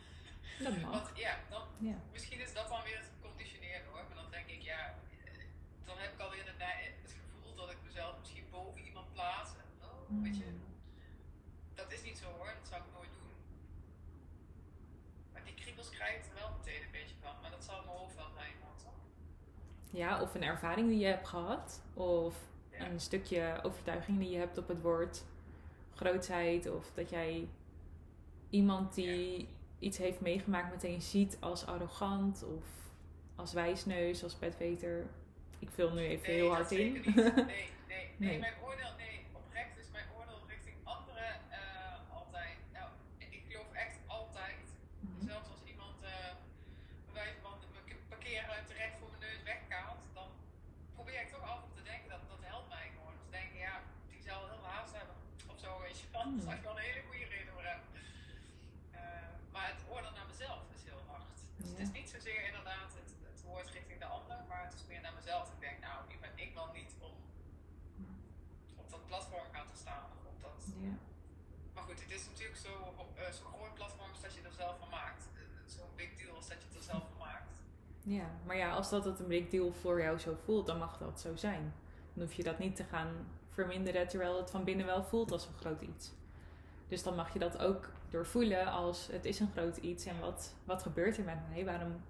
Dat 0.64 0.76
mag. 0.80 0.90
Want 0.90 1.18
ja, 1.18 1.38
dan, 1.50 1.62
Ja. 1.78 1.94
misschien 2.12 2.40
is 2.40 2.52
dat 2.54 2.68
dan 2.68 2.82
weer 2.84 2.96
het 2.98 3.10
conditioneren 3.22 3.86
hoor. 3.92 4.04
Maar 4.08 4.16
dan 4.22 4.30
denk 4.30 4.48
ik, 4.48 4.62
ja, 4.62 4.94
dan 5.84 5.96
heb 5.98 6.12
ik 6.12 6.20
alweer 6.20 6.44
het 6.46 7.14
gevoel 7.20 7.54
dat 7.54 7.70
ik 7.70 7.76
mezelf 7.84 8.18
misschien 8.18 8.44
boven 8.50 8.80
iemand 8.80 9.12
plaats. 9.12 9.50
En, 9.50 9.66
oh, 9.88 10.22
weet 10.22 10.36
je, 10.36 10.44
Mm. 10.44 10.60
dat 11.74 11.92
is 11.92 12.02
niet 12.02 12.18
zo 12.18 12.26
hoor, 12.38 12.52
dat 12.60 12.68
zou 12.68 12.80
ik 12.82 12.88
nooit 12.96 13.12
doen. 13.18 13.30
Maar 15.32 15.44
die 15.44 15.54
kriebels 15.54 15.90
krijg 15.90 16.16
ik 16.16 16.24
er 16.30 16.34
wel 16.42 16.50
meteen 16.58 16.82
een 16.82 16.90
beetje 16.98 17.16
van. 17.20 17.34
Maar 17.42 17.50
dat 17.50 17.64
zal 17.64 17.78
mijn 17.84 17.96
hoofd 17.98 18.14
wel 18.16 18.30
zijn, 18.30 18.54
man, 18.60 18.76
toch? 18.84 18.98
Ja, 19.92 20.20
of 20.22 20.34
een 20.34 20.42
ervaring 20.42 20.88
die 20.88 20.98
je 20.98 21.06
hebt 21.06 21.28
gehad, 21.28 21.82
of 21.94 22.34
Ja. 22.70 22.86
een 22.86 23.00
stukje 23.00 23.58
overtuiging 23.62 24.18
die 24.18 24.30
je 24.30 24.38
hebt 24.38 24.58
op 24.58 24.68
het 24.68 24.80
woord 24.82 25.24
grootheid, 25.94 26.70
of 26.70 26.90
dat 26.94 27.10
jij 27.10 27.48
iemand 28.50 28.94
die 28.94 29.48
iets 29.78 29.98
heeft 29.98 30.20
meegemaakt 30.20 30.70
meteen 30.70 31.02
ziet 31.02 31.36
als 31.40 31.66
arrogant 31.66 32.44
of 32.44 32.64
als 33.34 33.52
wijsneus, 33.52 34.22
als 34.22 34.38
bedweter. 34.38 35.06
Ik 35.58 35.70
vul 35.70 35.90
nu 35.92 36.00
even 36.00 36.26
Nee, 36.28 36.36
heel 36.36 36.52
hard 36.52 36.70
in. 36.70 36.92
Nee, 36.92 37.02
nee, 37.04 37.44
nee, 37.92 38.10
Nee. 38.16 38.38
Mijn 38.38 38.54
oordeel, 38.64 38.94
nee, 38.96 39.24
oprecht 39.32 39.78
is 39.78 39.90
mijn 39.92 40.06
oordeel 40.18 40.40
richting 40.48 40.76
anderen 40.84 41.34
eh, 41.50 42.16
altijd. 42.18 42.56
Nou, 42.72 42.88
en 43.18 43.26
ik 43.36 43.42
geloof 43.48 43.72
echt 43.72 43.96
altijd. 44.06 44.64
Mhm. 45.00 45.26
Zelfs 45.28 45.48
als 45.54 45.62
iemand 45.72 45.96
eh 46.02 46.32
bij 47.06 47.14
wijze 47.22 47.38
van 47.42 47.54
de 47.60 47.66
parke- 47.76 48.02
parkeerruimte 48.08 48.72
recht 48.82 48.96
voor 48.98 49.08
mijn 49.12 49.22
neus 49.28 49.42
wegkaalt, 49.52 50.00
dan 50.18 50.28
probeer 50.94 51.20
ik 51.24 51.30
toch 51.36 51.46
altijd 51.52 51.74
te 51.78 51.82
denken 51.90 52.08
dat 52.14 52.22
dat 52.32 52.42
helpt 52.50 52.68
mij 52.76 52.86
gewoon. 52.96 53.14
Dus 53.20 53.30
denken, 53.38 53.58
ja, 53.68 53.74
die 54.12 54.22
zal 54.28 54.38
heel 54.50 54.60
veel 54.62 54.74
haast 54.78 54.94
hebben 55.00 55.16
of 55.52 55.58
zo, 55.64 55.70
weet 55.86 55.98
je 56.00 56.06
wel. 56.12 56.22
Hmm. 56.22 56.34
Daar 56.36 56.44
zou 56.46 56.54
ik 56.60 56.64
wel 56.68 56.76
een 56.78 56.88
hele 56.90 57.02
goede 57.08 57.26
reden 57.34 57.52
voor 57.56 57.66
hebben. 57.72 57.88
Eh, 58.98 59.28
maar 59.54 59.66
het 59.74 59.82
oordeel 59.92 60.14
naar 60.18 60.28
mezelf 60.34 60.62
is 60.78 60.82
heel 60.90 61.02
hard. 61.12 61.36
Dus 61.58 61.68
het 61.72 61.78
Ja. 61.78 61.84
is 61.86 61.92
niet 61.98 62.08
zozeer 62.16 62.40
inderdaad 62.50 62.90
het, 63.00 63.10
het 63.30 63.40
woord 63.50 63.68
richting 63.78 63.98
de 64.04 64.10
ander, 64.18 64.38
maar 64.48 64.62
het 64.68 64.74
is 64.78 64.84
meer 64.90 65.00
naar 65.06 65.16
mezelf. 65.20 65.44
Ik 65.56 65.60
denk, 65.66 65.76
nou, 65.86 65.96
wie 66.08 66.18
ben 66.26 66.34
ik 66.44 66.50
wel 66.60 66.70
niet 66.78 66.92
om 67.08 67.14
op 68.82 68.90
dat 68.90 69.06
platform 69.06 69.46
gaan 69.52 69.66
te 69.66 69.76
staan. 69.84 70.04
Of 70.16 70.22
op 70.32 70.38
dat... 70.46 70.60
Ja. 70.82 70.94
Maar 71.74 71.82
goed, 71.84 72.00
het 72.02 72.10
is 72.10 72.26
natuurlijk 72.30 72.56
zo, 72.58 72.68
eh 73.14 73.30
zo'n 73.32 73.52
groot 73.58 73.74
platform 73.74 74.10
als 74.10 74.20
dat 74.22 74.34
je 74.34 74.40
er 74.42 74.52
zelf 74.52 74.78
van 74.78 74.88
maakt. 74.90 75.28
Eh, 75.34 75.40
Zo'n 75.66 75.88
big 75.96 76.16
deal 76.16 76.36
als 76.36 76.48
dat 76.48 76.56
je 76.62 76.66
het 76.68 76.76
er 76.76 76.82
zelf 76.82 77.02
van 77.08 77.18
maakt. 77.26 77.54
ja, 78.02 78.30
maar 78.44 78.56
ja, 78.56 78.70
als 78.72 78.90
dat 78.90 79.04
het 79.04 79.18
een 79.20 79.26
big 79.28 79.48
deal 79.48 79.72
voor 79.72 80.00
jou 80.02 80.18
zo 80.18 80.34
voelt, 80.44 80.66
dan 80.66 80.78
mag 80.78 80.98
dat 80.98 81.20
zo 81.20 81.36
zijn. 81.36 81.74
Dan 82.14 82.24
hoef 82.24 82.32
je 82.34 82.42
dat 82.42 82.58
niet 82.58 82.76
te 82.76 82.84
gaan 82.84 83.26
verminderen 83.48 84.08
terwijl 84.08 84.36
het 84.36 84.50
van 84.50 84.64
binnen 84.64 84.86
wel 84.86 85.04
voelt 85.04 85.32
als 85.32 85.46
een 85.46 85.54
groot 85.58 85.80
iets. 85.82 86.12
Dus 86.88 87.02
dan 87.02 87.14
mag 87.14 87.32
je 87.32 87.38
dat 87.38 87.58
ook 87.58 87.90
doorvoelen 88.08 88.66
als 88.66 89.06
het 89.06 89.24
is 89.24 89.40
een 89.40 89.50
groot 89.52 89.76
iets 89.76 90.04
en 90.04 90.20
wat, 90.20 90.54
wat 90.64 90.82
gebeurt 90.82 91.16
er 91.18 91.24
met 91.24 91.48
mij? 91.48 91.64
Waarom 91.64 92.02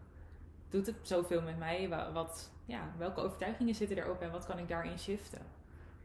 doet 0.69 0.87
het 0.87 0.97
zoveel 1.03 1.43
met 1.43 1.59
mij? 1.59 1.89
Wa- 1.89 2.13
Wat, 2.13 2.51
ja, 2.65 2.93
welke 2.99 3.21
overtuigingen 3.21 3.75
zitten 3.75 3.97
erop 3.99 4.21
en 4.23 4.31
wat 4.31 4.47
kan 4.47 4.59
ik 4.59 4.69
daarin 4.69 4.99
shiften? 4.99 5.47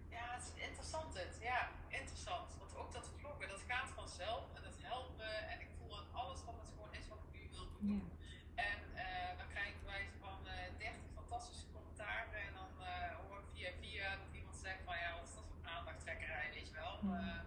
Ja, 0.09 0.17
het 0.35 0.43
is 0.55 0.63
interessant 0.67 1.13
dit. 1.13 1.37
Ja, 1.41 1.69
interessant. 1.87 2.49
Want 2.59 2.75
ook 2.77 2.93
dat 2.93 3.09
vloggen, 3.19 3.47
dat 3.47 3.63
gaat 3.67 3.89
vanzelf 3.95 4.43
en 4.55 4.61
dat 4.63 4.75
helpt 4.81 5.17
me. 5.17 5.23
En 5.23 5.59
ik 5.59 5.67
voel 5.79 5.97
aan 5.97 6.05
alles 6.11 6.39
dat 6.45 6.55
het 6.61 6.69
gewoon 6.75 6.93
is 6.93 7.07
wat 7.09 7.17
ik 7.27 7.39
nu 7.41 7.47
wil 7.51 7.65
doen. 7.71 7.76
Ja. 7.87 7.99
En 8.69 8.79
eh, 9.05 9.31
dan 9.39 9.47
krijg 9.53 9.69
ik 9.75 9.81
wijze 9.85 10.15
van 10.25 10.39
eh 10.47 10.77
30 10.77 11.09
fantastische 11.19 11.67
commentaren. 11.75 12.39
En 12.47 12.53
dan 12.59 12.71
eh, 12.91 13.15
hoor 13.23 13.39
ik 13.43 13.49
via 13.53 13.71
via 13.81 14.07
dat 14.23 14.31
iemand 14.39 14.57
zegt 14.65 14.81
van 14.87 14.97
ja, 15.03 15.09
wat 15.15 15.27
is 15.29 15.35
dat 15.39 15.47
voor 15.51 15.69
aandachttrekkerij, 15.75 16.47
weet 16.55 16.67
je 16.69 16.75
wel. 16.83 16.95
Eh, 17.17 17.41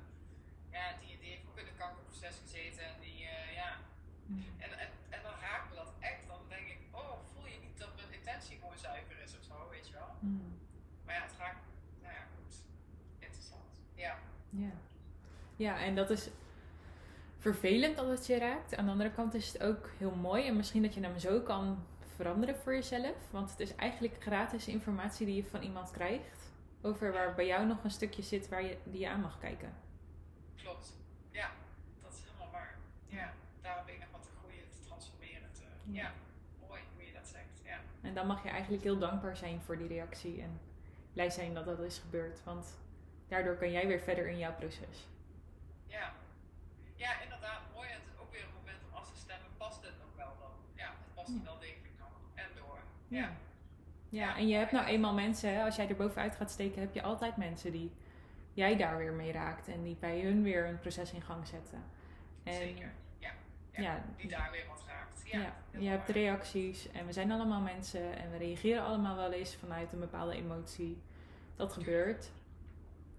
ja, 0.77 0.85
die, 1.01 1.19
die 1.21 1.31
heeft 1.33 1.47
ook 1.49 1.59
in 1.63 1.67
een 1.67 1.83
kankerproces 1.85 2.37
gezeten. 2.45 2.85
En 2.93 2.97
die, 3.05 3.19
ja. 3.61 3.71
En, 4.65 4.71
en, 4.83 4.91
en 5.17 5.23
dan 5.27 5.37
raakt 5.47 5.69
me 5.69 5.75
dat 5.83 5.93
echt. 6.11 6.27
Dan 6.27 6.43
denk 6.49 6.67
ik, 6.75 6.81
oh, 6.91 7.15
voel 7.33 7.47
je 7.47 7.59
niet 7.67 7.79
dat 7.79 7.97
mijn 7.97 8.13
intentie 8.13 8.59
gewoon 8.59 8.79
zuiver 8.79 9.19
is 9.27 9.37
of 9.39 9.45
zo, 9.51 9.69
weet 9.71 9.87
je 9.89 9.93
wel. 9.93 10.11
Mm. 10.21 10.59
Maar 11.05 11.15
ja, 11.15 11.23
het 11.23 11.37
raakt, 11.39 11.65
nou 12.03 12.15
ja, 12.15 12.25
goed. 12.35 12.55
Interessant. 13.19 13.71
Ja. 13.95 14.19
Ja. 14.51 14.73
ja, 15.57 15.79
en 15.79 15.95
dat 15.95 16.11
is 16.11 16.31
vervelend 17.41 17.97
dat 17.97 18.09
het 18.09 18.27
je 18.27 18.39
raakt. 18.39 18.77
Aan 18.77 18.85
de 18.85 18.91
andere 18.91 19.11
kant 19.11 19.35
is 19.35 19.53
het 19.53 19.63
ook 19.63 19.91
heel 19.99 20.15
mooi. 20.15 20.47
En 20.47 20.57
misschien 20.57 20.83
dat 20.83 20.95
je 20.95 21.01
hem 21.01 21.19
zo 21.19 21.41
kan 21.41 21.85
veranderen 22.17 22.57
voor 22.57 22.73
jezelf. 22.75 23.17
Want 23.31 23.51
het 23.51 23.61
is 23.61 23.75
eigenlijk 23.77 24.17
gratis 24.23 24.69
informatie 24.69 25.27
die 25.27 25.37
je 25.37 25.45
van 25.45 25.63
iemand 25.63 25.91
krijgt. 25.91 26.53
Over 26.83 27.13
waar 27.13 27.35
bij 27.35 27.47
jou 27.47 27.67
nog 27.67 27.85
een 27.85 27.91
stukje 27.91 28.23
zit 28.23 28.49
waar 28.49 28.63
je, 28.65 28.77
die 28.85 29.01
je 29.01 29.09
aan 29.09 29.21
mag 29.21 29.39
kijken. 29.39 29.73
Klopt. 30.57 30.93
Ja, 31.31 31.51
dat 32.03 32.13
is 32.13 32.21
helemaal 32.25 32.51
waar. 32.53 32.79
Ja, 33.07 33.33
daar 33.61 33.83
ben 33.87 33.95
ik 33.95 34.01
nog 34.01 34.11
wat 34.13 34.23
te 34.23 34.29
groeien, 34.41 34.65
te 34.71 34.87
transformeren. 34.87 35.53
Te, 35.53 35.63
Ja. 35.85 36.03
ja. 36.03 36.13
mooi 36.69 36.81
hoe 36.95 37.07
je 37.07 37.13
dat 37.13 37.27
zegt. 37.29 37.61
Ja. 37.65 37.79
En 38.03 38.15
dan 38.15 38.27
mag 38.27 38.43
je 38.43 38.49
eigenlijk 38.49 38.83
heel 38.83 38.99
dankbaar 38.99 39.37
zijn 39.37 39.61
voor 39.61 39.79
die 39.79 39.89
reactie. 39.89 40.43
En 40.43 40.61
blij 41.13 41.31
zijn 41.31 41.55
dat 41.55 41.65
dat 41.65 41.79
is 41.81 41.99
gebeurd. 41.99 42.45
Want 42.45 42.79
daardoor 43.29 43.57
kan 43.57 43.71
jij 43.73 43.87
weer 43.87 44.01
verder 44.01 44.29
in 44.29 44.39
jouw 44.39 44.55
proces. 44.55 45.09
ja. 45.87 46.13
Ja, 46.97 47.11
mooi. 47.75 47.89
En 47.89 47.95
het 47.95 48.09
is 48.15 48.21
ook 48.21 48.33
weer 48.33 48.43
een 48.45 48.55
moment 48.61 48.79
om 48.91 48.97
af 48.97 49.11
te 49.13 49.19
stemmen. 49.19 49.49
Past 49.57 49.83
dit 49.83 49.93
nog 50.05 50.13
wel 50.17 50.33
dan? 50.39 50.51
Ja, 50.75 50.89
het 51.05 51.15
past 51.15 51.29
Ja. 51.29 51.43
wel 51.45 51.59
degelijk 51.59 51.95
nog. 51.99 52.13
En 52.35 52.49
door. 52.57 52.79
Ja. 53.11 53.31
Ja. 54.09 54.37
En 54.37 54.49
je 54.49 54.55
hebt 54.55 54.73
nou 54.73 54.87
eenmaal 54.87 55.15
mensen, 55.15 55.55
hè, 55.55 55.65
als 55.65 55.77
jij 55.77 55.89
er 55.89 55.97
bovenuit 55.97 56.37
gaat 56.37 56.51
steken, 56.51 56.81
heb 56.81 56.95
je 56.95 57.03
altijd 57.03 57.37
mensen 57.37 57.73
die 57.73 57.93
jij 58.53 58.77
daar 58.77 58.97
weer 58.97 59.13
mee 59.13 59.33
raakt 59.33 59.69
en 59.69 59.83
die 59.83 59.97
bij 60.01 60.21
hun 60.21 60.43
weer 60.43 60.67
een 60.67 60.79
proces 60.79 61.13
in 61.13 61.23
gang 61.23 61.47
zetten. 61.47 61.83
En 62.43 62.55
Zeker. 62.55 62.93
Ja. 63.19 63.31
Ja. 63.73 63.83
ja, 63.83 64.05
Die 64.17 64.29
daar 64.29 64.51
weer 64.51 64.67
wat 64.69 64.85
raakt. 64.87 65.23
Ja, 65.25 65.41
ja, 65.41 65.55
je 65.79 65.89
hebt 65.89 66.09
reacties 66.09 66.91
en 66.91 67.07
we 67.07 67.13
zijn 67.13 67.33
allemaal 67.33 67.61
mensen 67.61 68.19
en 68.19 68.31
we 68.31 68.37
reageren 68.37 68.85
allemaal 68.85 69.17
wel 69.17 69.33
eens 69.33 69.55
vanuit 69.55 69.93
een 69.93 70.01
bepaalde 70.01 70.35
emotie. 70.35 71.03
Dat 71.57 71.73
gebeurt. 71.73 72.25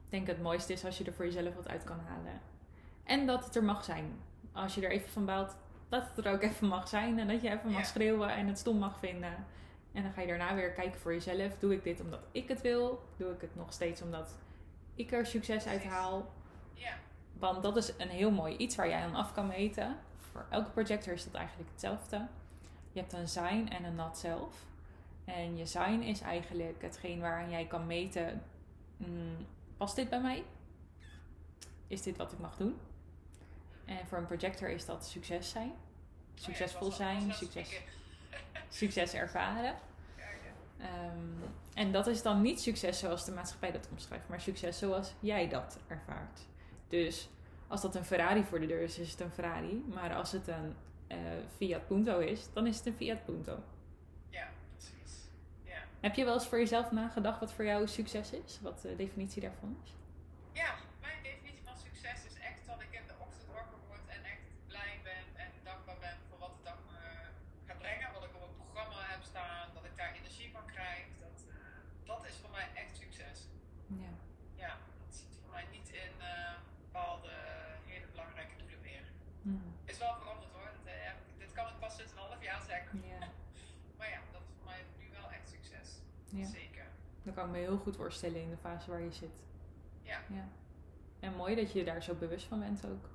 Ik 0.06 0.12
denk 0.12 0.28
het 0.28 0.42
mooiste 0.42 0.74
is 0.74 0.86
als 0.86 0.98
je 0.98 1.04
er 1.04 1.14
voor 1.14 1.26
jezelf 1.26 1.56
wat 1.56 1.68
uit 1.68 1.84
kan 1.84 2.00
halen. 2.00 2.42
En 3.04 3.26
dat 3.26 3.46
het 3.46 3.56
er 3.56 3.64
mag 3.64 3.84
zijn. 3.84 4.20
Als 4.52 4.76
je 4.76 4.82
er 4.86 4.92
even 4.92 5.10
van 5.10 5.26
baalt, 5.26 5.56
dat 5.90 6.08
het 6.16 6.26
er 6.26 6.32
ook 6.32 6.42
even 6.42 6.68
mag 6.68 6.88
zijn. 6.88 7.20
En 7.20 7.28
dat 7.28 7.42
je 7.42 7.50
even 7.50 7.72
mag 7.72 7.86
schreeuwen 7.86 8.30
en 8.30 8.48
het 8.48 8.58
stom 8.58 8.78
mag 8.78 9.00
vinden. 9.00 9.46
En 9.94 10.04
dan 10.04 10.12
ga 10.12 10.22
je 10.22 10.28
daarna 10.28 10.56
weer 10.56 10.72
kijken 10.72 11.00
voor 11.00 11.14
jezelf. 11.14 11.58
Doe 11.60 11.74
ik 11.74 11.84
dit 11.84 12.02
omdat 12.02 12.20
ik 12.32 12.48
het 12.48 12.62
wil? 12.62 13.04
Doe 13.18 13.32
ik 13.32 13.42
het 13.42 13.56
nog 13.56 13.74
steeds 13.74 14.02
omdat 14.02 14.38
ik 14.96 15.12
er 15.12 15.26
succes 15.26 15.66
uit 15.66 15.84
haal? 15.84 16.32
Ja. 16.74 16.94
Want 17.34 17.64
dat 17.64 17.78
is 17.78 17.94
een 17.98 18.10
heel 18.10 18.32
mooi 18.32 18.56
iets 18.56 18.76
waar 18.76 18.88
jij 18.88 19.02
aan 19.02 19.16
af 19.16 19.34
kan 19.34 19.48
meten. 19.48 19.98
Voor 20.32 20.46
elke 20.50 20.72
projector 20.72 21.14
is 21.14 21.24
dat 21.24 21.34
eigenlijk 21.34 21.70
hetzelfde. 21.70 22.28
Je 22.92 23.00
hebt 23.00 23.14
een 23.14 23.28
zijn 23.28 23.70
en 23.70 23.84
een 23.84 23.96
not 23.96 24.18
zelf. 24.18 24.66
En 25.26 25.58
je 25.58 25.66
zijn 25.66 26.02
is 26.02 26.22
eigenlijk 26.22 26.82
hetgeen 26.82 27.20
waaraan 27.20 27.50
jij 27.50 27.68
kan 27.68 27.88
meten: 27.88 28.44
mm, 28.98 29.46
past 29.78 29.96
dit 29.96 30.10
bij 30.10 30.22
mij? 30.22 30.44
Is 31.88 32.02
dit 32.02 32.18
wat 32.18 32.32
ik 32.32 32.40
mag 32.40 32.58
doen? 32.58 32.80
En 33.86 34.08
voor 34.08 34.18
een 34.18 34.26
projector 34.26 34.70
is 34.70 34.86
dat 34.86 35.06
succes 35.06 35.50
zijn, 35.50 35.70
Oh 35.70 35.76
succesvol 36.36 36.92
zijn, 36.92 37.34
succes. 37.34 37.82
Succes 38.70 39.14
ervaren. 39.14 39.76
Ehm, 40.80 41.50
en 41.74 41.92
dat 41.92 42.08
is 42.08 42.22
dan 42.22 42.42
niet 42.42 42.62
succes 42.62 43.00
zoals 43.00 43.26
de 43.26 43.32
maatschappij 43.32 43.72
dat 43.72 43.88
omschrijft, 43.92 44.28
maar 44.30 44.42
succes 44.42 44.78
zoals 44.78 45.14
jij 45.20 45.48
dat 45.50 45.80
ervaart. 45.88 46.40
Dus 46.88 47.30
als 47.68 47.82
dat 47.82 47.96
een 47.96 48.06
Ferrari 48.06 48.44
voor 48.44 48.60
de 48.60 48.66
deur 48.68 48.82
is, 48.82 48.98
is 49.00 49.12
het 49.12 49.20
een 49.20 49.32
Ferrari. 49.32 49.84
Maar 49.94 50.16
als 50.16 50.32
het 50.32 50.48
een 50.48 50.76
eh, 51.08 51.18
Fiat 51.58 51.88
Punto 51.88 52.20
is, 52.20 52.48
dan 52.54 52.68
is 52.68 52.78
het 52.78 52.86
een 52.86 52.94
Fiat 52.94 53.26
Punto. 53.26 53.60
Ja, 54.30 54.48
precies. 54.78 55.14
Ja. 55.64 55.78
Heb 56.00 56.16
je 56.16 56.24
wel 56.26 56.34
eens 56.34 56.48
voor 56.48 56.58
jezelf 56.58 56.92
nagedacht 56.92 57.40
wat 57.40 57.54
voor 57.54 57.66
jou 57.66 57.88
succes 57.88 58.32
is? 58.32 58.60
Wat 58.62 58.82
de 58.82 58.96
definitie 58.96 59.42
daarvan 59.42 59.78
is? 59.84 59.94
Ja, 60.52 60.76
mijn 61.02 61.24
definitie 61.24 61.64
van 61.64 61.78
succes 61.78 62.26
is 62.26 62.38
echt 62.40 62.62
dat 62.68 62.82
ik 62.82 62.92
in 63.00 63.08
de 63.08 63.14
ochtend 63.18 63.46
wakker 63.54 63.78
word 63.88 64.06
en 64.08 64.24
echt 64.24 64.44
blij 64.68 65.00
ben 65.04 65.24
en 65.44 65.50
dankbaar 65.64 65.98
ben 66.00 66.18
voor 66.30 66.40
wat 66.40 66.54
de 66.58 66.64
dag 66.64 66.80
me 66.90 67.00
gaat 67.68 67.78
brengen. 67.78 68.08
Wat 68.14 68.24
ik 68.24 68.34
op 68.36 68.42
het 68.42 68.56
programma 68.64 69.00
heb 69.14 69.24
staan, 69.32 69.66
dat 69.74 69.84
ik 69.90 69.94
daar 70.00 70.14
energie 70.22 70.50
van 70.58 70.66
krijg. 70.76 71.04
Dat, 71.26 71.38
eh, 71.50 71.56
dat 72.12 72.22
is 72.30 72.36
voor 72.42 72.52
mij 72.58 72.68
echt 72.82 72.94
succes. 73.04 73.38
Ja. 74.04 74.12
Ja, 74.64 74.72
dat 75.04 75.12
zit 75.20 75.34
voor 75.42 75.52
mij 75.58 75.66
niet 75.76 75.90
in 76.06 76.14
eh, 76.32 76.54
bepaalde 76.86 77.34
hele 77.92 78.08
belangrijke 78.14 78.56
doelen 78.62 78.82
meer. 78.90 79.06
Mm. 79.42 79.64
Is 79.92 79.98
wel 80.06 80.16
veranderd 80.22 80.52
hoor. 80.58 80.70
Dat, 80.78 80.86
eh, 80.94 80.94
heb 81.10 81.18
ik- 81.28 81.40
dit 81.44 81.52
kan 81.58 81.68
ik 81.74 81.78
pas 81.84 81.94
sinds 81.98 82.12
een 82.12 82.18
half 82.26 82.44
jaar 82.50 82.62
zeggen. 82.74 82.96
Ja. 83.14 83.22
Maar 83.98 84.10
ja, 84.16 84.20
dat 84.36 84.42
is 84.48 84.54
voor 84.58 84.68
mij 84.72 84.82
nu 85.02 85.08
wel 85.20 85.28
echt 85.38 85.48
succes. 85.56 85.88
ja. 86.40 86.46
Dat 87.32 87.40
kan 87.40 87.50
ik 87.50 87.52
me 87.62 87.68
heel 87.68 87.78
goed 87.78 87.96
voorstellen 87.96 88.42
in 88.42 88.50
de 88.50 88.58
fase 88.58 88.90
waar 88.90 89.02
je 89.02 89.12
zit. 89.12 89.44
Ja. 90.04 90.20
ja. 90.30 90.48
En 91.20 91.34
mooi 91.36 91.56
dat 91.56 91.72
je 91.72 91.80
je 91.80 91.86
daar 91.86 92.04
zo 92.04 92.14
bewust 92.16 92.46
van 92.46 92.60
bent 92.60 92.86
ook. 92.86 93.10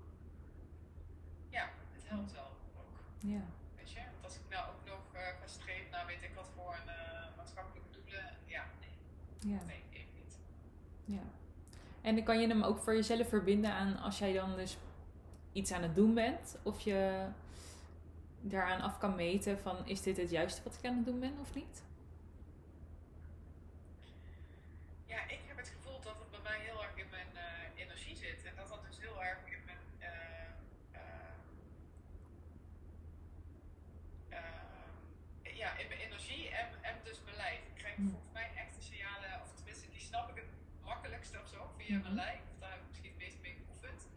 Ja, 1.49 1.69
het 1.93 2.09
helpt 2.09 2.33
wel 2.33 2.45
ook. 2.79 2.99
Ja. 3.19 3.41
Weet 3.77 3.91
je, 3.93 3.99
want 4.12 4.25
als 4.25 4.35
ik 4.35 4.41
nou 4.51 4.69
ook 4.69 4.85
nog 4.89 5.01
eh 5.12 5.21
ga 5.41 5.47
streven 5.47 5.91
naar 5.91 6.07
weet 6.07 6.23
ik 6.23 6.31
wat 6.35 6.49
voor 6.55 6.75
een 6.83 6.89
eh, 6.89 7.37
maatschappelijke 7.37 7.91
doelen, 7.91 8.37
ja, 8.45 8.64
nee, 8.81 9.53
Ja. 9.55 9.62
nee, 9.64 9.83
even 9.93 10.14
niet. 10.14 10.39
ja. 11.05 11.23
En 12.01 12.14
dan 12.14 12.25
kan 12.25 12.41
je 12.41 12.49
hem 12.49 12.62
ook 12.62 12.79
voor 12.79 12.95
jezelf 12.95 13.29
verbinden 13.29 13.71
aan 13.73 13.97
als 13.99 14.19
jij 14.19 14.33
dan 14.33 14.57
dus 14.57 14.79
iets 15.53 15.73
aan 15.73 15.83
het 15.83 15.95
doen 15.95 16.14
bent. 16.14 16.59
Of 16.62 16.81
je 16.81 17.27
daaraan 18.41 18.81
af 18.81 18.99
kan 18.99 19.14
meten 19.14 19.59
van 19.61 19.87
is 19.87 20.03
dit 20.03 20.17
het 20.17 20.31
juiste 20.31 20.62
wat 20.62 20.75
ik 20.79 20.85
aan 20.87 20.97
het 20.97 21.05
doen 21.07 21.21
ben 21.21 21.39
of 21.41 21.55
niet? 21.55 21.85
Ja, 25.07 25.23
ik 25.29 25.41
heb 25.47 25.57
het 25.57 25.69
gevoel 25.69 26.01
dat 26.01 26.19
het 26.19 26.31
bij 26.31 26.41
mij 26.43 26.59
heel 26.61 26.83
erg 26.85 26.97
in 26.97 27.11
mijn 27.11 27.37
eh, 27.37 27.83
energie 27.83 28.17
zit 28.17 28.45
en 28.45 28.57
dat 28.57 28.69
dat 28.69 28.85
dus 28.87 28.99
heel 29.01 29.23
erg 29.25 29.39
in 29.47 29.64
mijn, 29.64 29.79
eh, 29.99 30.11
eh, 30.93 31.01
eh, 35.43 35.57
ja, 35.57 35.77
in 35.77 35.89
mijn 35.89 36.01
energie 36.01 36.49
en, 36.51 36.69
en 36.83 36.95
dus 37.05 37.21
mijn 37.25 37.37
lijf. 37.37 37.59
Ik 37.67 37.75
krijg 37.75 37.95
Hmm. 37.97 38.11
volgens 38.11 38.33
mij 38.33 38.51
echt 38.55 38.75
de 38.75 38.83
signalen, 38.83 39.41
of 39.43 39.53
tenminste 39.55 39.91
die 39.91 40.01
snap 40.01 40.29
ik 40.31 40.37
het 40.37 40.51
makkelijkste 40.85 41.41
of 41.41 41.49
zo, 41.49 41.71
via 41.77 41.95
Mhm. 41.95 42.03
mijn 42.03 42.14
lijf. 42.14 42.41
Of 42.53 42.59
daar 42.61 42.71
heb 42.71 42.81
ik 42.81 42.87
misschien 42.89 43.11
het 43.11 43.19
meest 43.19 43.41
mee 43.41 43.57
geoefend. 43.64 44.09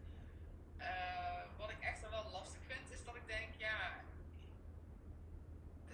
Eh, 0.76 1.42
wat 1.58 1.70
ik 1.70 1.80
echt 1.80 2.00
dan 2.00 2.10
wel 2.10 2.30
lastig 2.30 2.60
vind, 2.66 2.90
is 2.90 3.04
dat 3.04 3.14
ik 3.16 3.26
denk, 3.26 3.48
ja, 3.56 3.78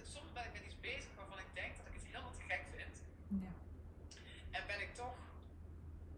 soms 0.03 0.31
ben 0.33 0.45
ik 0.45 0.53
met 0.53 0.65
iets 0.65 0.79
bezig 0.79 1.15
waarvan 1.15 1.39
ik 1.39 1.49
denk 1.53 1.77
dat 1.77 1.85
ik 1.87 1.93
het 1.93 2.05
helemaal 2.05 2.31
te 2.31 2.41
gek 2.47 2.63
vind. 2.75 2.95
Ja. 3.27 3.51
En 4.51 4.63
ben 4.67 4.81
ik 4.81 4.93
toch. 4.95 5.15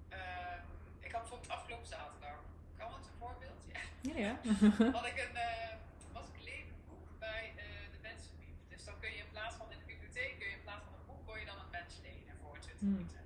ehm, 0.10 0.64
ik 1.00 1.12
had 1.12 1.22
bijvoorbeeld 1.22 1.52
afgelopen 1.52 1.88
zaterdag. 1.88 2.40
Kan 2.78 2.94
het 2.94 3.06
een 3.08 3.18
voorbeeld? 3.20 3.66
Ja. 4.02 4.29
Ja, 4.44 4.54
ja. 4.86 4.92
Had 4.98 5.06
ik 5.06 5.18
een. 5.26 5.36
eh, 5.36 5.74
was 6.18 6.26
ik 6.34 6.40
lezen 6.50 6.76
boek 6.90 7.08
bij 7.20 7.44
eh, 7.56 7.64
de 7.94 8.00
Mensenbrief. 8.08 8.58
Dus 8.74 8.84
dan 8.88 8.96
kun 9.00 9.10
je 9.12 9.18
in 9.26 9.32
plaats 9.36 9.56
van 9.56 9.72
in 9.72 9.80
de 9.80 9.86
bibliotheek, 9.94 10.34
kun 10.40 10.48
je 10.52 10.56
in 10.60 10.66
plaats 10.68 10.84
van 10.88 10.94
een 10.98 11.06
boek, 11.10 11.22
kon 11.28 11.40
je 11.40 11.46
dan 11.46 11.60
een 11.64 11.70
mens 11.80 11.94
lenen 12.08 12.36
voor 12.42 12.60
20 12.60 12.80
Hmm. 12.82 12.92
minuten. 12.94 13.24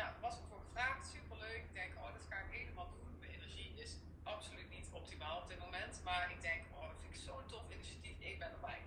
Nou, 0.00 0.10
was 0.20 0.34
ik 0.40 0.44
voor 0.50 0.60
gevraagd, 0.66 1.02
superleuk. 1.16 1.62
Ik 1.70 1.74
denk, 1.80 1.92
oh, 2.02 2.10
dat 2.16 2.24
ga 2.30 2.36
ik 2.44 2.50
helemaal 2.58 2.88
doen. 2.96 3.10
Mijn 3.20 3.32
energie 3.38 3.70
is 3.84 3.92
absoluut 4.22 4.70
niet 4.76 4.88
optimaal 5.00 5.36
op 5.42 5.48
dit 5.48 5.58
moment. 5.66 5.94
Maar 6.04 6.24
ik 6.36 6.40
denk, 6.48 6.60
oh, 6.76 6.86
dat 6.90 6.98
vind 7.00 7.14
ik 7.14 7.20
zo'n 7.28 7.46
tof 7.46 7.64
initiatief. 7.76 8.16
Ik 8.30 8.38
ben 8.38 8.50
erbij. 8.52 8.80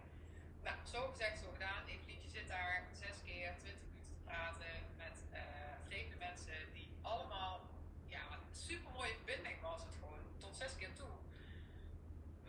Nou, 0.67 0.75
zo 0.93 0.99
gezegd, 1.11 1.39
zo 1.43 1.49
gedaan. 1.57 1.81
Evelietje 1.87 2.29
zit 2.29 2.47
daar 2.47 2.83
zes 3.03 3.17
keer 3.25 3.49
20 3.57 3.81
minuten 3.89 4.13
te 4.17 4.21
praten 4.29 4.73
met 5.03 5.15
eh, 5.31 5.41
vreemde 5.87 6.15
mensen 6.27 6.57
die 6.73 6.89
allemaal, 7.01 7.55
ja, 8.15 8.21
een 8.35 8.45
super 8.67 8.91
mooie 8.91 9.15
verbinding 9.21 9.61
was 9.61 9.81
het 9.83 9.93
gewoon, 9.99 10.19
tot 10.37 10.55
zes 10.55 10.75
keer 10.75 10.93
toe. 10.93 11.13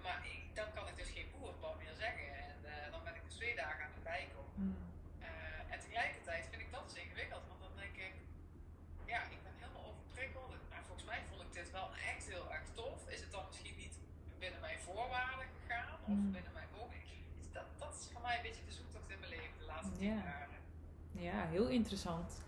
Maar 0.03 0.21
ik, 0.35 0.41
dan 0.55 0.69
kan 0.75 0.89
ik 0.89 0.97
dus 0.97 1.11
geen 1.17 1.31
boerenbal 1.33 1.75
meer 1.83 1.95
zeggen 2.05 2.29
en 2.49 2.57
eh, 2.65 2.91
dan 2.93 3.03
ben 3.05 3.15
ik 3.15 3.25
dus 3.25 3.35
twee 3.35 3.55
dagen 3.57 3.85
aan 3.85 3.93
het 3.95 4.03
bijkomen. 4.03 4.53
Mm. 4.55 4.77
Eh, 5.21 5.73
en 5.73 5.79
tegelijkertijd 5.81 6.45
vind 6.51 6.63
ik 6.63 6.71
dat 6.73 6.85
dus 6.89 6.99
ingewikkeld, 7.03 7.45
want 7.49 7.61
dan 7.61 7.75
denk 7.77 7.97
ik, 8.09 8.15
ja, 9.13 9.21
ik 9.37 9.43
ben 9.47 9.55
helemaal 9.63 9.85
overprikkeld. 9.91 10.51
Maar 10.71 10.83
volgens 10.89 11.07
mij 11.07 11.21
vond 11.29 11.41
ik 11.43 11.53
dit 11.53 11.71
wel 11.71 11.89
echt 12.13 12.25
heel 12.33 12.53
erg 12.53 12.67
tof. 12.75 13.09
Is 13.09 13.21
het 13.21 13.31
dan 13.37 13.45
misschien 13.49 13.77
niet 13.77 13.95
binnen 14.39 14.61
mijn 14.61 14.79
voorwaarden 14.81 15.47
gegaan 15.61 15.99
of 16.03 16.09
Mm. 16.09 16.33
binnen 16.33 16.53
mijn 16.53 16.69
mogelijkheden? 16.79 17.31
Dat, 17.53 17.67
dat 17.79 17.93
is 18.01 18.09
voor 18.13 18.23
mij 18.23 18.37
een 18.37 18.43
beetje 18.49 18.65
de 18.65 18.73
zoektocht 18.81 19.11
in 19.11 19.19
mijn 19.19 19.31
leven 19.37 19.59
de 19.59 19.65
laatste 19.65 19.93
tien 19.97 20.15
Ja. 20.15 20.23
jaren. 20.23 20.61
Ja, 21.29 21.47
heel 21.55 21.69
interessant. 21.83 22.43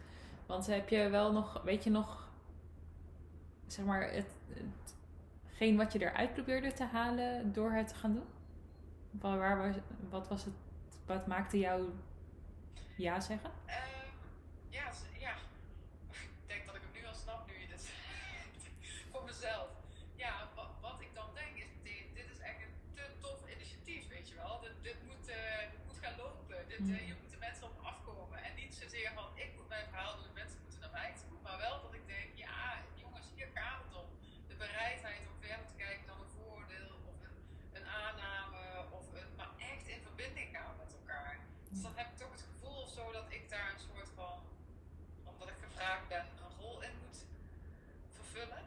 Want 0.47 0.67
heb 0.67 0.89
je 0.89 1.09
wel 1.09 1.33
nog, 1.33 1.63
weet 1.63 1.85
je 1.85 1.91
nog, 1.91 2.29
zeg 3.67 3.85
maar, 3.85 4.03
het, 4.13 4.31
hetgeen 5.47 5.77
wat 5.77 5.93
je 5.93 5.99
eruit 6.01 6.33
probeerde 6.35 6.73
te 6.73 6.85
halen 6.85 7.53
door 7.53 7.71
het 7.73 7.89
te 7.89 7.95
gaan 7.95 8.15
doen? 8.15 8.27
Waar, 9.11 9.75
wat 10.11 10.29
was 10.29 10.45
het, 10.45 10.55
wat 11.07 11.27
maakte 11.27 11.59
jou 11.59 11.89
ja 12.97 13.21
zeggen? 13.21 13.51
Ehm, 13.67 14.09
ja, 14.69 14.93
z- 14.93 15.19
ja, 15.27 15.35
ik 16.11 16.31
denk 16.47 16.67
dat 16.67 16.75
ik 16.75 16.83
hem 16.87 16.93
nu 17.03 17.07
al 17.09 17.15
snap 17.15 17.47
nu 17.47 17.55
je 17.61 17.67
dit 17.69 17.91
voor 19.13 19.25
mezelf. 19.25 19.69
Ja, 20.17 20.49
wat, 20.55 20.71
wat 20.81 21.01
ik 21.01 21.11
dan 21.15 21.29
denk 21.35 21.57
is 21.57 21.71
meteen, 21.83 22.07
dit 22.15 22.29
is 22.35 22.39
echt 22.39 22.61
een 22.67 22.75
te 22.95 23.05
tof 23.21 23.39
initiatief, 23.57 24.09
weet 24.09 24.29
je 24.29 24.35
wel. 24.35 24.61
Dit, 24.61 24.75
dit, 24.83 24.99
moet, 25.09 25.27
eh, 25.29 25.71
dit 25.73 25.83
moet 25.87 25.99
gaan 26.05 26.17
lopen. 26.25 26.57
Dit, 26.69 26.79
eh, 26.79 26.85
Mm. 27.01 27.07
je 27.11 27.15
moet 27.21 27.31
de 27.37 27.41
mensen 27.47 27.65
op 27.69 27.75
me 27.81 27.83
afkomen. 27.93 28.39
En 28.47 28.55
niet 28.63 28.75
zozeer 28.83 29.11
van 29.19 29.27
ik 29.45 29.51
moet 29.57 29.69
mijn 29.69 29.87
verhaal 29.91 30.15
doen, 30.17 30.27
de 30.33 30.39
mensen 30.43 30.59
moeten 30.63 30.81
naar 30.85 30.95
mij 31.01 31.13
toe. 31.21 31.39
Maar 31.47 31.59
wel 31.67 31.77
dat 31.85 31.95
ik 32.01 32.07
denk, 32.15 32.29
ja 32.47 32.57
jongens, 33.03 33.27
hier 33.37 33.49
gaat 33.59 33.81
het 33.85 33.95
om. 34.03 34.09
De 34.51 34.57
bereidheid 34.65 35.23
om 35.31 35.37
verder 35.47 35.67
te 35.73 35.77
kijken 35.85 36.07
dan 36.11 36.19
een 36.25 36.33
vooroordeel 36.37 36.91
of 37.11 37.17
een, 37.27 37.37
een 37.79 37.87
aanname. 38.03 38.61
Of 38.99 39.05
een, 39.21 39.31
maar 39.39 39.53
echt 39.73 39.87
in 39.95 40.01
verbinding 40.09 40.49
gaan 40.57 40.75
met 40.83 40.91
elkaar. 40.99 41.33
Dus 41.71 41.83
dan 41.87 41.93
heb 42.01 42.07
ik 42.13 42.17
toch 42.23 42.33
het 42.37 42.45
gevoel 42.51 42.77
of 42.87 42.91
zo 42.99 43.05
dat 43.19 43.27
ik 43.39 43.45
daar 43.55 43.69
een 43.75 43.85
soort 43.89 44.11
van, 44.21 44.35
omdat 45.31 45.49
ik 45.55 45.59
gevraagd 45.67 46.07
ben, 46.15 46.25
een 46.43 46.55
rol 46.63 46.77
in 46.89 46.95
moet 47.03 47.19
vervullen. 48.19 48.63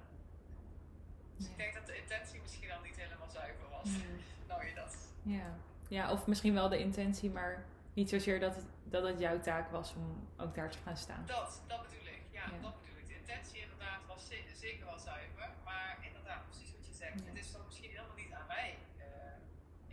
Dus 1.38 1.48
ik 1.52 1.58
denk 1.58 1.74
dat 1.74 1.86
de 1.86 1.98
intentie 2.04 2.42
misschien 2.42 2.72
al 2.72 2.82
niet 2.82 2.96
helemaal 3.04 3.30
zuiver 3.30 3.70
was. 3.70 3.90
Mm. 3.90 4.20
Nou 4.48 4.66
je 4.68 4.74
dat. 4.74 4.94
Ja. 5.22 5.50
ja, 5.88 6.12
of 6.28 6.34
misschien 6.34 6.54
wel 6.62 6.70
de 6.70 6.80
intentie, 6.80 7.30
maar 7.32 7.66
niet 7.94 8.10
zozeer 8.10 8.40
dat 8.40 8.56
het, 8.56 8.66
dat 8.84 9.04
het 9.08 9.20
jouw 9.20 9.40
taak 9.40 9.72
was 9.72 9.94
om 9.96 10.28
ook 10.38 10.56
daar 10.56 10.70
te 10.72 10.78
gaan 10.86 10.98
staan. 10.98 11.24
Dat, 11.26 11.62
dat 11.68 11.82
bedoel 11.86 12.08
ik. 12.16 12.22
Ja, 12.32 12.42
Ja. 12.44 12.62
dat 12.62 12.74
bedoel 12.82 12.98
ik. 13.02 13.08
De 13.08 13.16
intentie 13.24 13.62
inderdaad 13.62 14.02
was 14.08 14.28
ze- 14.28 14.52
zeker 14.56 14.86
wel 14.86 15.00
zuiver. 15.00 15.50
Maar 15.66 15.98
inderdaad, 16.08 16.42
precies 16.50 16.72
wat 16.76 16.86
je 16.88 16.94
zegt. 16.94 17.20
Ja. 17.20 17.26
Het 17.30 17.38
is 17.44 17.52
dan 17.52 17.62
misschien 17.66 17.90
helemaal 17.90 18.16
niet 18.24 18.32
aan 18.40 18.48
mij. 18.48 18.70
Eh, 18.98 19.06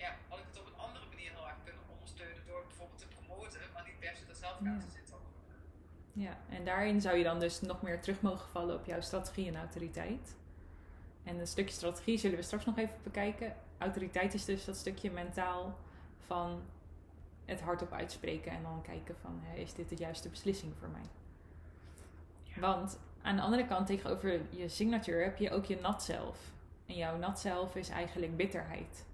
ja, 0.03 0.11
had 0.29 0.39
ik 0.39 0.45
het 0.51 0.61
op 0.61 0.67
een 0.67 0.79
andere 0.87 1.07
manier 1.13 1.31
heel 1.37 1.47
erg 1.51 1.57
kunnen 1.65 1.83
ondersteunen 1.95 2.43
door 2.47 2.63
bijvoorbeeld 2.69 2.99
te 3.05 3.09
promoten, 3.17 3.61
maar 3.75 3.85
niet 3.89 3.99
per 4.01 4.15
se 4.17 4.23
er 4.29 4.35
zelf 4.47 4.57
aan 4.67 4.81
te 4.87 4.91
zitten. 4.99 5.03
Ja, 6.13 6.35
en 6.57 6.65
daarin 6.65 7.01
zou 7.01 7.17
je 7.17 7.25
dan 7.25 7.39
dus 7.41 7.61
nog 7.61 7.83
meer 7.83 8.01
terug 8.01 8.21
mogen 8.21 8.49
vallen 8.49 8.75
op 8.81 8.85
jouw 8.87 9.01
strategie 9.01 9.49
en 9.49 9.57
autoriteit. 9.57 10.37
En 11.25 11.39
een 11.39 11.47
stukje 11.57 11.75
strategie 11.75 12.19
zullen 12.19 12.37
we 12.37 12.43
straks 12.43 12.65
nog 12.65 12.79
even 12.79 12.99
bekijken. 13.03 13.57
Autoriteit 13.79 14.35
is 14.35 14.45
dus 14.45 14.65
dat 14.65 14.77
stukje 14.77 15.11
mentaal 15.11 15.79
van 16.27 16.63
het 17.45 17.61
hardop 17.61 17.93
uitspreken 17.93 18.53
en 18.53 18.63
dan 18.63 18.83
kijken 18.83 19.17
van 19.21 19.41
is 19.55 19.75
dit 19.75 19.89
de 19.89 19.97
juiste 19.97 20.29
beslissing 20.29 20.73
voor 20.79 20.89
mij. 20.89 21.05
Ja. 22.43 22.61
Want 22.61 22.99
aan 23.23 23.37
de 23.37 23.43
andere 23.43 23.67
kant 23.67 23.87
tegenover 23.87 24.41
je 24.51 24.69
signature 24.69 25.23
heb 25.23 25.37
je 25.37 25.51
ook 25.51 25.65
je 25.65 25.81
nat 25.81 26.03
zelf. 26.03 26.39
En 26.87 26.95
jouw 26.95 27.17
nat 27.17 27.41
zelf 27.41 27.77
is 27.77 27.89
eigenlijk 27.89 28.37
bitterheid. 28.37 29.05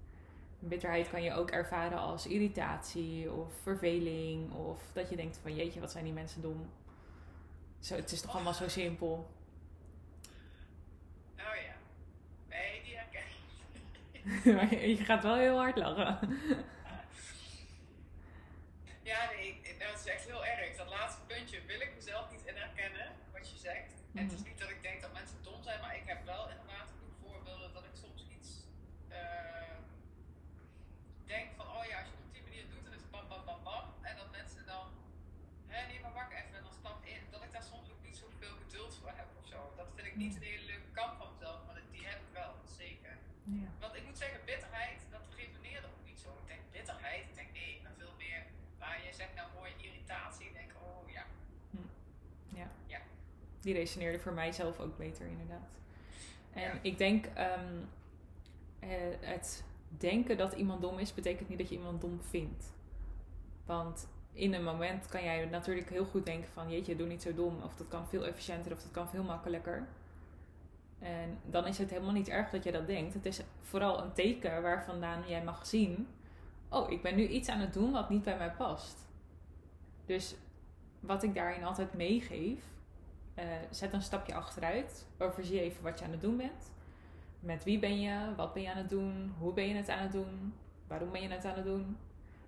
Bitterheid 0.59 1.09
kan 1.09 1.23
je 1.23 1.33
ook 1.33 1.49
ervaren 1.51 1.97
als 1.97 2.27
irritatie 2.27 3.31
of 3.31 3.53
verveling 3.61 4.51
of 4.53 4.81
dat 4.93 5.09
je 5.09 5.15
denkt 5.15 5.37
van 5.41 5.55
jeetje 5.55 5.79
wat 5.79 5.91
zijn 5.91 6.03
die 6.03 6.13
mensen 6.13 6.41
dom. 6.41 6.69
Zo, 7.79 7.95
het 7.95 8.11
is 8.11 8.21
toch 8.21 8.33
allemaal 8.33 8.53
zo 8.53 8.67
simpel. 8.67 9.29
Oh 11.37 11.55
ja. 11.65 11.73
Nee, 12.49 12.81
die 12.83 12.95
herken 12.95 13.21
ik. 14.11 14.55
Maar 14.55 14.75
je 14.89 14.95
gaat 14.97 15.23
wel 15.23 15.35
heel 15.35 15.57
hard 15.57 15.77
lachen. 15.77 16.29
Ja, 19.03 19.29
nee, 19.35 19.47
ik- 19.47 19.75
dat 20.03 20.09
is 20.09 20.15
echt 20.19 20.29
heel 20.33 20.45
erg. 20.45 20.75
Dat 20.77 20.89
laatste 20.89 21.21
puntje 21.31 21.65
wil 21.65 21.81
ik 21.81 21.91
mezelf 21.95 22.31
niet 22.31 22.45
in 22.45 22.55
herkennen, 22.55 23.07
wat 23.31 23.49
je 23.51 23.57
zegt. 23.57 23.93
En 24.15 24.23
het 24.23 24.31
is 24.31 24.39
Mhm. 24.39 24.47
niet 24.49 24.59
dat 24.59 24.69
ik 24.69 24.81
denk 24.81 25.01
dat 25.01 25.13
mensen 25.13 25.43
dom 25.43 25.63
zijn, 25.63 25.79
maar 25.81 25.95
ik 25.95 26.07
heb 26.11 26.25
wel 26.25 26.49
inderdaad 26.49 26.89
genoeg 26.95 27.15
voorbeelden 27.23 27.73
dat 27.73 27.83
ik 27.83 27.95
soms 28.03 28.25
iets 28.37 28.49
eh, 29.09 29.77
denk 31.25 31.47
van, 31.57 31.67
oh 31.77 31.83
ja, 31.91 31.97
als 31.99 32.07
je 32.09 32.13
het 32.15 32.25
op 32.27 32.33
die 32.33 32.43
manier 32.47 32.65
doet, 32.69 32.83
dan 32.85 32.93
is 32.93 33.01
het 33.01 33.11
bam, 33.11 33.27
bam, 33.27 33.45
bam, 33.45 33.63
bam. 33.63 33.85
En 34.01 34.15
dat 34.21 34.31
mensen 34.31 34.65
dan, 34.65 34.85
hé, 35.67 35.87
nee, 35.87 35.99
maar 36.03 36.13
wacht 36.13 36.31
even, 36.31 36.55
en 36.57 36.63
dan 36.63 36.73
stap 36.81 37.05
in. 37.05 37.21
Dat 37.31 37.43
ik 37.43 37.51
daar 37.51 37.67
soms 37.73 37.87
ook 37.93 38.03
niet 38.07 38.17
zoveel 38.17 38.55
geduld 38.63 38.93
voor 38.99 39.13
heb 39.21 39.29
of 39.41 39.45
zo. 39.53 39.73
Dat 39.75 39.87
vind 39.95 40.07
ik 40.07 40.15
niet 40.15 40.35
een 40.35 40.47
hele 40.51 40.65
leuke 40.65 40.91
kant 40.99 41.13
van 41.17 41.27
mezelf, 41.33 41.59
maar 41.65 41.81
die 41.91 42.05
heb 42.11 42.19
ik 42.25 42.31
wel, 42.33 42.53
zeker. 42.65 43.17
Ja. 43.43 43.69
Want 43.79 43.95
ik 43.95 44.03
moet 44.07 44.17
zeggen, 44.17 44.39
bitterheid, 44.45 44.99
dat 45.11 45.23
resoneerde 45.35 45.87
ook 45.87 46.05
niet 46.05 46.11
die 53.61 53.73
resoneerde 53.73 54.19
voor 54.19 54.33
mijzelf 54.33 54.79
ook 54.79 54.97
beter, 54.97 55.25
inderdaad. 55.27 55.69
En 56.53 56.61
Ja. 56.61 56.79
ik 56.81 56.97
denk, 56.97 57.25
ehm, 57.25 57.75
eh, 58.79 58.89
het 59.19 59.63
denken 59.87 60.37
dat 60.37 60.53
iemand 60.53 60.81
dom 60.81 60.99
is, 60.99 61.13
betekent 61.13 61.49
niet 61.49 61.57
dat 61.57 61.69
je 61.69 61.75
iemand 61.75 62.01
dom 62.01 62.21
vindt. 62.21 62.73
Want 63.65 64.07
in 64.33 64.53
een 64.53 64.63
moment 64.63 65.07
kan 65.07 65.23
jij 65.23 65.45
natuurlijk 65.45 65.89
heel 65.89 66.05
goed 66.05 66.25
denken 66.25 66.49
van, 66.53 66.71
jeetje, 66.71 66.95
doe 66.95 67.07
niet 67.07 67.21
zo 67.21 67.33
dom. 67.33 67.61
Of 67.63 67.75
dat 67.75 67.87
kan 67.87 68.07
veel 68.07 68.25
efficiënter, 68.25 68.71
of 68.71 68.81
dat 68.81 68.91
kan 68.91 69.09
veel 69.09 69.23
makkelijker. 69.23 69.87
En 70.99 71.37
dan 71.45 71.67
is 71.67 71.77
het 71.77 71.89
helemaal 71.89 72.13
niet 72.13 72.29
erg 72.29 72.49
dat 72.49 72.63
je 72.63 72.71
dat 72.71 72.87
denkt. 72.87 73.13
Het 73.13 73.25
is 73.25 73.41
vooral 73.59 74.03
een 74.03 74.13
teken 74.13 74.61
waar 74.61 74.83
vandaan 74.83 75.23
jij 75.27 75.43
mag 75.43 75.65
zien, 75.65 76.07
oh, 76.69 76.91
ik 76.91 77.01
ben 77.01 77.15
nu 77.15 77.27
iets 77.27 77.49
aan 77.49 77.59
het 77.59 77.73
doen 77.73 77.91
wat 77.91 78.09
niet 78.09 78.23
bij 78.23 78.37
mij 78.37 78.51
past. 78.51 79.07
Dus 80.05 80.35
wat 80.99 81.23
ik 81.23 81.35
daarin 81.35 81.63
altijd 81.63 81.93
meegeef, 81.93 82.63
eh, 83.41 83.47
zet 83.69 83.93
een 83.93 84.01
stapje 84.01 84.33
achteruit. 84.33 85.07
Overzie 85.17 85.61
even 85.61 85.83
wat 85.83 85.99
je 85.99 86.05
aan 86.05 86.11
het 86.11 86.21
doen 86.21 86.37
bent. 86.37 86.71
Met 87.39 87.63
wie 87.63 87.79
ben 87.79 88.01
je? 88.01 88.35
Wat 88.35 88.53
ben 88.53 88.63
je 88.63 88.71
aan 88.71 88.77
het 88.77 88.89
doen? 88.89 89.33
Hoe 89.37 89.53
ben 89.53 89.67
je 89.67 89.75
het 89.75 89.89
aan 89.89 90.01
het 90.01 90.11
doen? 90.11 90.53
Waarom 90.87 91.11
ben 91.11 91.21
je 91.21 91.29
het 91.29 91.45
aan 91.45 91.55
het 91.55 91.65
doen? 91.65 91.97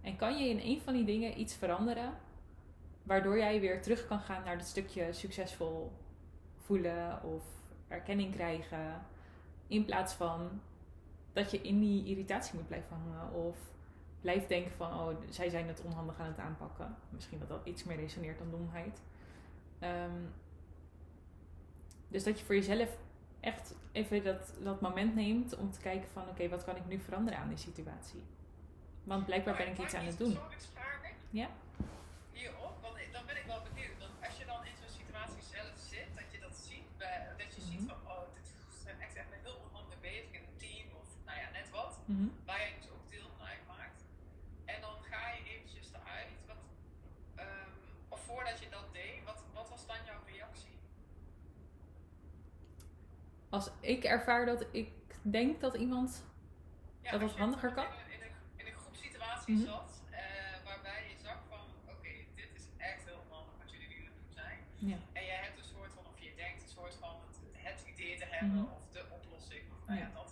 En 0.01 0.15
kan 0.15 0.37
je 0.37 0.49
in 0.49 0.59
een 0.59 0.81
van 0.81 0.93
die 0.93 1.05
dingen 1.05 1.39
iets 1.39 1.55
veranderen, 1.55 2.13
waardoor 3.03 3.37
jij 3.37 3.59
weer 3.59 3.81
terug 3.81 4.07
kan 4.07 4.19
gaan 4.19 4.43
naar 4.43 4.57
dat 4.57 4.67
stukje 4.67 5.13
succesvol 5.13 5.91
voelen 6.57 7.23
of 7.23 7.43
erkenning 7.87 8.33
krijgen, 8.33 9.05
in 9.67 9.85
plaats 9.85 10.13
van 10.13 10.61
dat 11.33 11.51
je 11.51 11.61
in 11.61 11.79
die 11.79 12.05
irritatie 12.05 12.55
moet 12.55 12.67
blijven 12.67 12.97
hangen 12.97 13.33
of 13.33 13.57
blijft 14.21 14.49
denken 14.49 14.71
van, 14.71 14.93
oh, 14.93 15.15
zij 15.29 15.49
zijn 15.49 15.67
het 15.67 15.81
onhandig 15.81 16.19
aan 16.19 16.27
het 16.27 16.39
aanpakken. 16.39 16.95
Misschien 17.09 17.39
dat 17.39 17.47
dat 17.49 17.61
iets 17.63 17.83
meer 17.83 17.97
resoneert 17.97 18.37
dan 18.37 18.51
domheid. 18.51 19.01
Ehm, 19.79 20.21
dus 22.13 22.23
dat 22.23 22.39
je 22.39 22.45
voor 22.45 22.55
jezelf 22.55 22.89
echt 23.39 23.75
even 23.91 24.23
dat, 24.23 24.53
dat 24.63 24.81
moment 24.81 25.15
neemt 25.15 25.55
om 25.57 25.71
te 25.71 25.79
kijken 25.79 26.09
van, 26.09 26.23
oké, 26.29 26.49
wat 26.49 26.63
kan 26.63 26.75
ik 26.75 26.85
nu 26.87 26.99
veranderen 26.99 27.39
aan 27.39 27.49
die 27.49 27.57
situatie? 27.69 28.23
Want 29.03 29.25
blijkbaar 29.25 29.55
ben 29.57 29.67
ik 29.67 29.77
iets 29.79 29.93
aan 29.93 30.05
het 30.05 30.17
doen. 30.17 30.37
Ja. 31.29 31.47
Hierop, 32.31 32.75
want 32.81 32.95
dan 33.11 33.25
ben 33.25 33.37
ik 33.37 33.45
wel 33.45 33.61
benieuwd. 33.73 33.97
Want 33.99 34.11
als 34.27 34.37
je 34.39 34.45
dan 34.45 34.61
in 34.65 34.75
zo'n 34.81 34.93
situatie 35.01 35.43
zelf 35.55 35.73
zit, 35.93 36.09
dat 36.19 36.27
je 36.33 36.39
dat 36.39 36.55
ziet, 36.67 36.87
dat 37.41 37.55
je 37.55 37.61
ziet 37.61 37.79
Mhm. 37.79 37.89
van, 37.89 37.99
oh, 38.13 38.23
dit 38.37 38.47
zijn 38.83 38.99
echt 39.05 39.15
echt 39.15 39.31
heel 39.43 39.59
onhandig 39.67 39.99
bezig 40.09 40.31
in 40.37 40.43
een 40.49 40.57
team 40.65 40.87
of 41.01 41.07
nou 41.25 41.37
ja, 41.43 41.47
net 41.59 41.69
wat. 41.77 41.93
Mhm 42.05 42.29
je 42.69 42.75
dus 42.81 42.89
ook 42.95 43.05
deel 43.15 43.29
van 43.37 43.45
uitmaakt. 43.53 44.01
En 44.65 44.81
dan 44.85 44.95
ga 45.11 45.21
je 45.35 45.41
eventjes 45.53 45.87
eruit. 45.97 46.31
Wat, 46.47 46.61
ehm, 47.35 47.71
of 48.15 48.19
voordat 48.29 48.59
je 48.63 48.69
dat 48.77 48.87
deed, 48.99 49.17
wat, 49.25 49.39
wat 49.53 49.69
was 49.69 49.83
dan 49.87 50.01
jouw 50.09 50.21
reactie? 50.33 50.75
Als 53.53 53.69
ik 53.79 54.03
ervaar 54.03 54.45
dat 54.45 54.65
ik 54.71 54.89
denk 55.21 55.61
dat 55.61 55.73
iemand 55.75 56.23
Ja, 57.01 57.11
Dat 57.17 57.33
je 57.33 57.37
handiger 57.39 57.69
in 57.69 57.75
kan? 57.75 57.85
een- 57.85 58.11
In 58.15 58.21
een, 58.27 58.35
in 58.61 58.65
een 58.71 58.79
groepsituatie 58.83 59.53
Mhm. 59.55 59.65
zat, 59.65 59.89
eh, 60.11 60.19
waarbij 60.67 61.01
je 61.11 61.15
zag 61.27 61.39
van, 61.49 61.65
oké, 61.93 62.13
dit 62.41 62.49
is 62.59 62.65
echt 62.77 63.03
heel 63.09 63.19
onhandig 63.27 63.53
wat 63.61 63.71
jullie 63.73 63.87
nu 63.93 63.97
aan 63.99 64.11
het 64.11 64.17
doen 64.23 64.33
zijn. 64.43 64.57
Ja. 64.91 64.97
En 65.19 65.23
jij 65.31 65.39
hebt 65.45 65.57
een 65.61 65.69
soort 65.75 65.91
van, 65.97 66.03
of 66.11 66.17
je 66.27 66.31
denkt 66.43 66.61
een 66.63 66.73
soort 66.79 66.95
van 67.03 67.13
het, 67.27 67.35
het 67.67 67.79
idee 67.93 68.15
te 68.21 68.25
hebben, 68.35 68.57
Mhm. 68.63 68.73
of 68.77 68.83
de 68.97 69.03
oplossing, 69.17 69.63
of 69.75 69.79
nou 69.87 69.99
ja, 69.99 70.09
dat. 70.19 70.29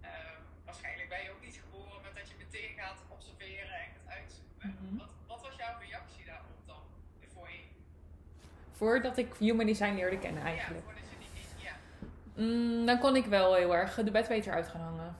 Ehm, 0.00 0.40
waarschijnlijk 0.68 1.08
ben 1.08 1.22
je 1.24 1.30
ook 1.34 1.44
niet 1.48 1.58
geboren 1.64 2.02
met 2.06 2.14
dat 2.18 2.26
je 2.30 2.36
meteen 2.44 2.72
gaat 2.80 2.98
observeren 3.16 3.74
en 3.82 3.88
gaat 3.96 4.08
uitzoeken. 4.18 4.68
Mhm. 4.82 4.96
wat, 5.02 5.12
wat 5.32 5.40
was 5.46 5.54
jouw 5.62 5.74
reactie 5.86 6.24
daarop 6.30 6.58
dan? 6.72 6.82
Voorheen? 7.34 7.68
Voordat 8.80 9.16
ik 9.24 9.28
human 9.44 9.66
design 9.66 9.94
leerde 10.00 10.18
kennen 10.18 10.42
eigenlijk. 10.42 10.84
Ja, 10.86 10.92
Mm, 12.38 12.86
dan 12.86 12.98
kon 12.98 13.16
ik 13.16 13.26
wel 13.26 13.54
heel 13.54 13.74
erg 13.76 13.94
de 13.94 14.10
bed 14.10 14.28
beter 14.28 14.52
uit 14.52 14.68
gaan 14.68 14.80
hangen. 14.80 15.16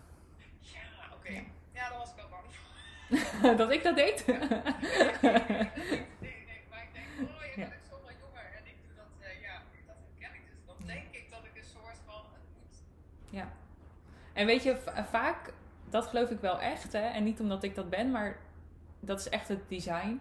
Ja, 0.60 0.80
oké. 1.14 1.32
Ja. 1.32 1.40
Ja. 1.72 1.88
daar 1.88 1.98
was 1.98 2.08
ik 2.10 2.16
wel 2.16 2.28
bang 2.28 2.44
voor. 2.50 3.56
dat 3.66 3.70
ik 3.70 3.82
dat 3.82 3.96
deed? 3.96 4.26
nee, 4.26 4.36
nee, 6.18 6.44
nee, 6.46 6.62
maar 6.70 6.82
ik 6.82 6.92
denk, 6.92 7.30
oh, 7.30 7.42
je 7.54 7.60
Ja. 7.60 7.68
bent 7.68 7.72
ook 7.74 7.88
zoveel 7.90 8.16
jonger 8.20 8.44
en 8.56 8.62
ik 8.66 8.76
doe 8.86 8.96
dat, 8.96 9.06
eh, 9.20 9.40
ja, 9.42 9.52
dat 9.86 9.96
herken 10.18 10.36
ik 10.36 10.42
dus. 10.50 10.66
Dan 10.66 10.86
denk 10.86 11.06
ik 11.10 11.30
dat 11.30 11.40
ik 11.44 11.56
een 11.62 11.68
soort 11.68 11.98
van, 12.06 12.14
het 12.32 12.42
moet. 12.54 12.76
Ja. 13.30 13.48
En 14.32 14.46
weet 14.46 14.62
je, 14.62 14.76
va- 14.76 15.04
vaak, 15.04 15.52
dat 15.90 16.06
geloof 16.06 16.30
ik 16.30 16.40
wel 16.40 16.60
echt, 16.60 16.92
hè, 16.92 16.98
en 17.08 17.24
niet 17.24 17.40
omdat 17.40 17.62
ik 17.62 17.74
dat 17.74 17.90
ben, 17.90 18.10
maar 18.10 18.36
dat 19.00 19.18
is 19.20 19.28
echt 19.28 19.48
het 19.48 19.68
design, 19.68 20.20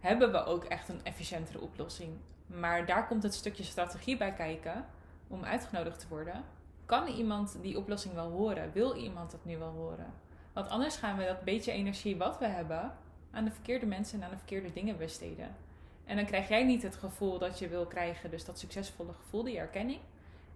hebben 0.00 0.32
we 0.32 0.44
ook 0.44 0.64
echt 0.64 0.88
een 0.88 1.00
efficiëntere 1.04 1.60
oplossing. 1.60 2.16
Maar 2.46 2.86
daar 2.86 3.06
komt 3.06 3.22
het 3.22 3.34
stukje 3.34 3.62
strategie 3.64 4.16
bij 4.16 4.32
kijken 4.32 4.86
om 5.28 5.44
uitgenodigd 5.44 6.00
te 6.00 6.08
worden. 6.08 6.44
Kan 6.84 7.06
iemand 7.06 7.58
die 7.62 7.78
oplossing 7.78 8.14
wel 8.14 8.30
horen? 8.30 8.72
Wil 8.72 8.94
iemand 8.94 9.30
dat 9.30 9.44
nu 9.44 9.58
wel 9.58 9.70
horen? 9.70 10.12
Want 10.52 10.68
anders 10.68 10.96
gaan 10.96 11.16
we 11.16 11.24
dat 11.24 11.44
beetje 11.44 11.72
energie 11.72 12.16
wat 12.16 12.38
we 12.38 12.46
hebben 12.46 12.92
aan 13.30 13.44
de 13.44 13.50
verkeerde 13.50 13.86
mensen 13.86 14.18
en 14.18 14.24
aan 14.24 14.30
de 14.30 14.36
verkeerde 14.36 14.72
dingen 14.72 14.98
besteden. 14.98 15.56
En 16.04 16.16
dan 16.16 16.26
krijg 16.26 16.48
jij 16.48 16.64
niet 16.64 16.82
het 16.82 16.96
gevoel 16.96 17.38
dat 17.38 17.58
je 17.58 17.68
wil 17.68 17.86
krijgen, 17.86 18.30
dus 18.30 18.44
dat 18.44 18.58
succesvolle 18.58 19.12
gevoel, 19.12 19.42
die 19.42 19.58
erkenning. 19.58 20.00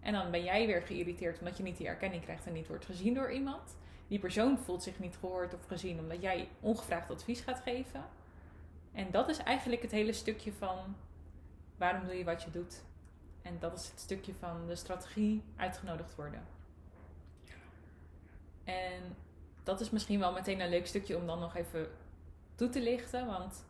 En 0.00 0.12
dan 0.12 0.30
ben 0.30 0.44
jij 0.44 0.66
weer 0.66 0.82
geïrriteerd 0.82 1.38
omdat 1.38 1.56
je 1.56 1.62
niet 1.62 1.76
die 1.76 1.86
erkenning 1.86 2.22
krijgt 2.22 2.46
en 2.46 2.52
niet 2.52 2.66
wordt 2.66 2.84
gezien 2.84 3.14
door 3.14 3.32
iemand. 3.32 3.76
Die 4.08 4.18
persoon 4.18 4.58
voelt 4.58 4.82
zich 4.82 4.98
niet 4.98 5.16
gehoord 5.20 5.54
of 5.54 5.66
gezien 5.66 5.98
omdat 5.98 6.22
jij 6.22 6.48
ongevraagd 6.60 7.10
advies 7.10 7.40
gaat 7.40 7.60
geven. 7.60 8.04
En 8.92 9.10
dat 9.10 9.28
is 9.28 9.38
eigenlijk 9.38 9.82
het 9.82 9.90
hele 9.90 10.12
stukje 10.12 10.52
van 10.52 10.96
waarom 11.76 12.04
doe 12.04 12.14
je 12.14 12.24
wat 12.24 12.42
je 12.42 12.50
doet. 12.50 12.82
En 13.42 13.56
dat 13.58 13.78
is 13.78 13.90
het 13.90 14.00
stukje 14.00 14.34
van 14.34 14.66
de 14.66 14.76
strategie 14.76 15.42
uitgenodigd 15.56 16.14
worden. 16.14 16.46
En 18.64 19.16
dat 19.62 19.80
is 19.80 19.90
misschien 19.90 20.18
wel 20.18 20.32
meteen 20.32 20.60
een 20.60 20.68
leuk 20.68 20.86
stukje 20.86 21.16
om 21.16 21.26
dan 21.26 21.38
nog 21.38 21.56
even 21.56 21.88
toe 22.54 22.68
te 22.68 22.80
lichten. 22.80 23.26
Want 23.26 23.64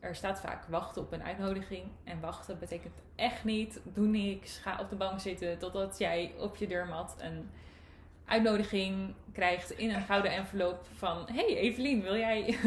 er 0.00 0.14
staat 0.14 0.40
vaak 0.40 0.64
wachten 0.64 1.02
op 1.02 1.12
een 1.12 1.22
uitnodiging. 1.22 1.84
En 2.04 2.20
wachten 2.20 2.58
betekent 2.58 2.94
echt 3.14 3.44
niet, 3.44 3.80
doe 3.84 4.06
niks, 4.06 4.58
ga 4.58 4.80
op 4.80 4.88
de 4.90 4.96
bank 4.96 5.20
zitten 5.20 5.58
totdat 5.58 5.98
jij 5.98 6.34
op 6.38 6.56
je 6.56 6.66
deurmat 6.66 7.16
een 7.18 7.50
uitnodiging 8.24 9.14
krijgt 9.32 9.70
in 9.70 9.90
een 9.90 10.02
gouden 10.02 10.30
envelop 10.32 10.86
van... 10.96 11.28
Hey 11.32 11.56
Evelien, 11.56 12.02
wil 12.02 12.16
jij... 12.16 12.44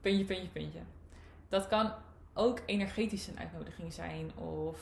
puntje, 0.00 0.24
puntje, 0.24 0.48
puntje. 0.48 0.80
Dat 1.48 1.68
kan 1.68 1.92
ook 2.36 2.60
energetisch 2.66 3.26
een 3.26 3.38
uitnodiging 3.38 3.92
zijn. 3.92 4.38
Of 4.38 4.78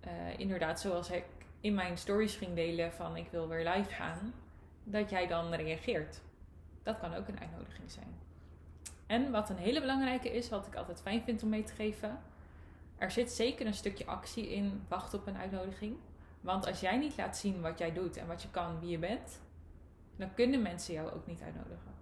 eh, 0.00 0.38
inderdaad, 0.38 0.80
zoals 0.80 1.10
ik 1.10 1.24
in 1.60 1.74
mijn 1.74 1.98
stories 1.98 2.34
ging 2.34 2.54
delen 2.54 2.92
van 2.92 3.16
ik 3.16 3.28
wil 3.30 3.48
weer 3.48 3.68
live 3.68 3.90
gaan. 3.90 4.34
Dat 4.84 5.10
jij 5.10 5.26
dan 5.26 5.54
reageert. 5.54 6.20
Dat 6.82 6.98
kan 6.98 7.14
ook 7.14 7.28
een 7.28 7.40
uitnodiging 7.40 7.90
zijn. 7.90 8.18
En 9.06 9.30
wat 9.30 9.50
een 9.50 9.56
hele 9.56 9.80
belangrijke 9.80 10.30
is, 10.30 10.48
wat 10.48 10.66
ik 10.66 10.74
altijd 10.74 11.00
fijn 11.00 11.22
vind 11.22 11.42
om 11.42 11.48
mee 11.48 11.62
te 11.62 11.74
geven. 11.74 12.18
Er 12.98 13.10
zit 13.10 13.32
zeker 13.32 13.66
een 13.66 13.74
stukje 13.74 14.06
actie 14.06 14.52
in 14.52 14.84
wachten 14.88 15.18
op 15.18 15.26
een 15.26 15.36
uitnodiging. 15.36 15.96
Want 16.40 16.66
als 16.66 16.80
jij 16.80 16.96
niet 16.96 17.16
laat 17.16 17.36
zien 17.36 17.60
wat 17.60 17.78
jij 17.78 17.92
doet 17.92 18.16
en 18.16 18.26
wat 18.26 18.42
je 18.42 18.50
kan, 18.50 18.80
wie 18.80 18.88
je 18.88 18.98
bent, 18.98 19.40
dan 20.16 20.34
kunnen 20.34 20.62
mensen 20.62 20.94
jou 20.94 21.10
ook 21.10 21.26
niet 21.26 21.42
uitnodigen. 21.42 21.94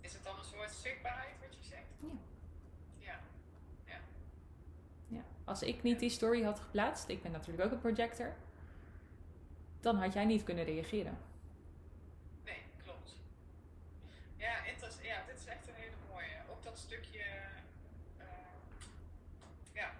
Is 0.00 0.12
het 0.12 0.24
dan 0.24 0.38
een 0.38 0.44
soort 0.44 0.70
zichtbaarheid 0.70 1.34
wat 1.40 1.56
je 1.58 1.64
zegt? 1.64 2.16
Ja. 2.98 3.20
Ja. 3.86 4.00
Ja. 5.06 5.22
Als 5.50 5.62
ik 5.62 5.82
niet 5.82 5.98
die 5.98 6.10
story 6.10 6.42
had 6.42 6.60
geplaatst, 6.60 7.08
ik 7.08 7.22
ben 7.22 7.32
natuurlijk 7.32 7.64
ook 7.64 7.72
een 7.72 7.80
projector, 7.80 8.32
dan 9.80 9.96
had 9.96 10.12
jij 10.12 10.24
niet 10.24 10.42
kunnen 10.44 10.64
reageren. 10.64 11.18
Nee, 12.44 12.62
klopt 12.84 13.16
ja, 15.02 15.24
dit 15.26 15.38
is 15.38 15.46
echt 15.46 15.68
een 15.68 15.74
hele 15.74 15.96
mooie. 16.10 16.36
Ook 16.50 16.62
dat 16.62 16.78
stukje. 16.78 17.22
eh, 18.18 18.26
ja. 19.72 19.90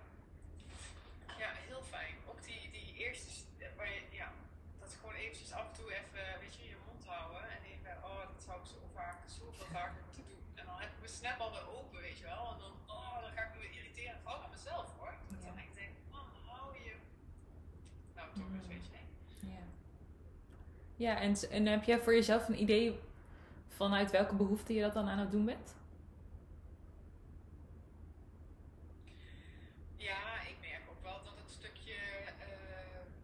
Ja, 1.38 1.51
heel 1.68 1.82
fijn. 1.82 2.14
Ook 2.28 2.42
die, 2.44 2.70
die 2.70 2.94
eerste. 2.96 3.30
st- 3.30 3.48
Waar 3.76 3.92
je, 3.92 4.01
ja, 4.11 4.32
dat 4.78 4.88
is 4.88 4.94
gewoon 4.94 5.14
eventjes 5.14 5.53
af 5.53 5.66
en 5.68 5.74
toe 5.78 5.92
even, 5.92 6.40
weet 6.40 6.55
je, 6.57 6.64
je 6.68 6.76
mond 6.86 7.05
houden. 7.07 7.42
En 7.51 7.62
even, 7.72 7.92
oh, 8.05 8.20
dat 8.32 8.42
zou 8.46 8.61
ik 8.61 8.66
zo 8.66 8.78
vaak, 8.94 9.18
zoveel 9.38 9.66
vaker 9.72 10.03
moeten 10.05 10.24
doen. 10.30 10.42
En 10.55 10.64
dan 10.66 10.76
heb 10.82 10.90
ik 10.94 10.98
mijn 10.98 11.12
snap 11.20 11.38
alweer 11.38 11.68
open, 11.78 12.01
weet 12.01 12.18
je 12.18 12.24
wel. 12.24 12.44
En 12.53 12.59
dan, 12.64 12.72
oh, 12.96 13.20
dan 13.22 13.32
ga 13.32 13.42
ik 13.46 13.53
me 13.55 13.59
weer 13.61 13.74
irriteren. 13.78 14.20
Vooral 14.22 14.42
aan 14.44 14.51
mezelf 14.51 14.86
hoor. 14.98 15.14
Dat 15.30 15.40
Ja. 15.42 15.46
dan 15.48 15.59
ik 15.59 15.74
denk, 15.74 15.92
man, 16.11 16.26
hou 16.46 16.66
je. 16.84 16.94
Nou, 18.16 18.28
toch 18.38 18.51
eens, 18.57 18.66
Mhm. 18.66 18.74
weet 18.74 18.86
je. 18.92 18.98
Ja, 19.55 19.62
ja 21.01 21.20
en, 21.20 21.36
en 21.51 21.66
heb 21.66 21.84
jij 21.84 22.01
voor 22.01 22.14
jezelf 22.14 22.48
een 22.48 22.61
idee 22.61 23.01
vanuit 23.68 24.11
welke 24.11 24.34
behoefte 24.34 24.74
je 24.74 24.82
dat 24.82 24.92
dan 24.92 25.09
aan 25.09 25.18
het 25.18 25.30
doen 25.30 25.44
bent? 25.44 25.74
Ja, 29.96 30.40
ik 30.48 30.57
merk 30.61 30.82
ook 30.90 31.03
wel 31.03 31.20
dat 31.24 31.38
het 31.42 31.51
stukje 31.51 31.94
eh, 31.94 32.53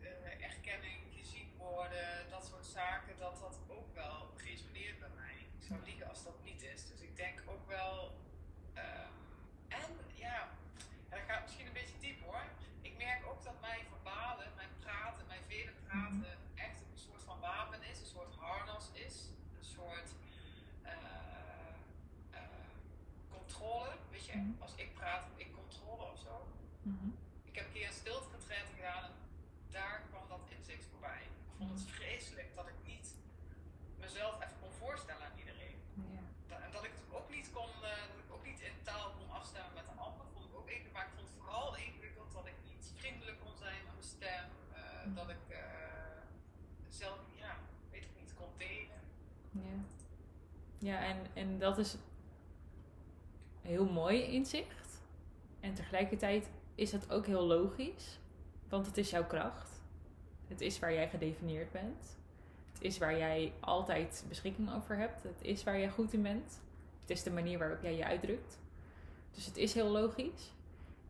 eh, 0.01 0.45
erkenning, 0.51 1.01
gezien 1.19 1.49
worden, 1.59 2.09
dat 2.31 2.47
soort 2.47 2.67
zaken, 2.67 3.15
dat 3.19 3.39
dat 3.41 3.59
ook 3.69 3.95
wel 3.95 4.31
resoneert 4.37 4.99
bij 4.99 5.15
mij. 5.15 5.37
Ik 5.59 5.67
zou 5.69 5.81
liegen 5.85 6.09
als 6.09 6.25
dat 6.25 6.39
niet 6.45 6.63
is. 6.75 6.87
Dus 6.91 7.01
ik 7.01 7.17
denk 7.17 7.43
ook 7.47 7.69
wel. 7.69 8.13
ehm, 8.75 9.13
en 9.69 9.85
ja, 10.15 10.49
dat 11.11 11.19
gaat 11.29 11.43
misschien 11.43 11.67
een 11.67 11.73
beetje 11.73 11.99
diep, 12.01 12.17
Mhm. 26.83 27.09
Ik 27.45 27.55
heb 27.57 27.65
een 27.67 27.73
keer 27.73 27.87
een 27.87 28.01
stilte 28.03 28.29
retreat 28.37 28.69
gedaan 28.77 29.05
en 29.05 29.15
daar 29.71 30.03
kwam 30.11 30.25
dat 30.29 30.41
inzicht 30.57 30.85
voorbij. 30.91 31.23
Ik 31.23 31.55
vond 31.59 31.71
het 31.71 31.83
vreselijk 31.99 32.49
dat 32.59 32.67
ik 32.69 32.79
niet 32.93 33.07
mezelf 34.05 34.35
even 34.45 34.59
kon 34.61 34.73
voorstellen 34.85 35.25
aan 35.29 35.39
iedereen. 35.39 35.79
Ja. 36.49 36.57
En 36.67 36.71
dat 36.73 36.85
ik 36.85 36.93
het 36.99 37.15
ook 37.19 37.31
niet 37.37 37.49
kon, 37.53 37.71
eh, 37.93 38.03
dat 38.13 38.19
ik 38.25 38.31
ook 38.37 38.45
niet 38.51 38.61
in 38.61 38.77
taal 38.83 39.11
kon 39.19 39.31
afstemmen 39.41 39.75
met 39.75 39.87
de 39.91 39.97
ander, 40.07 40.25
vond 40.33 40.45
ik 40.49 40.55
ook 40.59 40.67
ingewikkeld. 40.69 40.93
Maar 40.93 41.07
ik 41.07 41.15
vond 41.17 41.27
het 41.29 41.37
vooral 41.41 41.77
ingewikkeld 41.77 42.33
dat 42.33 42.47
ik 42.47 42.59
niet 42.71 42.85
vriendelijk 43.01 43.39
kon 43.45 43.57
zijn 43.65 43.81
met 43.85 43.93
mijn 43.99 44.11
stem. 44.17 44.45
eh, 44.75 45.05
Mhm. 45.07 45.15
Dat 45.15 45.29
ik 45.29 45.45
eh, 45.49 45.61
zelf, 46.89 47.19
ja, 47.45 47.53
weet 47.91 48.03
ik 48.03 48.15
niet, 48.21 48.35
kon 48.35 48.51
delen. 48.57 49.01
Ja, 49.51 49.77
ja 50.79 50.97
en, 51.11 51.19
en 51.35 51.59
dat 51.59 51.79
is 51.79 51.97
heel 53.67 53.85
mooi 53.85 54.23
inzicht. 54.23 55.03
En 55.61 55.75
tegelijkertijd 55.75 56.51
is 56.75 56.91
dat 56.91 57.13
ook 57.13 57.27
heel 57.27 57.47
logisch. 57.47 58.19
Want 58.69 58.87
het 58.87 58.97
is 58.97 59.11
jouw 59.11 59.27
kracht. 59.27 59.81
Het 60.47 60.61
is 60.61 60.79
waar 60.79 60.93
jij 60.93 61.09
gedefinieerd 61.09 61.73
bent. 61.73 62.17
Het 62.73 62.83
is 62.83 62.99
waar 62.99 63.19
jij 63.19 63.53
altijd 63.61 64.25
beschikking 64.29 64.75
over 64.75 64.97
hebt. 64.97 65.23
Het 65.23 65.43
is 65.43 65.65
waar 65.65 65.79
jij 65.79 65.91
goed 65.91 66.13
in 66.13 66.23
bent. 66.23 66.61
Het 67.01 67.11
is 67.11 67.23
de 67.23 67.31
manier 67.31 67.59
waarop 67.59 67.83
jij 67.83 67.97
je 67.97 68.05
uitdrukt. 68.05 68.59
Dus 69.35 69.47
het 69.47 69.57
is 69.57 69.75
heel 69.75 69.89
logisch. 69.89 70.53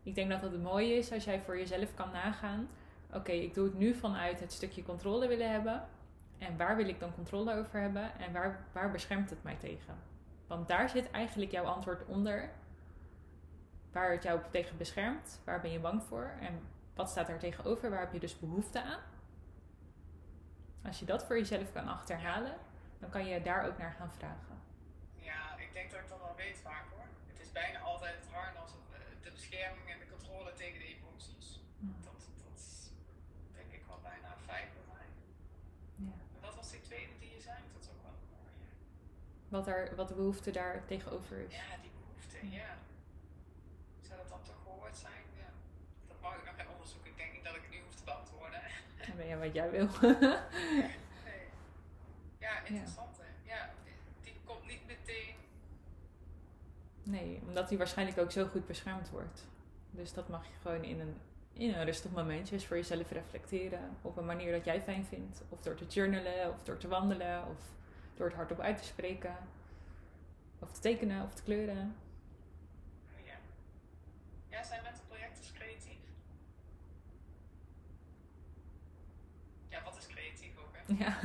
Ik 0.03 0.15
denk 0.15 0.29
dat 0.29 0.41
het 0.41 0.61
mooi 0.61 0.93
is 0.93 1.11
als 1.11 1.23
jij 1.23 1.41
voor 1.41 1.57
jezelf 1.57 1.93
kan 1.93 2.11
nagaan. 2.11 2.67
Oké, 3.13 3.31
ik 3.31 3.53
doe 3.53 3.65
het 3.65 3.77
nu 3.77 3.93
vanuit 3.93 4.39
het 4.39 4.51
stukje 4.51 4.83
controle 4.83 5.27
willen 5.27 5.51
hebben. 5.51 5.87
En 6.37 6.57
waar 6.57 6.75
wil 6.75 6.87
ik 6.87 6.99
dan 6.99 7.15
controle 7.15 7.55
over 7.55 7.79
hebben? 7.79 8.19
En 8.19 8.33
waar, 8.33 8.65
waar 8.71 8.91
beschermt 8.91 9.29
het 9.29 9.43
mij 9.43 9.55
tegen? 9.55 9.95
Want 10.47 10.67
daar 10.67 10.89
zit 10.89 11.11
eigenlijk 11.11 11.51
jouw 11.51 11.65
antwoord 11.65 12.05
onder. 12.05 12.49
Waar 13.91 14.11
het 14.11 14.23
jou 14.23 14.41
tegen 14.51 14.77
beschermt. 14.77 15.41
Waar 15.43 15.61
ben 15.61 15.71
je 15.71 15.79
bang 15.79 16.03
voor? 16.03 16.31
En 16.39 16.67
wat 16.95 17.09
staat 17.09 17.27
daar 17.27 17.39
tegenover? 17.39 17.89
Waar 17.89 17.99
heb 17.99 18.13
je 18.13 18.19
dus 18.19 18.39
behoefte 18.39 18.83
aan? 18.83 18.99
Als 20.83 20.99
je 20.99 21.05
dat 21.05 21.25
voor 21.25 21.37
jezelf 21.37 21.71
kan 21.71 21.87
achterhalen, 21.87 22.55
dan 22.99 23.09
kan 23.09 23.25
je 23.25 23.41
daar 23.41 23.65
ook 23.67 23.77
naar 23.77 23.91
gaan 23.91 24.11
vragen. 24.11 24.61
Ja, 25.15 25.57
ik 25.57 25.73
denk 25.73 25.91
dat 25.91 25.99
ik 25.99 26.09
dat 26.09 26.19
wel 26.19 26.35
weet 26.35 26.57
vaak 26.57 26.85
hoor. 26.95 27.07
Het 27.27 27.39
is 27.39 27.51
bijna 27.51 27.79
altijd 27.79 28.15
het 28.15 28.33
harnas, 28.33 28.71
of, 28.79 28.85
eh, 28.93 28.99
de 29.21 29.31
bescherming 29.31 29.89
en 29.89 29.99
de 29.99 30.09
controle 30.15 30.53
tegen 30.53 30.79
de 30.79 30.85
emoties. 30.95 31.59
Dat, 31.79 32.19
dat 32.43 32.55
is 32.55 32.91
denk 33.53 33.71
ik 33.71 33.83
wel 33.87 33.99
bijna 34.03 34.27
een 34.35 34.45
feit 34.51 34.69
bij 34.73 34.85
mij. 34.93 35.07
Ja. 35.95 36.13
En 36.35 36.41
wat 36.41 36.55
was 36.55 36.71
die 36.71 36.81
tweede 36.81 37.13
die 37.19 37.31
je 37.35 37.41
zei? 37.41 37.57
Dat 37.73 37.81
is 37.83 37.89
ook 37.93 38.01
wel 38.07 38.17
mooi. 38.35 38.51
Wat, 39.49 39.67
er, 39.67 39.95
wat 39.95 40.07
de 40.07 40.13
behoefte 40.13 40.51
daar 40.51 40.85
tegenover 40.85 41.37
is. 41.47 41.55
Ja, 41.55 41.81
die 41.81 41.91
behoefte, 41.99 42.49
ja. 42.49 42.77
Zou 44.01 44.17
dat 44.19 44.29
dan 44.29 44.41
toch 44.43 44.55
gehoord 44.63 44.97
zijn? 44.97 45.23
Ja. 45.37 45.49
Dat 46.07 46.17
mag 46.21 46.35
ik 46.35 46.45
nog 46.45 46.55
gaan 46.55 46.73
onderzoeken. 46.73 47.11
Ik 47.11 47.17
denk 47.17 47.33
niet 47.33 47.43
dat 47.43 47.55
ik 47.55 47.61
het 47.61 47.71
nu 47.71 47.79
hoef 47.85 47.95
te 47.95 48.03
beantwoorden. 48.03 48.61
Dan 49.07 49.15
ben 49.15 49.27
je 49.27 49.37
wat 49.37 49.53
jij 49.53 49.69
wil. 49.71 49.87
Nee. 51.25 51.45
Ja, 52.39 52.63
interessant 52.65 53.17
hè. 53.17 53.51
Ja, 53.53 53.69
die 54.23 54.33
komt 54.45 54.67
niet 54.67 54.85
meteen. 54.87 55.35
Nee, 57.03 57.41
omdat 57.47 57.69
die 57.69 57.77
waarschijnlijk 57.77 58.17
ook 58.17 58.31
zo 58.31 58.45
goed 58.45 58.67
beschermd 58.67 59.09
wordt. 59.09 59.45
Dus 59.91 60.13
dat 60.13 60.29
mag 60.29 60.45
je 60.45 60.53
gewoon 60.61 60.83
in 60.83 60.99
een, 60.99 61.15
in 61.53 61.73
een 61.73 61.85
rustig 61.85 62.11
momentje 62.11 62.53
eens 62.53 62.65
voor 62.65 62.77
jezelf 62.77 63.11
reflecteren. 63.11 63.97
Op 64.01 64.17
een 64.17 64.25
manier 64.25 64.51
dat 64.51 64.65
jij 64.65 64.81
fijn 64.81 65.05
vindt. 65.05 65.43
Of 65.49 65.61
door 65.61 65.75
te 65.75 65.85
journalen, 65.85 66.53
of 66.53 66.63
door 66.63 66.77
te 66.77 66.87
wandelen, 66.87 67.47
of 67.47 67.57
door 68.17 68.27
het 68.27 68.35
hardop 68.35 68.59
uit 68.59 68.77
te 68.77 68.83
spreken. 68.83 69.35
Of 70.59 70.71
te 70.71 70.79
tekenen, 70.79 71.23
of 71.25 71.33
te 71.33 71.43
kleuren. 71.43 71.95
Ja. 73.25 73.33
Ja, 74.49 74.63
zijn 74.63 74.83
mentorprojecten 74.83 75.53
creatief? 75.53 75.97
Ja, 79.69 79.83
wat 79.83 79.97
is 79.97 80.07
creatief 80.07 80.57
ook 80.57 80.69
hè? 80.71 80.93
Ja. 81.03 81.17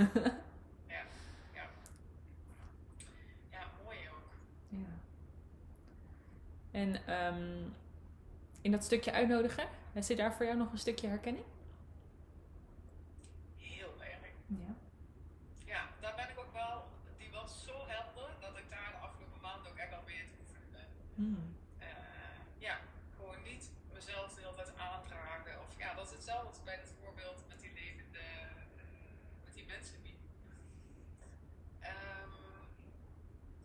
Ja, 0.86 1.02
ja. 1.52 1.68
Ja, 3.50 3.66
mooi 3.84 3.98
ook. 4.08 4.30
ja. 4.68 4.86
En 6.70 7.06
ehm, 7.06 7.70
in 8.60 8.70
dat 8.70 8.84
stukje 8.84 9.12
uitnodigen, 9.12 9.68
zit 9.94 10.16
daar 10.16 10.34
voor 10.34 10.46
jou 10.46 10.58
nog 10.58 10.72
een 10.72 10.78
stukje 10.78 11.08
herkenning? 11.08 11.44
Heel 13.56 14.02
erg. 14.02 14.28
Ja. 14.46 14.74
Ja, 15.64 15.88
daar 16.00 16.14
ben 16.14 16.28
ik 16.30 16.38
ook 16.38 16.52
wel, 16.52 16.84
die 17.18 17.30
was 17.30 17.64
zo 17.64 17.76
helder 17.86 18.30
dat 18.40 18.56
ik 18.58 18.70
daar 18.70 18.90
de 18.90 18.96
afgelopen 19.06 19.40
maanden 19.40 19.70
ook 19.70 19.78
echt 19.78 19.90
wel 19.90 20.02
mee 20.06 20.24
te 20.28 20.36
oefenen 20.40 20.70
ben. 20.70 20.88
Hmm. 21.14 21.56
Eh, 21.78 21.88
ja, 22.58 22.78
gewoon 23.16 23.42
niet 23.42 23.70
mezelf 23.92 24.34
de 24.34 24.40
hele 24.40 24.54
tijd 24.54 24.72
aandragen. 24.76 25.60
Of 25.60 25.78
ja, 25.78 25.94
dat 25.94 26.06
is 26.06 26.12
hetzelfde 26.12 26.48
als 26.48 26.62
bij 26.62 26.74
het 26.74 26.92
voorbeeld 27.00 27.44
met 27.48 27.60
die 27.60 27.72
levende, 27.72 28.18
eh, 28.18 28.84
met 29.44 29.54
die 29.54 29.66
mensen 29.66 30.02
die. 30.02 30.16
Ehm, 31.80 32.30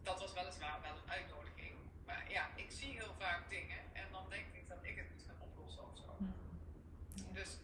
dat 0.03 0.19
was 0.19 0.34
weliswaar 0.34 0.82
wel 0.82 0.95
een 1.01 1.11
uitnodiging. 1.11 1.75
Maar 2.05 2.32
ja, 2.32 2.49
ik 2.55 2.71
zie 2.71 2.91
heel 2.91 3.13
vaak 3.19 3.49
dingen 3.49 3.80
en 3.93 4.07
dan 4.11 4.25
denk 4.30 4.47
ik 4.53 4.67
dat 4.69 4.78
ik 4.82 4.95
het 4.95 5.09
moet 5.13 5.23
gaan 5.28 5.41
oplossen 5.49 5.84
of 5.89 5.97
zo. 5.97 6.15
Hmm. 6.17 6.34
Dus 7.34 7.57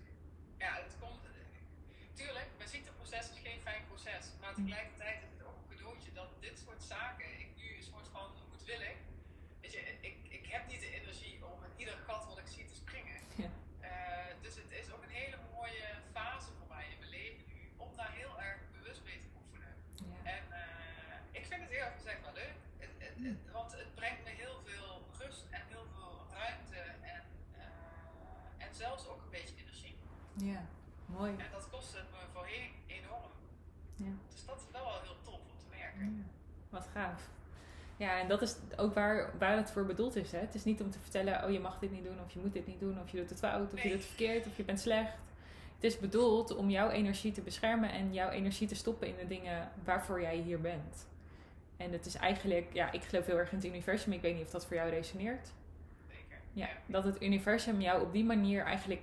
ja, 0.57 0.73
het 0.83 0.95
komt. 0.99 1.21
Tuurlijk, 2.13 2.47
mijn 2.57 2.69
ziekteproces 2.69 3.29
is 3.29 3.39
geen 3.39 3.52
fijn 3.63 3.83
proces. 3.91 4.25
Maar 4.41 4.53
tegelijkertijd 4.53 5.19
is 5.23 5.29
het 5.37 5.43
ook 5.47 5.57
een 5.61 5.69
cadeautje 5.75 6.11
dat 6.13 6.29
dit 6.39 6.59
soort 6.59 6.83
zaken 6.83 7.39
ik 7.39 7.49
nu 7.55 7.75
een 7.77 7.83
soort 7.91 8.07
van 8.07 8.27
moedwillig. 8.51 8.95
Weet 9.61 9.73
je, 9.73 9.79
ik, 10.01 10.15
ik 10.29 10.45
heb 10.45 10.67
niet 10.67 10.79
de 10.79 10.91
energie 11.01 11.45
om 11.45 11.63
in 11.63 11.73
ieder 11.75 11.97
gat 12.07 12.25
wat 12.25 12.37
ik 12.37 12.47
zie 12.47 12.65
te 12.65 12.75
springen. 12.75 13.19
Ja. 13.35 13.49
Eh, 13.79 14.33
dus 14.41 14.55
het 14.55 14.71
is 14.71 14.91
ook 14.91 15.03
een 15.03 15.09
hele 15.21 15.37
mooie 15.53 15.87
fase 16.11 16.51
voor 16.57 16.67
mij 16.67 16.85
in 16.91 16.97
mijn 16.99 17.09
leven 17.09 17.43
nu 17.47 17.71
om 17.77 17.95
daar 17.95 18.11
heel 18.11 18.41
erg 18.41 18.59
bewust 18.71 19.03
mee 19.03 19.19
te 19.19 19.27
oefenen. 19.41 19.73
Ja. 19.93 20.31
En 20.31 20.43
eh, 20.51 21.39
ik 21.39 21.45
vind 21.45 21.61
het 21.61 21.69
eerlijk 21.71 21.95
gezegd 21.95 22.21
wel 22.21 22.33
leuk. 22.33 22.55
Het, 22.77 22.89
het, 22.97 23.15
het- 23.25 23.51
want 23.51 23.71
het 23.71 23.95
brengt 23.95 24.23
me 24.23 24.29
heel 24.29 24.61
veel 24.65 25.07
rust 25.19 25.45
en 25.51 25.61
heel 25.67 25.85
veel 25.95 26.25
ruimte 26.31 26.75
en, 27.15 27.23
eh, 27.53 28.65
en 28.67 28.73
zelfs 28.75 29.07
ook 29.07 29.21
een 29.23 29.29
beetje 29.29 29.55
energie. 29.55 29.95
ja, 30.33 30.65
mooi. 31.05 31.35
En 31.37 31.51
dat 31.51 31.69
kostte 31.69 31.97
het 31.97 32.11
me 32.11 32.17
voorheen 32.33 32.71
enorm. 32.87 33.31
Ja. 33.95 34.11
Dus 34.29 34.45
dat 34.45 34.57
is 34.59 34.71
wel 34.71 34.83
wel 34.85 35.01
heel 35.01 35.21
tof 35.21 35.39
om 35.51 35.57
te 35.57 35.65
merken. 35.69 36.15
Ja, 36.17 36.23
wat 36.73 36.87
gaaf. 36.93 37.29
Ja, 37.97 38.19
en 38.19 38.27
dat 38.27 38.41
is 38.41 38.55
ook 38.75 38.93
waar, 38.93 39.33
waar 39.39 39.57
het 39.57 39.71
voor 39.71 39.85
bedoeld 39.85 40.15
is. 40.15 40.31
Hè? 40.31 40.39
Het 40.39 40.55
is 40.55 40.63
niet 40.63 40.81
om 40.81 40.91
te 40.91 40.99
vertellen, 40.99 41.43
oh 41.43 41.51
je 41.51 41.59
mag 41.59 41.79
dit 41.79 41.91
niet 41.91 42.03
doen, 42.03 42.19
of 42.25 42.33
je 42.33 42.39
moet 42.39 42.53
dit 42.53 42.67
niet 42.67 42.79
doen, 42.79 42.99
of 43.01 43.11
je 43.11 43.17
doet 43.17 43.29
het 43.29 43.39
fout, 43.39 43.73
of 43.73 43.81
je 43.81 43.89
doet 43.89 43.97
het 43.97 44.07
verkeerd, 44.07 44.47
of 44.47 44.57
je 44.57 44.63
bent 44.63 44.79
slecht. 44.79 45.17
Het 45.75 45.83
is 45.83 45.99
bedoeld 45.99 46.55
om 46.55 46.69
jouw 46.69 46.89
energie 46.89 47.31
te 47.31 47.41
beschermen 47.41 47.91
en 47.91 48.13
jouw 48.13 48.29
energie 48.29 48.67
te 48.67 48.75
stoppen 48.75 49.07
in 49.07 49.15
de 49.19 49.27
dingen 49.27 49.71
waarvoor 49.83 50.21
jij 50.21 50.35
hier 50.35 50.61
bent. 50.61 51.07
En 51.77 51.91
het 51.91 52.05
is 52.05 52.15
eigenlijk, 52.15 52.73
ja, 52.73 52.91
ik 52.91 53.03
geloof 53.03 53.25
heel 53.25 53.37
erg 53.37 53.51
in 53.51 53.57
het 53.57 53.65
universum. 53.65 54.11
Ik 54.11 54.21
weet 54.21 54.35
niet 54.35 54.45
of 54.45 54.51
dat 54.51 54.65
voor 54.65 54.75
jou 54.75 54.89
resoneert. 54.89 55.51
Zeker. 56.07 56.37
Ja, 56.53 56.67
dat 56.85 57.03
het 57.03 57.21
universum 57.21 57.81
jou 57.81 58.01
op 58.01 58.13
die 58.13 58.23
manier 58.23 58.63
eigenlijk 58.63 59.01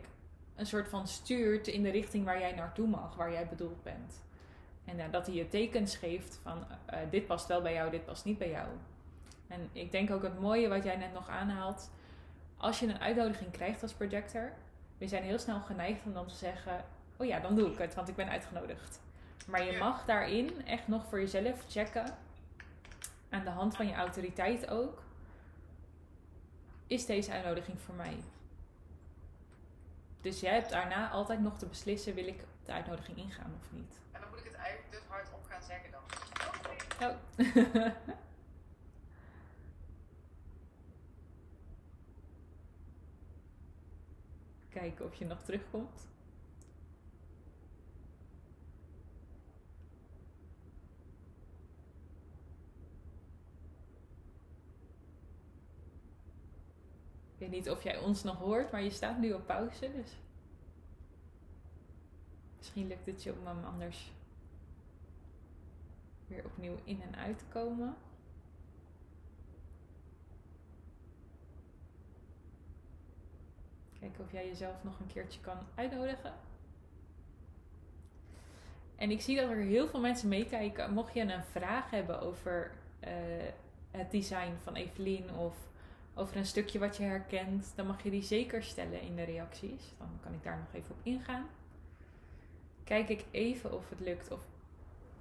een 0.57 0.67
soort 0.67 0.89
van 0.89 1.09
stuurt 1.09 1.67
in 1.67 1.83
de 1.83 1.91
richting 1.91 2.25
waar 2.25 2.41
jij 2.41 2.53
naartoe 2.53 2.87
mag, 2.87 3.17
waar 3.17 3.33
jij 3.33 3.47
bedoeld 3.47 3.83
bent. 3.83 4.23
En 4.85 4.97
ja, 4.97 5.09
dat 5.09 5.27
hij 5.27 5.35
je 5.35 5.49
tekens 5.49 5.97
geeft 5.97 6.39
van 6.43 6.65
eh, 6.87 6.99
dit 7.11 7.27
past 7.27 7.47
wel 7.47 7.63
bij 7.63 7.73
jou, 7.73 7.91
dit 7.91 8.05
past 8.05 8.25
niet 8.25 8.39
bij 8.39 8.51
jou. 8.51 8.69
En 9.49 9.69
ik 9.73 9.93
denk 9.93 10.11
ook 10.11 10.23
het 10.23 10.41
mooie 10.41 10.69
wat 10.69 10.85
jij 10.85 10.97
net 10.97 11.13
nog 11.13 11.29
aanhaalt. 11.29 11.91
Als 12.57 12.81
je 12.81 12.87
een 12.87 13.01
uitnodiging 13.01 13.51
krijgt 13.51 13.83
als 13.83 13.93
projector, 13.93 14.53
we 14.99 15.09
zijn 15.09 15.23
heel 15.23 15.39
snel 15.39 15.61
geneigd 15.61 16.05
om 16.05 16.13
dan 16.13 16.27
te 16.27 16.35
zeggen: 16.35 16.85
Oh 17.17 17.27
ja, 17.27 17.41
dan 17.41 17.55
doe 17.55 17.71
ik 17.71 17.79
het, 17.79 17.95
want 17.95 18.09
ik 18.09 18.17
ben 18.17 18.29
uitgenodigd. 18.29 19.01
Maar 19.47 19.65
je 19.65 19.79
mag 19.79 20.05
daarin 20.05 20.67
echt 20.67 20.89
nog 20.89 21.07
voor 21.07 21.21
jezelf 21.21 21.65
checken, 21.69 22.17
aan 23.29 23.45
de 23.45 23.51
hand 23.51 23.77
van 23.77 23.87
je 23.87 23.95
autoriteit 23.95 24.69
ook. 24.71 25.03
Is 26.87 27.07
deze 27.07 27.33
uitnodiging 27.33 27.81
voor 27.81 27.95
mij? 27.95 28.17
Dus 30.21 30.41
jij 30.41 30.55
hebt 30.55 30.71
daarna 30.71 31.11
altijd 31.11 31.41
nog 31.41 31.59
te 31.59 31.67
beslissen: 31.67 32.15
wil 32.15 32.27
ik 32.27 32.45
de 32.71 32.77
uitnodiging 32.77 33.19
ingaan 33.19 33.55
of 33.61 33.73
niet? 33.73 34.01
En 34.13 34.21
dan 34.21 34.31
moet 34.31 34.39
ik 34.39 34.45
het 34.45 34.55
eigenlijk 34.55 34.91
dus 34.91 35.03
hardop 35.09 35.45
gaan 35.45 35.63
zeggen 35.63 35.91
dan. 35.91 36.03
Oh. 37.09 37.17
Kijken 44.69 45.05
of 45.05 45.15
je 45.15 45.25
nog 45.25 45.43
terugkomt. 45.43 46.09
Ik 57.33 57.39
weet 57.39 57.51
niet 57.51 57.71
of 57.71 57.83
jij 57.83 57.99
ons 57.99 58.23
nog 58.23 58.37
hoort, 58.37 58.73
maar 58.73 58.83
je 58.83 58.91
staat 58.91 59.19
nu 59.19 59.33
op 59.33 59.47
pauze, 59.47 59.93
dus 59.93 60.17
misschien 62.61 62.87
lukt 62.87 63.07
het 63.07 63.23
je 63.23 63.33
om 63.33 63.47
hem 63.47 63.65
anders 63.65 64.13
weer 66.27 66.45
opnieuw 66.45 66.77
in 66.85 67.03
en 67.03 67.17
uit 67.17 67.39
te 67.39 67.45
komen. 67.45 67.97
Kijken 74.01 74.25
of 74.25 74.33
jij 74.33 74.47
jezelf 74.47 74.85
nog 74.85 75.01
een 75.01 75.07
keertje 75.07 75.41
kan 75.41 75.59
uitnodigen. 75.75 76.35
En 78.97 79.11
ik 79.11 79.21
zie 79.21 79.37
dat 79.37 79.51
er 79.51 79.57
heel 79.57 79.89
veel 79.89 80.01
mensen 80.01 80.29
meekijken. 80.29 80.93
Mocht 80.93 81.15
je 81.15 81.21
een 81.21 81.45
vraag 81.45 81.91
hebben 81.91 82.21
over 82.21 82.73
eh, 83.01 83.13
het 83.91 84.11
design 84.11 84.53
van 84.63 84.75
Evelien 84.75 85.35
of 85.35 85.57
over 86.15 86.37
een 86.37 86.47
stukje 86.47 86.79
wat 86.79 86.97
je 86.97 87.03
herkent, 87.03 87.73
dan 87.77 87.87
mag 87.87 88.03
je 88.03 88.11
die 88.11 88.23
zeker 88.23 88.63
stellen 88.63 89.01
in 89.01 89.17
de 89.17 89.23
reacties. 89.23 89.95
Dan 89.99 90.19
kan 90.21 90.35
ik 90.35 90.43
daar 90.43 90.59
nog 90.59 90.75
even 90.83 90.91
op 90.91 91.01
ingaan. 91.03 91.49
Kijk 92.85 93.09
ik 93.09 93.25
even 93.31 93.73
of 93.73 93.89
het 93.89 94.01
lukt 94.01 94.31
of 94.31 94.41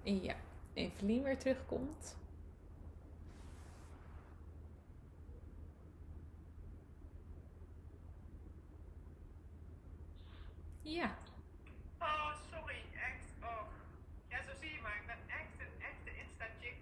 ja, 0.04 0.36
Evelien 0.74 1.24
weer 1.24 1.38
terugkomt. 1.38 2.16
Ja. 10.82 11.16
Oh, 12.00 12.32
sorry. 12.52 12.76
Echt. 12.94 13.26
Oh. 13.42 13.62
Ja, 14.30 14.38
zo 14.44 14.52
zie 14.60 14.70
je 14.74 14.80
maar. 14.82 14.96
Ik 14.96 15.06
ben 15.06 15.18
echt 15.28 15.54
een 15.60 15.74
echte 15.90 16.12
Insta-chick. 16.22 16.78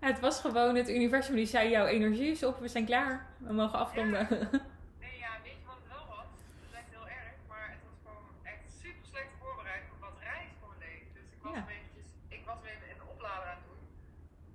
het 0.10 0.20
was 0.20 0.40
gewoon 0.40 0.74
het 0.74 0.88
universum 0.88 1.34
die 1.34 1.46
zei: 1.46 1.70
jouw 1.70 1.86
energie 1.86 2.30
is 2.30 2.42
op, 2.44 2.58
we 2.60 2.68
zijn 2.68 2.84
klaar. 2.84 3.26
We 3.38 3.52
mogen 3.52 3.78
afronden. 3.78 4.18
Ja, 4.20 4.28
weet 5.44 5.58
je 5.60 5.66
wat 5.66 5.76
het 5.82 5.88
wel 5.88 6.06
was? 6.16 6.26
Dat 6.58 6.68
is 6.70 6.74
echt 6.80 6.90
heel 6.90 7.08
erg, 7.08 7.34
maar 7.48 7.68
het 7.70 7.82
was 7.88 7.98
gewoon 8.04 8.26
echt 8.42 8.62
super 8.82 9.06
slecht 9.12 9.32
voorbereid 9.40 9.82
op 9.94 10.00
wat 10.00 10.16
reis 10.30 10.50
gewoon 10.60 10.78
deed. 10.78 11.04
Dus 11.16 11.26
ik 11.36 11.40
was 11.42 11.52
Ja. 11.54 11.58
hem 11.60 11.68
eventjes, 11.78 12.08
ik 12.36 12.42
was 12.48 12.56
hem 12.62 12.68
even 12.74 12.88
in 12.92 12.98
de 13.02 13.06
oplader 13.14 13.46
aan 13.52 13.60
het 13.62 13.66
doen. 13.70 13.82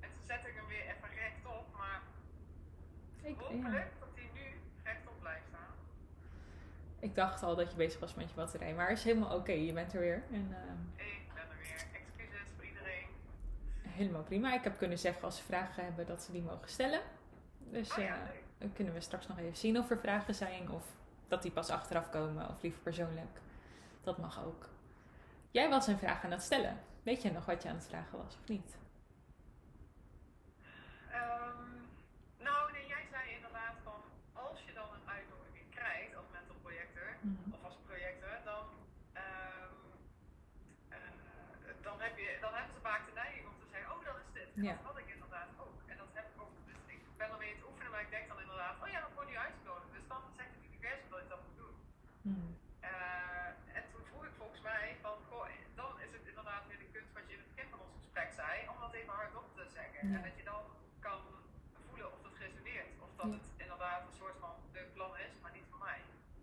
En 0.04 0.10
toen 0.14 0.26
zette 0.32 0.48
ik 0.52 0.56
hem 0.60 0.68
weer 0.76 0.86
even 0.94 1.10
rechtop, 1.24 1.66
maar 1.82 2.00
Ik, 3.30 3.36
ja. 3.40 3.46
hopelijk 3.46 3.90
dat 4.04 4.12
hij 4.20 4.28
nu 4.38 4.46
rechtop 4.90 5.18
blijft 5.26 5.48
staan. 5.52 5.74
Ik 7.16 7.22
dacht 7.22 7.44
al 7.44 7.56
dat 7.56 7.70
je 7.72 7.76
bezig 7.78 8.00
was 8.00 8.14
met 8.16 8.30
je 8.30 8.36
batterij, 8.36 8.74
maar 8.74 8.92
is 8.92 9.04
helemaal 9.04 9.36
oké. 9.36 9.52
Je 9.52 9.74
bent 9.74 9.94
er 9.94 10.00
weer. 10.00 10.24
En, 10.32 10.56
ehm, 10.56 11.06
Ik 11.08 11.22
ben 11.34 11.44
er 11.44 11.58
weer. 11.62 11.86
Excuses 12.02 12.48
voor 12.56 12.66
iedereen. 12.66 13.06
helemaal 13.82 14.24
prima. 14.24 14.54
Ik 14.54 14.64
heb 14.64 14.78
kunnen 14.78 14.98
zeggen 15.00 15.24
als 15.24 15.38
ze 15.38 15.44
vragen 15.44 15.84
hebben 15.84 16.06
dat 16.06 16.22
ze 16.24 16.32
die 16.32 16.42
mogen 16.42 16.70
stellen. 16.70 17.02
Dus 17.58 17.92
Oh 17.92 17.98
ja, 17.98 18.14
eh, 18.16 18.30
dan 18.58 18.74
kunnen 18.74 18.94
we 18.94 19.00
straks 19.02 19.28
nog 19.28 19.38
even 19.40 19.56
zien 19.58 19.78
of 19.78 19.90
er 19.90 19.98
vragen 20.00 20.36
zijn 20.36 20.70
of 20.72 20.84
dat 21.28 21.42
die 21.42 21.52
pas 21.52 21.70
achteraf 21.70 22.10
komen 22.10 22.50
of 22.50 22.62
liever 22.62 22.82
persoonlijk. 22.82 23.40
Dat 24.04 24.18
mag 24.18 24.44
ook. 24.46 24.70
Jij 25.52 25.70
was 25.70 25.88
een 25.88 25.98
vraag 25.98 26.24
aan 26.24 26.32
het 26.32 26.42
stellen. 26.42 26.80
Weet 27.04 27.22
je 27.22 27.32
nog 27.32 27.46
wat 27.46 27.64
je 27.64 27.70
aan 27.70 27.76
het 27.76 27.88
vragen 27.88 28.18
was 28.18 28.36
of 28.42 28.48
niet? 28.48 28.78
Ehm, 31.12 31.70
nou, 32.48 32.72
nee, 32.72 32.88
jij 32.88 33.06
zei 33.12 33.24
inderdaad 33.36 33.76
van 33.84 34.00
als 34.34 34.60
je 34.66 34.74
dan 34.74 34.88
een 34.96 35.10
uitnodiging 35.18 35.70
krijgt 35.70 36.16
als 36.16 36.26
mental 36.32 36.56
projector 36.62 37.08
Mhm. 37.22 37.54
of 37.56 37.64
als 37.64 37.78
projector, 37.88 38.36
dan, 38.44 38.66
ehm, 39.14 39.76
eh, 40.90 40.98
dan, 41.88 41.98
heb 42.06 42.18
je, 42.18 42.38
dan 42.42 42.54
hebben 42.54 42.74
ze 42.74 42.82
vaak 42.82 43.06
de 43.06 43.14
neiging 43.24 43.46
om 43.52 43.58
te 43.64 43.68
zeggen, 43.74 43.90
oh 43.96 44.06
dat 44.06 44.18
is 44.24 44.32
dit. 44.40 44.45
En 44.56 44.64
Ja. 44.68 44.74
dat 44.78 44.86
had 44.90 44.98
ik 45.04 45.10
inderdaad 45.16 45.50
ook. 45.64 45.78
En 45.92 45.98
dat 46.04 46.12
heb 46.18 46.26
ik 46.34 46.38
ook. 46.44 46.54
Dus 46.70 46.80
ik 46.96 47.02
ben 47.20 47.30
ermee 47.34 47.52
aan 47.54 47.60
het 47.60 47.68
oefenen, 47.70 47.92
maar 47.94 48.04
ik 48.08 48.12
denk 48.16 48.26
dan 48.32 48.40
inderdaad, 48.46 48.76
oh 48.84 48.88
ja, 48.94 49.00
dan 49.06 49.14
word 49.18 49.30
je 49.36 49.40
uitgenodigd. 49.48 49.92
Dus 49.98 50.06
dan 50.14 50.22
zegt 50.40 50.52
het 50.56 50.64
universum 50.70 51.10
dat 51.14 51.20
ik 51.26 51.30
dat 51.34 51.42
moet 51.46 51.58
doen. 51.64 51.76
Mhm. 52.32 52.50
Eh, 52.92 53.76
en 53.78 53.84
toen 53.92 54.04
vroeg 54.10 54.24
ik 54.30 54.36
volgens 54.42 54.62
mij 54.72 54.86
van, 55.06 55.16
goh, 55.30 55.48
dan 55.82 55.92
is 56.06 56.12
het 56.18 56.26
inderdaad 56.32 56.64
weer 56.70 56.80
de 56.86 56.90
kunst 56.96 57.14
wat 57.18 57.26
je 57.28 57.34
in 57.38 57.42
het 57.44 57.50
begin 57.54 57.70
van 57.74 57.80
ons 57.86 57.94
gesprek 58.02 58.30
zei, 58.42 58.52
om 58.72 58.78
dat 58.86 58.94
even 59.00 59.14
hardop 59.22 59.48
te 59.60 59.66
zeggen. 59.78 60.02
Ja. 60.10 60.16
En 60.18 60.22
dat 60.28 60.36
je 60.40 60.46
dan 60.54 60.64
kan 61.08 61.20
voelen 61.88 62.08
of 62.16 62.20
dat 62.28 62.36
resoneert. 62.46 62.90
Of 63.06 63.12
dat 63.20 63.28
Ja. 63.32 63.34
het 63.38 63.48
inderdaad 63.66 64.00
een 64.08 64.18
soort 64.22 64.38
van 64.44 64.54
leuk 64.78 64.90
plan 64.98 65.14
is, 65.26 65.34
maar 65.42 65.54
niet 65.58 65.68
voor 65.72 65.82
mij. 65.90 66.00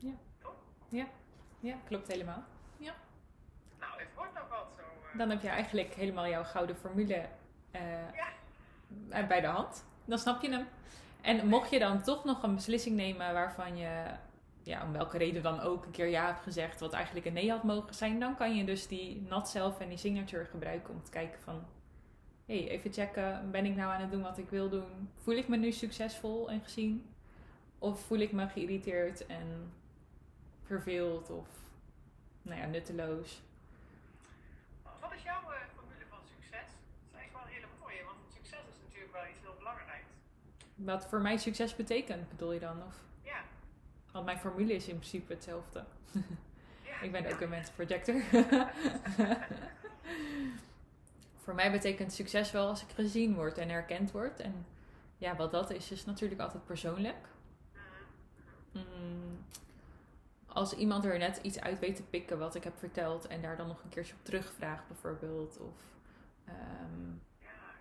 Ja. 0.09 0.17
Toch? 0.47 0.59
Ja, 1.69 1.77
klopt 1.91 2.09
helemaal. 2.15 2.43
Nou, 3.79 4.01
het 4.01 4.15
wordt 4.15 4.35
nog 4.35 4.49
wat 4.49 4.73
zo. 4.77 4.83
eh. 4.83 5.19
Dan 5.19 5.31
heb 5.31 5.41
je 5.43 5.49
eigenlijk 5.49 5.95
helemaal 5.95 6.29
jouw 6.29 6.45
gouden 6.45 6.77
formule 6.77 7.29
Eh, 7.73 9.29
bij 9.29 9.41
de 9.41 9.47
hand. 9.47 9.85
Dan 10.05 10.19
snap 10.19 10.43
je 10.43 10.51
hem. 10.51 10.67
En 11.21 11.49
mocht 11.49 11.71
je 11.71 11.79
dan 11.79 12.03
toch 12.03 12.25
nog 12.25 12.43
een 12.43 12.55
beslissing 12.55 12.97
nemen 12.97 13.33
waarvan 13.33 13.77
je, 13.77 14.05
ja, 14.63 14.83
om 14.83 14.93
welke 14.93 15.19
reden 15.19 15.43
dan 15.43 15.61
ook, 15.61 15.85
een 15.85 15.91
keer 15.91 16.07
ja 16.07 16.27
hebt 16.27 16.43
gezegd, 16.43 16.81
wat 16.81 16.93
eigenlijk 16.93 17.27
een 17.27 17.33
nee 17.33 17.51
had 17.51 17.63
mogen 17.63 17.95
zijn, 17.95 18.21
dan 18.21 18.37
kan 18.37 18.57
je 18.57 18.65
dus 18.65 18.87
die 18.87 19.27
nat 19.29 19.51
zelf 19.51 19.81
en 19.81 19.89
die 19.89 19.99
signature 19.99 20.45
gebruiken 20.45 20.95
om 20.95 21.03
te 21.03 21.11
kijken 21.11 21.41
van, 21.41 21.65
hé, 22.47 22.63
hey, 22.63 22.69
even 22.69 22.93
checken, 22.93 23.51
ben 23.51 23.65
ik 23.65 23.77
nou 23.77 23.93
aan 23.93 24.01
het 24.01 24.11
doen 24.11 24.23
wat 24.23 24.39
ik 24.39 24.51
wil 24.51 24.69
doen? 24.69 25.11
Voel 25.17 25.37
ik 25.37 25.49
me 25.49 25.57
nu 25.57 25.73
succesvol 25.73 26.51
en 26.51 26.61
gezien? 26.61 27.07
Of 27.79 28.01
voel 28.01 28.19
ik 28.19 28.33
me 28.33 28.49
geïrriteerd 28.49 29.27
en 29.27 29.73
verveeld 30.63 31.31
of, 31.31 31.49
nou 32.43 32.61
ja, 32.61 32.67
nutteloos? 32.67 33.43
Wat 35.01 35.13
is 35.13 35.23
jouw 35.23 35.51
eh, 35.51 35.59
formule 35.77 36.07
van 36.09 36.19
succes? 36.35 36.69
Dat 36.69 37.09
is 37.09 37.17
eigenlijk 37.17 37.33
wel 37.33 37.43
een 37.43 37.55
hele 37.59 37.73
mooie, 37.81 38.05
want 38.05 38.19
het 38.25 38.33
succes 38.39 38.65
is 38.73 38.79
natuurlijk 38.85 39.13
wel 39.13 39.27
iets 39.31 39.41
heel 39.41 39.55
belangrijks. 39.59 40.11
Wat 40.85 41.07
voor 41.07 41.21
mij 41.21 41.37
succes 41.37 41.77
betekent, 41.77 42.29
bedoel 42.29 42.53
je 42.53 42.61
dan? 42.61 42.83
Of, 42.87 42.95
Ja. 43.23 43.41
want 44.13 44.25
mijn 44.25 44.39
formule 44.39 44.75
is 44.75 44.89
in 44.89 44.97
principe 44.97 45.33
hetzelfde. 45.33 45.85
ja. 46.85 47.01
Ik 47.01 47.13
ben 47.13 47.33
ook 47.33 47.41
een 47.41 47.49
mental 47.49 47.73
projector. 47.75 48.15
voor 51.43 51.55
mij 51.55 51.71
betekent 51.71 52.13
succes 52.13 52.51
wel 52.51 52.69
als 52.69 52.83
ik 52.83 52.89
gezien 52.95 53.35
word 53.35 53.59
en 53.59 53.71
erkend 53.71 54.11
word. 54.11 54.41
En 54.41 54.67
ja, 55.19 55.37
wat 55.37 55.51
dat 55.51 55.71
is, 55.71 55.91
is 55.91 56.05
natuurlijk 56.05 56.41
altijd 56.41 56.65
persoonlijk. 56.65 57.27
Mhm. 58.73 58.83
Mm, 58.83 59.39
als 60.47 60.73
iemand 60.75 61.05
er 61.05 61.19
net 61.19 61.39
iets 61.43 61.61
uit 61.61 61.79
weet 61.79 61.97
te 61.97 62.03
pikken 62.03 62.39
wat 62.39 62.55
ik 62.55 62.65
heb 62.65 62.79
verteld 62.79 63.27
en 63.27 63.43
daar 63.43 63.57
dan 63.57 63.67
nog 63.67 63.83
een 63.83 63.89
keertje 63.91 64.15
op 64.15 64.25
terugvraagt 64.25 64.89
bijvoorbeeld. 64.89 65.59
Of 65.61 65.77
ehm, 66.45 67.11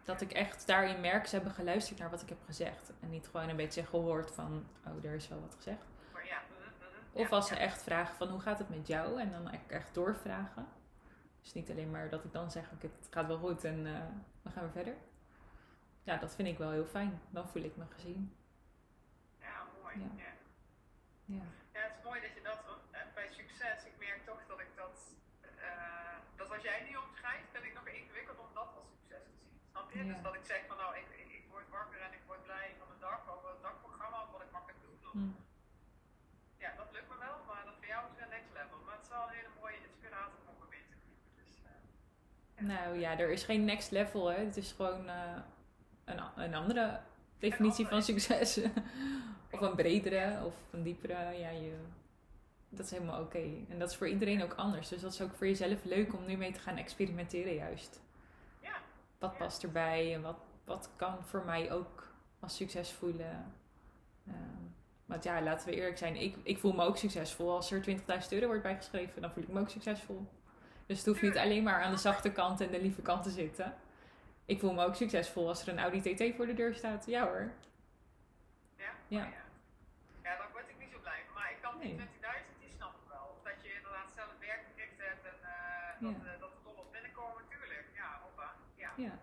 dat 0.03 0.21
ik 0.21 0.31
echt 0.31 0.67
daarin 0.67 1.01
merk, 1.01 1.27
ze 1.27 1.35
hebben 1.35 1.53
geluisterd 1.53 1.99
naar 1.99 2.09
wat 2.09 2.21
ik 2.21 2.29
heb 2.29 2.43
gezegd. 2.45 2.91
En 2.99 3.09
niet 3.09 3.27
gewoon 3.27 3.49
een 3.49 3.55
beetje 3.55 3.85
gehoord 3.85 4.31
van, 4.31 4.67
oh, 4.87 5.03
er 5.05 5.13
is 5.13 5.27
wel 5.27 5.41
wat 5.41 5.55
gezegd. 5.55 5.85
Maar 6.13 6.25
ja. 6.25 6.41
Of 7.13 7.31
als 7.31 7.47
ze 7.47 7.55
echt 7.55 7.83
vragen 7.83 8.15
van, 8.15 8.27
hoe 8.27 8.39
gaat 8.39 8.57
het 8.59 8.69
met 8.69 8.87
jou? 8.87 9.19
En 9.21 9.31
dan 9.31 9.49
echt- 9.69 9.93
doorvragen. 9.93 10.67
Dus 11.41 11.53
niet 11.53 11.69
alleen 11.69 11.91
maar 11.91 12.09
dat 12.09 12.23
ik 12.23 12.33
dan 12.33 12.51
zeg, 12.51 12.71
oké, 12.71 12.87
het 12.99 13.07
gaat 13.09 13.27
wel 13.27 13.37
goed 13.37 13.63
en 13.63 13.85
eh, 13.85 14.01
we 14.41 14.49
gaan 14.49 14.63
weer 14.63 14.71
verder. 14.71 14.93
Ja, 16.03 16.17
dat 16.17 16.35
vind 16.35 16.47
ik 16.47 16.57
wel 16.57 16.71
heel 16.71 16.85
fijn. 16.85 17.21
Dan 17.29 17.47
voel 17.47 17.63
ik 17.63 17.75
me 17.75 17.83
gezien. 17.95 18.35
Ja, 19.39 19.63
mooi. 19.81 19.95
Ja. 19.99 20.09
Ja. 20.15 20.31
Ja. 21.25 21.43
Ja, 21.73 21.79
het 21.87 21.93
is 21.97 22.03
mooi 22.03 22.21
dat 22.21 22.33
je 22.33 22.41
dat 22.43 22.59
eh, 22.91 22.99
bij 23.15 23.27
succes, 23.31 23.85
ik 23.85 23.95
merk 23.99 24.21
toch 24.25 24.41
dat 24.47 24.59
ik 24.59 24.71
dat, 24.75 24.97
eh, 25.41 26.15
dat 26.35 26.47
wat 26.47 26.61
jij 26.61 26.79
nu 26.89 26.95
omschrijft, 27.07 27.47
vind 27.51 27.63
ik 27.63 27.73
nog 27.73 27.87
ingewikkeld 27.87 28.39
om 28.39 28.49
dat 28.53 28.67
als 28.77 28.87
succes 28.99 29.23
te 29.73 29.90
Dus 30.07 30.21
dat 30.27 30.35
ik 30.39 30.45
zeg 30.53 30.61
van 30.67 30.77
nou, 30.77 30.91
ik, 31.01 31.07
ik, 31.21 31.29
ik 31.39 31.45
word 31.53 31.67
wakker 31.69 31.99
en 32.07 32.13
ik 32.19 32.23
word 32.29 32.43
blij 32.43 32.67
van 32.79 32.87
de 32.93 32.99
dag, 33.07 33.19
over 33.33 33.49
het 33.53 33.61
dagprogramma, 33.67 34.19
wat 34.31 34.41
ik 34.45 34.51
makkelijk 34.51 34.79
doe. 34.85 34.95
Hm. 35.15 35.33
Ja, 36.63 36.69
dat 36.81 36.89
lukt 36.95 37.09
me 37.11 37.17
wel, 37.27 37.37
maar 37.47 37.61
dat 37.65 37.75
voor 37.79 37.89
jou 37.93 38.01
is 38.09 38.15
weer 38.19 38.31
next 38.37 38.51
level. 38.59 38.77
Maar 38.85 38.95
het 38.99 39.05
is 39.07 39.13
wel 39.15 39.23
een 39.27 39.37
hele 39.39 39.53
mooie 39.61 39.79
inspirator 39.87 40.39
om 40.49 40.55
mee 40.73 40.85
te. 40.89 40.95
Dus, 41.39 41.53
eh, 41.69 42.65
Nou 42.71 42.87
ja, 43.03 43.09
er 43.19 43.31
is 43.37 43.43
geen 43.43 43.63
next 43.65 43.91
level. 43.91 44.23
Hè. 44.33 44.39
Het 44.49 44.57
is 44.57 44.71
gewoon 44.71 45.03
eh, 45.09 45.39
een, 46.05 46.19
een 46.35 46.55
andere 46.63 46.85
definitie 47.39 47.85
van 47.87 47.97
andere. 47.97 48.19
succes. 48.19 48.49
of 49.55 49.61
een 49.61 49.75
bredere 49.75 50.45
of 50.45 50.55
een 50.71 50.83
diepere. 50.83 51.19
Ja, 51.43 51.49
je, 51.49 51.73
dat 52.69 52.85
is 52.85 52.91
helemaal 52.91 53.21
oké. 53.21 53.43
En 53.69 53.79
dat 53.79 53.89
is 53.89 53.95
voor 53.97 54.07
iedereen 54.07 54.43
ook 54.43 54.53
anders. 54.53 54.87
Dus 54.87 55.01
dat 55.01 55.13
is 55.13 55.21
ook 55.21 55.35
voor 55.35 55.47
jezelf 55.47 55.83
leuk 55.83 56.13
om 56.13 56.25
nu 56.25 56.37
mee 56.37 56.51
te 56.51 56.59
gaan 56.59 56.77
experimenteren 56.77 57.53
juist. 57.53 57.99
Wat 59.22 59.38
past 59.38 59.63
erbij 59.63 60.13
en 60.13 60.22
wat, 60.22 60.38
wat 60.65 60.89
kan 60.95 61.26
voor 61.26 61.45
mij 61.45 61.72
ook 61.72 62.07
als 62.39 62.55
succes 62.55 62.91
voelen. 62.91 63.53
Ehm, 64.28 64.36
want 65.05 65.24
ja, 65.24 65.41
laten 65.41 65.67
we 65.69 65.76
eerlijk 65.76 65.97
zijn. 65.97 66.15
Ik, 66.15 66.36
ik 66.43 66.57
voel 66.59 66.74
me 66.74 66.84
ook 66.86 66.97
succesvol. 66.97 67.51
Als 67.55 67.72
er 67.72 67.82
20.000 67.82 68.30
euro 68.30 68.45
wordt 68.47 68.63
bijgeschreven, 68.63 69.22
dan 69.22 69.32
voel 69.32 69.43
ik 69.43 69.49
me 69.49 69.59
ook 69.59 69.69
succesvol. 69.69 70.28
Dus 70.86 70.97
het 70.97 71.05
hoeft 71.07 71.22
niet 71.22 71.38
alleen 71.38 71.63
maar 71.63 71.82
aan 71.84 71.91
de 71.91 71.97
zachte 71.97 72.32
kant 72.32 72.61
en 72.61 72.72
de 72.72 72.82
lieve 72.82 73.01
kant 73.01 73.24
te 73.24 73.30
zitten. 73.30 73.76
Ik 74.45 74.59
voel 74.59 74.74
me 74.74 74.86
ook 74.86 74.95
succesvol 74.95 75.47
als 75.47 75.61
er 75.61 75.67
een 75.74 75.80
Audi 75.80 75.99
TT 76.01 76.36
voor 76.36 76.45
de 76.45 76.53
deur 76.53 76.74
staat. 76.76 77.05
Ja 77.05 77.24
hoor. 77.28 77.51
ja, 78.78 78.91
Ja. 79.07 79.17
ja. 79.26 79.43
Ja, 80.24 80.38
dan 80.38 80.45
word 80.51 80.69
ik 80.69 80.76
niet 80.80 80.91
zo 80.91 80.99
blij. 80.99 81.22
Maar 81.36 81.51
ik 81.51 81.57
kan 81.61 81.80
die 81.80 81.93
Nee. 81.93 82.07
20.000, 82.07 82.59
die 82.59 82.69
snap 82.78 82.93
ik 83.01 83.05
wel. 83.15 83.26
Of 83.36 83.39
dat 83.43 83.53
je 83.63 83.69
inderdaad 83.78 84.09
zelf 84.15 84.32
werk 84.39 84.63
verricht 84.69 84.97
hebt 85.07 85.24
en 85.32 85.38
eh, 85.41 86.01
dat, 86.01 86.11
Ja. 86.26 86.34
eh, 86.34 86.39
dat 86.43 86.51
de 86.55 86.61
dollars 86.63 86.89
binnenkomen, 86.95 87.41
tuurlijk. 87.53 87.86
Ja, 88.01 88.09
hoppa. 88.24 88.47
Ja. 88.84 88.91
Ja. 89.07 89.13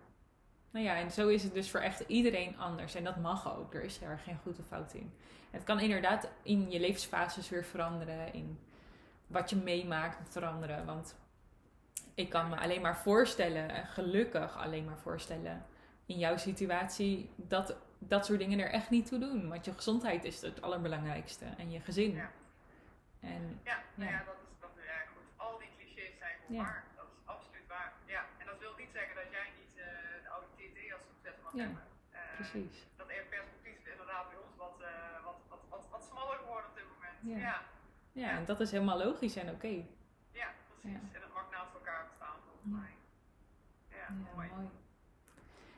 Nou 0.71 0.85
ja, 0.85 0.95
en 0.95 1.11
zo 1.11 1.27
is 1.27 1.43
het 1.43 1.53
dus 1.53 1.71
voor 1.71 1.79
echt 1.79 1.99
iedereen 1.99 2.57
anders. 2.57 2.95
En 2.95 3.03
dat 3.03 3.17
mag 3.17 3.57
ook. 3.57 3.73
Er 3.73 3.83
is 3.83 3.99
daar 3.99 4.19
geen 4.19 4.37
goed 4.43 4.59
of 4.59 4.65
fout 4.65 4.93
in. 4.93 5.13
Het 5.51 5.63
kan 5.63 5.79
inderdaad 5.79 6.29
in 6.43 6.71
je 6.71 6.79
levensfases 6.79 7.49
weer 7.49 7.65
veranderen. 7.65 8.33
In 8.33 8.59
wat 9.27 9.49
je 9.49 9.55
meemaakt 9.55 10.29
veranderen. 10.29 10.85
Want 10.85 11.15
ik 12.13 12.29
kan 12.29 12.49
me 12.49 12.57
alleen 12.57 12.81
maar 12.81 12.97
voorstellen, 12.97 13.69
en 13.69 13.85
gelukkig 13.85 14.57
alleen 14.57 14.85
maar 14.85 14.97
voorstellen, 14.97 15.65
in 16.05 16.17
jouw 16.17 16.37
situatie, 16.37 17.29
dat 17.35 17.75
dat 17.99 18.25
soort 18.25 18.39
dingen 18.39 18.59
er 18.59 18.71
echt 18.71 18.89
niet 18.89 19.07
toe 19.07 19.19
doen. 19.19 19.49
Want 19.49 19.65
je 19.65 19.73
gezondheid 19.73 20.23
is 20.23 20.41
het 20.41 20.61
allerbelangrijkste. 20.61 21.45
En 21.57 21.71
je 21.71 21.79
gezin. 21.79 22.11
Ja. 22.15 22.31
En 23.19 23.59
Ja, 23.63 23.77
nou 23.95 24.09
Ja. 24.11 24.17
ja, 24.17 24.23
dat 24.25 24.35
is, 24.43 24.49
dat 24.59 24.69
erg 24.77 25.07
goed. 25.13 25.27
Al 25.35 25.57
die 25.57 25.69
clichés 25.77 26.17
zijn 26.19 26.35
gewoon 26.45 26.63
waar. 26.63 26.83
Dat 26.95 27.05
is 27.05 27.17
absoluut 27.33 27.67
waar. 27.67 27.93
Ja, 28.05 28.23
en 28.37 28.45
dat 28.45 28.59
wil 28.59 28.73
niet 28.77 28.91
zeggen 28.93 29.15
dat 29.15 29.29
jij 29.37 29.47
niet 29.59 29.73
eh, 29.77 29.83
de 30.23 30.29
oude 30.29 30.47
TT 30.55 30.77
als 30.95 31.03
succes 31.11 31.35
mag 31.38 31.38
Ja. 31.53 31.69
Eh, 32.11 32.19
precies. 32.35 32.85
Dat 32.95 33.07
er 33.09 33.23
perspectief 33.29 33.77
is 33.85 33.91
inderdaad 33.91 34.29
bij 34.29 34.37
ons 34.45 34.55
wat, 34.57 34.75
eh, 34.81 35.23
wat, 35.25 35.35
wat, 35.49 35.59
wat, 35.69 35.83
wat 35.91 36.03
smaller 36.11 36.37
geworden 36.37 36.69
op 36.69 36.75
dit 36.75 36.85
moment. 36.93 37.41
Ja. 37.43 37.61
Ja, 38.11 38.29
en 38.29 38.45
dat 38.45 38.59
is 38.59 38.71
helemaal 38.71 38.97
logisch 38.97 39.35
en 39.35 39.49
oké. 39.49 39.67
ja, 40.31 40.47
precies. 40.67 40.99
En 41.13 41.21
het 41.21 41.33
mag 41.33 41.49
naast 41.51 41.73
elkaar 41.73 42.05
bestaan 42.09 42.35
volgens 42.45 42.65
mij. 42.81 42.93
Ja, 43.89 43.97
Ja, 43.97 44.13
mooi. 44.35 44.49
mooi. 44.55 44.69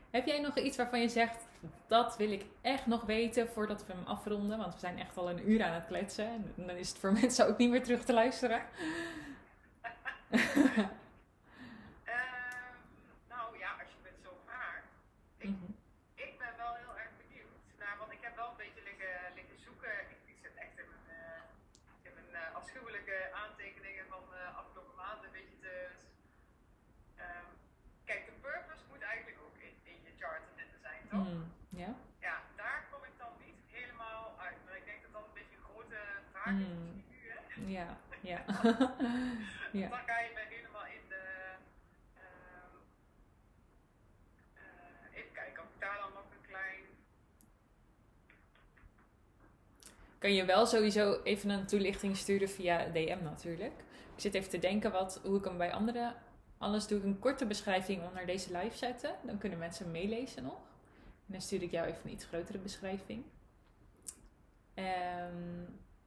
Heb 0.09 0.26
jij 0.26 0.39
nog 0.41 0.57
iets 0.57 0.78
waarvan 0.78 1.01
je 1.01 1.09
zegt, 1.09 1.47
dat 1.88 2.17
wil 2.17 2.32
ik 2.32 2.45
echt 2.61 2.86
nog 2.86 3.03
weten 3.03 3.47
voordat 3.49 3.86
we 3.86 3.93
hem 3.93 4.05
afronden? 4.05 4.57
Want 4.57 4.74
we 4.74 4.80
zijn 4.80 4.99
echt 4.99 5.17
al 5.17 5.30
een 5.30 5.49
uur 5.49 5.63
aan 5.63 5.74
het 5.74 5.86
kletsen. 5.86 6.26
En 6.28 6.53
dan 6.55 6.69
is 6.76 6.89
het 6.89 6.97
voor 6.97 7.11
mensen 7.22 7.47
ook 7.47 7.57
niet 7.57 7.69
meer 7.69 7.84
terug 7.84 8.03
te 8.03 8.13
luisteren. 8.13 8.61
Ehm, 12.03 12.76
nou 13.30 13.57
ja, 13.59 13.69
als 13.82 13.89
je 13.91 13.97
het 14.03 14.19
zo 14.24 14.32
vraagt. 14.45 14.86
Ik, 15.38 15.49
Mhm. 15.49 15.72
ik 16.15 16.34
ben 16.38 16.53
wel 16.57 16.74
heel 16.76 16.95
erg 16.97 17.09
benieuwd. 17.28 17.47
naar 17.80 17.95
want 17.99 18.11
ik 18.11 18.22
heb 18.22 18.36
wel 18.36 18.49
een 18.49 18.57
beetje 18.57 18.82
liggen, 18.84 19.09
zoeken. 19.82 20.09
Ik, 20.13 20.17
ik 20.25 20.38
zit 20.41 20.55
echt 20.55 20.77
in 20.82 20.88
mijn, 20.93 21.07
eh, 21.19 21.41
in 22.07 22.13
mijn 22.13 22.32
eh, 22.43 22.55
afschuwelijke 22.55 23.17
aantekeningen 23.34 24.05
van 24.07 24.23
de 24.29 24.43
afgelopen 24.61 24.95
maanden 24.95 25.25
een 25.25 25.32
beetje 25.32 25.59
te. 25.59 25.75
ehm, 27.15 27.45
kijk, 28.05 28.25
de 28.25 28.32
purpose 28.32 28.84
moet 28.89 29.01
eigenlijk 29.01 29.38
ook 29.45 29.55
in, 29.57 29.73
in 29.84 29.97
je 30.03 30.11
chart 30.19 30.41
te 30.47 30.53
vinden 30.55 30.79
zijn, 30.82 31.01
toch? 31.09 31.27
Mm, 31.27 31.53
Ja? 31.69 31.95
Ja, 32.19 32.41
daar 32.55 32.88
kom 32.91 33.03
ik 33.03 33.17
dan 33.17 33.34
niet 33.45 33.59
helemaal 33.67 34.39
uit. 34.39 34.57
Maar 34.65 34.77
ik 34.77 34.86
denk 34.86 35.01
dat 35.01 35.11
dat 35.13 35.25
een 35.27 35.34
beetje 35.34 35.55
een 35.57 35.63
grote 35.69 35.99
vraag 36.32 36.45
is 36.45 36.51
Mm. 36.67 36.93
misschien 36.93 37.09
nu, 37.09 37.29
hè? 37.29 37.39
Ja, 37.79 37.97
ja. 38.21 38.39
ja. 39.82 39.88
Dan 39.89 40.03
ga 40.09 40.19
je 40.19 40.32
mij 40.34 40.45
helemaal 40.55 40.86
in 40.86 41.03
de. 41.09 41.23
ehm, 42.15 42.75
eh, 44.55 45.17
even 45.19 45.32
kijken 45.32 45.63
of 45.63 45.69
ik 45.73 45.79
daar 45.79 45.97
dan 45.97 46.13
nog 46.13 46.25
een 46.32 46.45
klein. 46.47 46.86
Kan 50.22 50.34
je 50.34 50.45
wel 50.45 50.65
sowieso 50.65 51.22
even 51.24 51.49
een 51.49 51.65
toelichting 51.65 52.17
sturen 52.17 52.49
via 52.49 52.86
DM 52.89 53.24
natuurlijk. 53.24 53.74
Ik 54.15 54.22
zit 54.22 54.34
even 54.34 54.49
te 54.49 54.59
denken 54.59 54.91
wat, 54.91 55.19
hoe 55.24 55.38
ik 55.38 55.45
hem 55.45 55.57
bij 55.57 55.72
anderen... 55.74 56.15
Anders 56.57 56.88
doe 56.88 56.97
ik 56.97 57.03
een 57.03 57.19
korte 57.19 57.45
beschrijving 57.45 58.03
onder 58.07 58.26
deze 58.26 58.57
live 58.57 58.78
zetten. 58.78 59.15
Dan 59.24 59.38
kunnen 59.38 59.59
mensen 59.59 59.91
meelezen 59.91 60.43
nog. 60.43 60.57
En 61.28 61.32
dan 61.34 61.41
stuur 61.41 61.61
ik 61.61 61.72
jou 61.72 61.88
even 61.88 62.01
een 62.05 62.11
iets 62.11 62.26
grotere 62.26 62.57
beschrijving. 62.57 63.24
Ehm, 64.74 65.61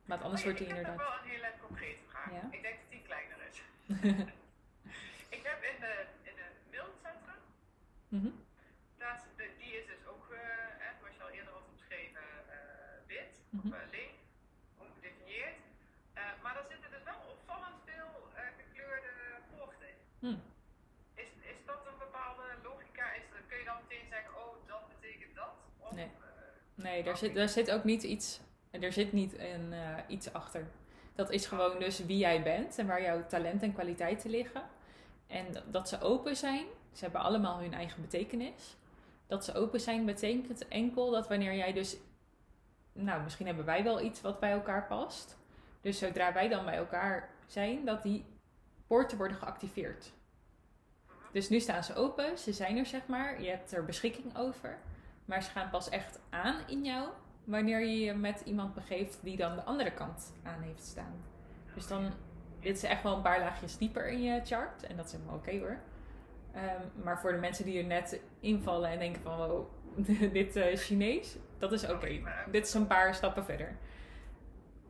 maar 0.05 0.19
anders 0.23 0.41
Oh 0.41 0.47
wordt 0.47 0.59
hij 0.59 0.69
ik 0.69 0.75
heb 0.75 0.85
inderdaad... 0.87 0.97
wel 0.97 1.17
een 1.23 1.29
hele 1.31 1.51
concrete 1.67 2.03
vraag. 2.09 2.31
Ja? 2.33 2.49
Ik 2.51 2.63
denk 2.63 2.77
dat 2.83 2.91
die 2.91 3.03
kleiner 3.03 3.37
is. 3.51 3.59
ik 5.37 5.43
heb 5.51 5.59
in 5.71 5.81
de, 5.85 5.93
in 6.31 6.35
de 6.41 6.47
mailcentrum, 6.71 7.41
Mhm. 8.09 8.31
die 9.59 9.73
is 9.81 9.87
dus 9.93 10.03
ook, 10.13 10.25
eh, 10.31 10.89
zoals 10.99 11.15
je 11.17 11.23
al 11.23 11.29
eerder 11.39 11.53
had 11.53 11.67
omschreven, 11.75 12.27
eh, 12.49 12.57
wit 13.07 13.33
Mhm. 13.51 13.67
of 13.67 13.73
eh, 13.81 13.91
leeg, 13.97 14.13
ongedefinieerd. 14.85 15.59
Eh, 16.13 16.23
maar 16.43 16.55
daar 16.55 16.69
zitten 16.73 16.91
dus 16.97 17.05
wel 17.11 17.21
opvallend 17.35 17.79
veel 17.89 18.11
eh, 18.35 18.43
gekleurde 18.61 19.13
poorten 19.51 19.89
in. 19.93 19.99
Hm. 20.25 20.39
Is, 21.23 21.31
is 21.53 21.59
dat 21.71 21.81
een 21.91 21.99
bepaalde 22.07 22.47
logica? 22.69 23.05
Is, 23.19 23.25
kun 23.49 23.59
je 23.59 23.65
dan 23.71 23.79
meteen 23.85 24.07
zeggen, 24.15 24.33
oh, 24.45 24.53
dat 24.73 24.83
betekent 24.95 25.35
dat? 25.43 25.53
Of, 25.87 25.93
Nee. 25.93 26.05
eh, 26.05 26.74
Nee, 26.85 27.03
daar 27.03 27.17
zit, 27.17 27.35
daar 27.35 27.49
zit 27.49 27.71
ook 27.71 27.85
niet 27.85 28.03
iets, 28.03 28.41
er 28.71 28.93
zit 28.93 29.13
niet 29.13 29.39
een, 29.39 29.73
eh, 29.73 29.97
iets 30.09 30.33
achter. 30.33 30.67
Dat 31.15 31.31
is 31.31 31.47
gewoon 31.47 31.79
dus 31.79 32.05
wie 32.05 32.19
jij 32.19 32.43
bent 32.43 32.79
en 32.79 32.87
waar 32.87 33.03
jouw 33.03 33.27
talent 33.27 33.63
en 33.63 33.73
kwaliteiten 33.73 34.31
liggen. 34.31 34.63
En 35.27 35.53
dat- 35.53 35.73
dat 35.73 35.89
ze 35.89 36.01
open 36.01 36.37
zijn, 36.37 36.65
ze 36.93 37.05
hebben 37.05 37.21
allemaal 37.21 37.59
hun 37.59 37.75
eigen 37.75 38.01
betekenis. 38.01 38.77
Dat 39.27 39.45
ze 39.45 39.55
open 39.55 39.81
zijn 39.81 40.05
betekent 40.05 40.69
enkel 40.69 41.11
dat 41.11 41.29
wanneer 41.29 41.55
jij 41.55 41.73
dus, 41.73 41.97
nou 42.93 43.23
misschien 43.23 43.47
hebben 43.47 43.65
wij 43.65 43.85
wel 43.85 44.01
iets 44.01 44.21
wat 44.21 44.41
bij 44.41 44.51
elkaar 44.53 44.87
past. 44.87 45.37
Dus 45.81 45.99
zodra 45.99 46.33
wij 46.33 46.49
dan 46.49 46.65
bij 46.65 46.77
elkaar 46.77 47.29
zijn, 47.47 47.85
dat 47.85 48.03
die 48.03 48.25
poorten 48.87 49.17
worden 49.19 49.37
geactiveerd. 49.37 50.13
Dus 51.33 51.49
nu 51.49 51.61
staan 51.61 51.85
ze 51.85 51.95
open, 51.95 52.39
ze 52.39 52.53
zijn 52.53 52.77
er 52.77 52.87
zeg 52.87 53.07
maar, 53.07 53.43
je 53.43 53.49
hebt 53.49 53.73
er 53.73 53.85
beschikking 53.85 54.37
over. 54.37 54.79
Maar 55.25 55.43
ze 55.43 55.51
gaan 55.51 55.71
pas 55.71 55.89
echt 55.89 56.21
aan 56.31 56.57
in 56.67 56.85
jou 56.85 57.09
wanneer 57.45 57.81
je 57.81 58.01
je 58.01 58.15
met 58.15 58.43
iemand 58.45 58.75
begeeft 58.75 59.19
die 59.23 59.37
dan 59.37 59.55
de 59.55 59.63
andere 59.63 59.91
kant 59.91 60.33
aan 60.43 60.63
heeft 60.63 60.85
staan. 60.85 61.23
Dus 61.75 61.87
dan, 61.87 62.13
dit 62.61 62.77
is 62.77 62.83
echt 62.83 63.03
wel 63.03 63.17
een 63.17 63.23
paar 63.23 63.41
laagjes 63.41 63.79
dieper 63.79 64.09
in 64.09 64.23
je 64.23 64.41
chart. 64.45 64.83
En 64.83 64.97
dat 64.97 65.07
is 65.07 65.13
helemaal 65.13 65.35
oké 65.35 65.59
hoor. 65.59 65.79
Ehm, 66.53 67.03
maar 67.05 67.21
voor 67.21 67.33
de 67.33 67.39
mensen 67.39 67.65
die 67.65 67.79
er 67.79 67.85
net 67.85 68.21
invallen 68.41 68.91
en 68.91 68.99
denken 68.99 69.23
van 69.23 69.37
wow, 69.37 69.67
dit 70.33 70.57
is 70.57 70.85
Chinees, 70.85 71.37
dat 71.59 71.73
is 71.73 71.89
oké. 71.91 72.21
Dit 72.51 72.67
is 72.67 72.75
een 72.75 72.87
paar 72.87 73.15
stappen 73.15 73.45
verder. 73.45 73.77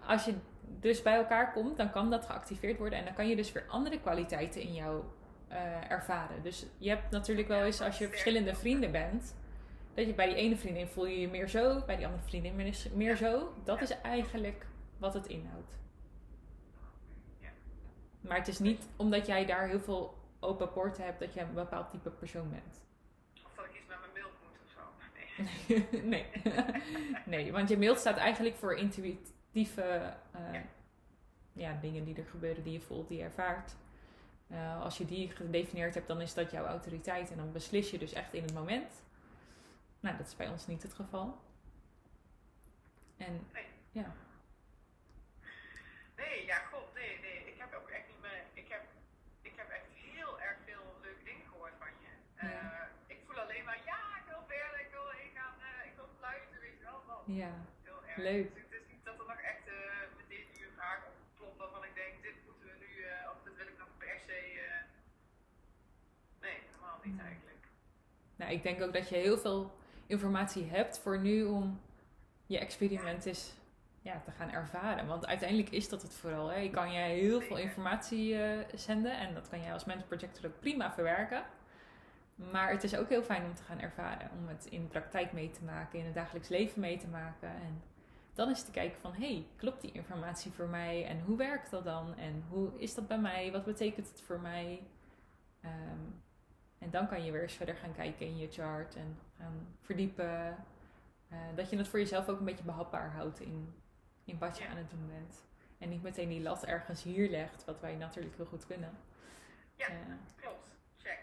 Als 0.06 0.24
je 0.24 0.34
dus 0.80 1.02
bij 1.02 1.16
elkaar 1.16 1.52
komt, 1.52 1.76
dan 1.76 1.90
kan 1.90 2.10
dat 2.10 2.26
geactiveerd 2.26 2.78
worden. 2.78 2.98
En 2.98 3.04
dan 3.04 3.14
kan 3.14 3.28
je 3.28 3.36
dus 3.36 3.52
weer 3.52 3.64
andere 3.68 4.00
kwaliteiten 4.00 4.60
in 4.60 4.74
jou 4.74 5.02
eh, 5.48 5.90
ervaren. 5.90 6.42
Dus 6.42 6.66
je 6.78 6.88
hebt 6.88 7.10
natuurlijk 7.10 7.48
wel 7.48 7.62
eens 7.62 7.80
als 7.80 7.98
je 7.98 8.08
verschillende 8.08 8.54
vrienden 8.54 8.92
bent, 8.92 9.34
dat 9.94 10.06
je 10.06 10.14
bij 10.14 10.26
die 10.26 10.34
ene 10.34 10.56
vriendin 10.56 10.86
voel 10.86 11.06
je 11.06 11.20
je 11.20 11.28
meer 11.28 11.48
zo, 11.48 11.82
bij 11.86 11.96
die 11.96 12.06
andere 12.06 12.24
vriendin 12.24 12.72
meer- 12.94 13.16
zo. 13.16 13.52
Dat 13.64 13.80
is 13.80 14.00
eigenlijk 14.00 14.66
wat 14.98 15.14
het 15.14 15.26
inhoudt. 15.26 15.78
Ja. 17.40 17.48
Maar 18.20 18.36
het 18.36 18.48
is 18.48 18.58
niet 18.58 18.88
omdat 18.96 19.26
jij 19.26 19.46
daar 19.46 19.68
heel 19.68 19.80
veel 19.80 20.14
open 20.40 20.72
poorten 20.72 21.04
hebt 21.04 21.20
dat 21.20 21.34
je 21.34 21.40
een 21.40 21.54
bepaald 21.54 21.90
type 21.90 22.10
persoon 22.10 22.50
bent. 22.50 22.82
Of 23.44 23.52
dat 23.56 23.64
ik 23.64 23.70
iets 23.74 23.86
met 23.88 23.96
mijn 24.00 24.12
mail 24.12 24.28
moet 24.42 24.58
of 24.64 24.70
zo. 24.70 24.80
Nee. 25.94 26.02
nee. 26.14 26.26
nee, 27.42 27.52
want 27.52 27.68
je 27.68 27.78
mailt 27.78 27.98
staat 27.98 28.16
eigenlijk 28.16 28.56
voor 28.56 28.74
intuïtieve 28.76 29.82
eh, 29.82 30.52
Ja. 30.52 30.62
ja, 31.52 31.78
dingen 31.80 32.04
die 32.04 32.16
er 32.16 32.24
gebeuren, 32.26 32.62
die 32.64 32.72
je 32.72 32.80
voelt, 32.80 33.08
die 33.08 33.18
je 33.18 33.24
ervaart. 33.24 33.74
Eh, 34.48 34.82
als 34.82 34.98
je 34.98 35.04
die 35.04 35.30
gedefinieerd 35.30 35.94
hebt, 35.94 36.06
dan 36.08 36.20
is 36.20 36.34
dat 36.34 36.50
jouw 36.50 36.64
autoriteit 36.64 37.30
en 37.30 37.36
dan 37.36 37.52
beslis 37.52 37.90
je 37.90 37.98
dus 37.98 38.12
echt 38.12 38.32
in 38.34 38.42
het 38.42 38.54
moment. 38.54 39.02
Nou, 40.04 40.16
dat 40.16 40.26
is 40.26 40.36
bij 40.36 40.48
ons 40.48 40.66
niet 40.66 40.82
het 40.82 40.94
geval. 40.94 41.28
En 43.16 43.34
Nee. 43.52 43.68
ja, 43.90 44.08
Nee, 46.16 46.46
ja, 46.46 46.58
god, 46.72 46.94
nee, 46.94 47.20
nee. 47.20 47.38
Ik 47.52 47.58
heb 47.58 47.72
ook 47.80 47.88
echt 47.88 48.06
niet 48.08 48.20
meer. 48.20 48.42
Ik 48.52 48.68
heb, 48.68 48.82
ik 49.42 49.54
heb 49.56 49.68
echt 49.68 49.88
heel 50.12 50.40
erg 50.40 50.56
veel 50.64 50.84
leuke 51.02 51.24
dingen 51.24 51.46
gehoord 51.46 51.76
van 51.78 51.88
je. 52.02 52.12
Ja. 52.46 52.52
Eh, 52.72 52.86
ik 53.14 53.18
voel 53.26 53.38
alleen 53.44 53.64
maar, 53.64 53.80
ja, 53.84 54.00
ik 54.20 54.26
wil 54.32 54.42
verder, 54.46 54.80
ik 54.86 54.90
wil 54.96 55.08
heen 55.18 55.32
gaan, 55.38 55.56
eh, 55.68 55.90
ik 55.90 55.94
wil 55.96 56.08
fluiten, 56.18 56.60
weet 56.60 56.78
je 56.78 56.84
wel. 56.84 57.00
Dat 57.06 57.22
ja, 57.42 57.54
heel 57.82 58.00
erg. 58.06 58.16
Leuk. 58.16 58.54
Dus 58.54 58.62
het 58.62 58.72
is 58.80 58.86
niet 58.92 59.04
dat 59.04 59.18
er 59.20 59.28
nog 59.34 59.40
echt 59.52 59.66
eh, 59.78 60.04
meteen 60.20 60.46
nu 60.54 60.60
een 60.66 60.76
vraag 60.80 61.00
opklopt 61.12 61.58
waarvan 61.62 61.84
ik 61.88 61.94
denk, 61.94 62.12
dit 62.28 62.36
moeten 62.46 62.66
we 62.70 62.74
nu, 62.84 62.90
of 63.32 63.38
dit 63.44 63.54
wil 63.56 63.68
ik 63.72 63.78
nog 63.78 63.92
per 63.98 64.18
se. 64.28 64.38
nee, 66.44 66.58
helemaal 66.68 66.98
niet 67.04 67.20
eigenlijk. 67.30 67.64
nou, 68.36 68.50
ik 68.52 68.62
denk 68.62 68.82
ook 68.82 68.92
dat 68.98 69.08
je 69.08 69.16
heel 69.28 69.38
veel 69.38 69.82
informatie 70.06 70.64
hebt 70.64 70.98
voor 70.98 71.18
nu 71.18 71.44
om 71.44 71.80
je 72.46 72.58
experiment 72.58 73.24
eens 73.24 73.52
ja, 74.02 74.20
te 74.24 74.30
gaan 74.30 74.50
ervaren. 74.50 75.06
Want 75.06 75.26
uiteindelijk 75.26 75.70
is 75.70 75.88
dat 75.88 76.02
het 76.02 76.14
vooral. 76.14 76.48
Hè. 76.48 76.58
Je 76.58 76.70
kan 76.70 76.92
je 76.92 76.98
heel 76.98 77.40
veel 77.40 77.56
informatie 77.56 78.42
eh, 78.42 78.58
zenden 78.74 79.18
en 79.18 79.34
dat 79.34 79.48
kan 79.48 79.60
jij 79.60 79.72
als 79.72 79.84
mentor 79.84 80.06
projector 80.06 80.46
ook 80.46 80.60
prima 80.60 80.92
verwerken. 80.92 81.42
Maar 82.34 82.70
het 82.70 82.84
is 82.84 82.96
ook 82.96 83.08
heel 83.08 83.22
fijn 83.22 83.44
om 83.44 83.54
te 83.54 83.62
gaan 83.62 83.80
ervaren, 83.80 84.30
om 84.38 84.48
het 84.48 84.66
in 84.66 84.82
de 84.82 84.88
praktijk 84.88 85.32
mee 85.32 85.50
te 85.50 85.64
maken, 85.64 85.98
in 85.98 86.04
het 86.04 86.14
dagelijks 86.14 86.48
leven 86.48 86.80
mee 86.80 86.98
te 86.98 87.08
maken. 87.08 87.48
En 87.48 87.82
dan 88.32 88.50
is 88.50 88.62
te 88.62 88.70
kijken 88.70 89.00
van, 89.00 89.12
hey, 89.12 89.46
klopt 89.56 89.80
die 89.80 89.92
informatie 89.92 90.52
voor 90.52 90.68
mij? 90.68 91.06
En 91.06 91.20
hoe 91.20 91.36
werkt 91.36 91.70
dat 91.70 91.84
dan? 91.84 92.16
En 92.16 92.44
hoe 92.48 92.70
is 92.76 92.94
dat 92.94 93.08
bij 93.08 93.18
mij? 93.18 93.52
Wat 93.52 93.64
betekent 93.64 94.08
het 94.08 94.20
voor 94.20 94.40
mij? 94.40 94.82
Ehm, 95.60 96.00
en 96.78 96.90
dan 96.90 97.08
kan 97.08 97.24
je 97.24 97.32
weer 97.32 97.42
eens 97.42 97.52
verder 97.52 97.76
gaan 97.76 97.94
kijken 97.94 98.26
in 98.26 98.36
je 98.36 98.48
chart 98.50 98.96
en 98.96 99.18
gaan 99.38 99.66
verdiepen. 99.80 100.56
Eh, 101.28 101.38
dat 101.54 101.70
je 101.70 101.76
het 101.76 101.88
voor 101.88 101.98
jezelf 101.98 102.28
ook 102.28 102.38
een 102.38 102.44
beetje 102.44 102.64
behapbaar 102.64 103.10
houdt 103.10 103.40
in, 103.40 103.74
in 104.24 104.38
wat 104.38 104.58
je 104.58 104.64
Ja. 104.64 104.70
aan 104.70 104.76
het 104.76 104.90
doen 104.90 105.06
bent. 105.08 105.44
En 105.78 105.88
niet 105.88 106.02
meteen 106.02 106.28
die 106.28 106.40
lat 106.42 106.64
ergens 106.64 107.02
hier 107.02 107.30
legt, 107.30 107.64
wat 107.64 107.80
wij 107.80 107.94
natuurlijk 107.96 108.36
heel 108.36 108.44
goed 108.46 108.66
kunnen. 108.66 108.90
Ja. 109.76 109.86
Eh, 109.86 109.94
Klopt, 110.36 110.70
check. 110.96 111.18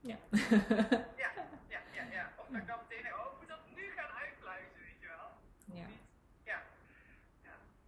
ja. 0.00 0.16
Ja, 0.30 1.30
ja, 1.68 1.80
ja, 1.92 2.02
ja. 2.10 2.30
Of 2.36 2.46
dan 2.46 2.78
meteen 2.88 3.02
denk, 3.02 3.14
oh, 3.14 3.32
ik 3.32 3.38
moet 3.38 3.48
dat 3.48 3.58
nu 3.76 3.82
gaan 3.96 4.10
uitpluizen, 4.20 4.78
weet 4.78 5.00
je 5.00 5.06
wel. 5.06 5.26
ja. 5.82 5.86
Niet. 5.86 5.98
Ja. 6.44 6.62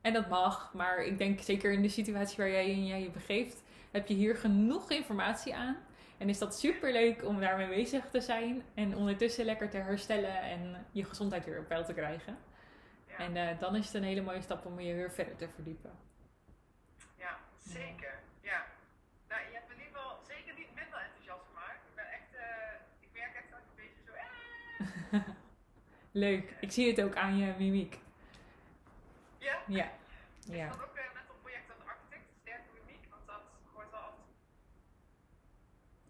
En 0.01 0.13
dat 0.13 0.29
mag, 0.29 0.75
maar 0.75 0.99
ik 1.05 1.19
denk 1.19 1.41
zeker 1.41 1.73
in 1.73 1.83
de 1.83 1.89
situatie 1.89 2.37
waar 2.37 2.51
jij 2.51 2.71
in 2.71 2.87
jij 2.87 3.03
je 3.03 3.11
begeeft, 3.11 3.63
heb 3.91 4.07
je 4.07 4.15
hier 4.15 4.37
genoeg 4.37 4.91
informatie 4.91 5.55
aan. 5.55 5.77
En 6.19 6.29
is 6.29 6.39
dat 6.39 6.59
super 6.59 6.93
leuk 6.93 7.25
om 7.25 7.41
daarmee 7.41 7.69
bezig 7.69 8.11
te 8.11 8.21
zijn. 8.21 8.63
En 8.75 8.97
ondertussen 8.97 9.45
lekker 9.45 9.71
te 9.71 9.77
herstellen 9.77 10.41
en 10.43 10.87
je 10.93 11.05
gezondheid 11.05 11.45
weer 11.45 11.59
op 11.59 11.69
peil 11.69 11.85
te 11.85 11.93
krijgen. 11.95 12.39
Ja, 13.09 13.17
En 13.17 13.37
eh, 13.37 13.61
dan 13.61 13.77
is 13.77 13.87
het 13.87 13.95
een 13.95 14.03
hele 14.03 14.21
mooie 14.23 14.43
stap 14.43 14.67
om 14.67 14.81
je 14.81 14.95
weer 14.95 15.11
verder 15.13 15.37
te 15.37 15.49
verdiepen. 15.49 15.91
ja 17.19 17.39
zeker. 17.59 18.19
Ja. 18.41 18.65
Nou, 19.29 19.41
je 19.49 19.53
hebt 19.53 19.69
me 19.69 19.75
in 19.75 19.81
ieder 19.81 19.97
geval 20.01 20.19
zeker 20.29 20.55
niet 20.55 20.75
minder 20.75 20.99
enthousiast 20.99 21.43
gemaakt. 21.49 21.81
Ik 21.89 21.95
ben 21.95 22.05
echt, 22.13 22.35
eh, 22.35 22.75
ik 23.01 23.09
merk 23.13 23.35
echt 23.35 23.51
dat 23.51 23.59
ik 23.59 23.67
een 23.69 23.85
beetje 23.85 24.03
zo, 24.07 24.13
eh. 24.13 25.29
Leuk. 26.27 26.55
Ik 26.61 26.73
zie 26.73 26.89
het 26.91 27.03
ook 27.03 27.17
aan 27.17 27.37
je 27.39 27.55
mimiek. 27.59 27.99
Ja? 29.39 29.59
Ja. 29.67 29.91
Ja. 30.47 30.69
dat 30.69 30.83
ook 30.83 30.95
weer 30.95 31.11
met 31.15 31.23
dat 31.27 31.41
project 31.41 31.71
aan 31.71 31.77
de 31.79 31.91
architect, 31.91 32.25
sterke 32.41 32.69
mimiek? 32.75 33.05
Want 33.11 33.27
dat 33.27 33.43
wordt 33.73 33.91
wel 33.91 34.01
altijd... 34.01 34.27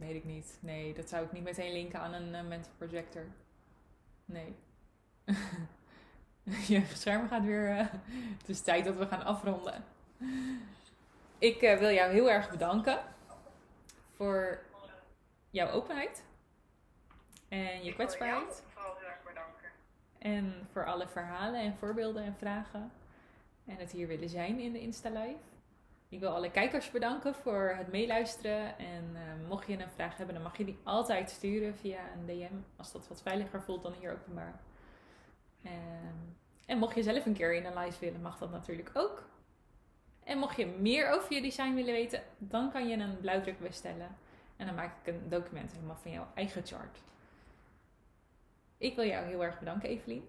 Weet 0.05 0.15
ik 0.15 0.25
niet. 0.25 0.59
Nee, 0.61 0.95
dat 0.95 1.09
zou 1.09 1.25
ik 1.25 1.33
niet 1.33 1.43
meteen 1.43 1.73
linken 1.73 2.01
aan 2.01 2.13
een 2.13 2.35
eh, 2.35 2.43
mental 2.47 2.73
projector. 2.79 3.27
Nee. 4.25 4.57
je 6.73 6.85
scherm 6.95 7.29
gaat 7.29 7.45
weer. 7.45 7.79
eh, 7.79 7.87
het 8.39 8.49
is 8.49 8.61
tijd 8.61 8.85
dat 8.85 8.97
we 8.97 9.07
gaan 9.07 9.25
afronden. 9.25 9.85
Ik 11.39 11.63
eh, 11.63 11.79
wil 11.79 11.91
jou 11.91 12.13
heel 12.13 12.31
erg 12.31 12.51
bedanken 12.51 12.99
voor 14.17 14.59
jouw 15.51 15.69
openheid 15.71 16.25
en 17.49 17.59
je 17.59 17.75
Ik 17.75 17.83
wil 17.83 17.95
kwetsbaarheid. 17.95 18.49
jou 18.59 18.73
vooral 18.73 18.97
heel 18.97 19.09
erg 19.09 19.23
bedanken. 19.23 19.71
En 20.19 20.69
voor 20.73 20.85
alle 20.87 21.09
verhalen 21.09 21.61
en 21.61 21.77
voorbeelden 21.77 22.25
en 22.25 22.37
vragen. 22.39 22.93
En 23.67 23.77
het 23.77 23.93
hier 23.93 24.07
willen 24.07 24.29
zijn 24.29 24.61
in 24.61 24.73
de 24.73 24.81
Insta 24.81 25.09
Live. 25.09 25.54
Ik 26.15 26.21
wil 26.21 26.35
alle 26.35 26.51
kijkers 26.51 26.91
bedanken 26.91 27.35
voor 27.35 27.75
het 27.77 27.91
meeluisteren. 27.91 28.79
En 28.79 29.11
eh, 29.15 29.49
mocht 29.49 29.67
je 29.67 29.73
een 29.73 29.91
vraag 29.91 30.17
hebben, 30.17 30.35
dan 30.35 30.45
mag 30.45 30.57
je 30.57 30.65
die 30.65 30.79
altijd 30.83 31.31
sturen 31.31 31.77
via 31.77 31.99
een 32.12 32.27
DM. 32.27 32.55
Als 32.77 32.93
dat 32.93 33.09
wat 33.09 33.23
veiliger 33.23 33.62
voelt 33.62 33.83
dan 33.83 33.93
hier 34.01 34.12
openbaar. 34.12 34.61
Ehm, 35.62 36.17
en 36.67 36.79
mocht 36.79 36.95
je 36.95 37.03
zelf 37.03 37.27
een 37.27 37.35
keer 37.35 37.55
in 37.55 37.65
een 37.65 37.79
live 37.79 38.01
willen, 38.01 38.23
mag 38.23 38.39
dat 38.39 38.51
natuurlijk 38.51 38.91
ook. 38.95 39.29
En 40.25 40.39
mocht 40.39 40.57
je 40.57 40.67
meer 40.67 41.11
over 41.11 41.33
je 41.33 41.43
design 41.43 41.75
willen 41.75 41.93
weten, 41.93 42.23
dan 42.39 42.71
kan 42.71 42.89
je 42.89 42.97
een 42.97 43.21
blauwdruk 43.21 43.59
bestellen. 43.59 44.17
En 44.57 44.67
dan 44.67 44.75
maak 44.75 44.97
ik 45.03 45.15
een 45.15 45.29
document 45.29 45.73
helemaal 45.73 45.97
van 45.97 46.11
jouw 46.11 46.27
eigen 46.35 46.67
chart. 46.67 46.99
Ik 48.79 48.97
wil 48.97 49.07
jou 49.07 49.27
heel 49.27 49.45
erg 49.45 49.59
bedanken, 49.59 49.89
Evelien. 49.89 50.29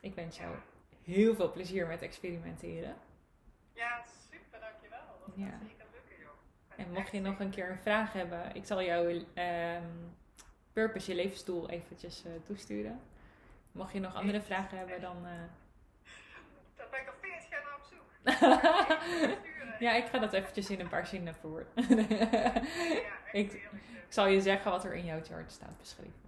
Ik 0.00 0.14
wens 0.14 0.38
jou 0.38 0.56
heel 1.02 1.34
veel 1.34 1.52
plezier 1.52 1.86
met 1.86 2.02
experimenteren. 2.02 2.96
Ja, 3.72 4.04
Ja. 5.36 5.58
En 6.76 6.90
mocht 6.92 7.10
je 7.12 7.20
nog 7.20 7.38
een 7.40 7.50
keer 7.50 7.70
een 7.70 7.78
vraag 7.78 8.12
hebben, 8.12 8.54
ik 8.54 8.64
zal 8.66 8.82
jou 8.82 9.24
ehm, 9.34 9.82
Purpose, 10.72 11.10
je 11.10 11.16
levensdoel, 11.16 11.70
eventjes 11.70 12.24
eh, 12.24 12.32
toesturen. 12.46 13.00
Mocht 13.72 13.92
je 13.92 14.00
nog 14.00 14.14
andere 14.14 14.42
vragen 14.42 14.78
hebben, 14.78 15.00
dan. 15.00 15.16
eh, 15.26 15.32
Daar 16.76 16.86
ben 16.90 17.00
ik 17.00 17.06
al 17.08 17.14
40 17.20 17.50
jaar 17.50 17.62
naar 17.64 17.74
op 17.74 17.84
zoek. 17.90 18.04
ja, 19.86 19.92
ik 19.94 20.06
ga 20.06 20.18
dat 20.18 20.32
eventjes 20.32 20.70
in 20.70 20.80
een 20.80 20.88
paar 20.88 21.06
zinnen 21.06 21.34
verwoorden. 21.34 21.68
Ja, 22.08 22.52
echt 23.32 23.34
Ik- 23.42 23.52
ik 24.06 24.12
zal 24.12 24.26
je 24.26 24.40
zeggen 24.40 24.70
wat 24.70 24.84
er 24.84 24.94
in 24.94 25.04
jouw 25.04 25.22
chart 25.22 25.52
staat 25.52 25.78
beschreven. 25.78 26.20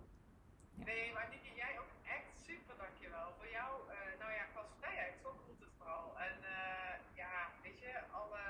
Nee, 0.75 1.13
maar 1.13 1.27
Niki, 1.31 1.53
jij 1.57 1.73
ook 1.79 1.93
echt 2.17 2.31
super 2.47 2.75
dankjewel 2.79 3.29
voor 3.39 3.49
jou. 3.59 3.71
eh 3.91 4.19
nou 4.21 4.33
ja, 4.33 4.45
gastvrijheid, 4.55 5.15
zo 5.23 5.29
voelt 5.45 5.61
het 5.61 5.73
vooral. 5.79 6.07
En 6.29 6.37
eh, 6.57 6.95
ja, 7.23 7.33
weet 7.63 7.79
je, 7.85 7.93
alle 8.21 8.43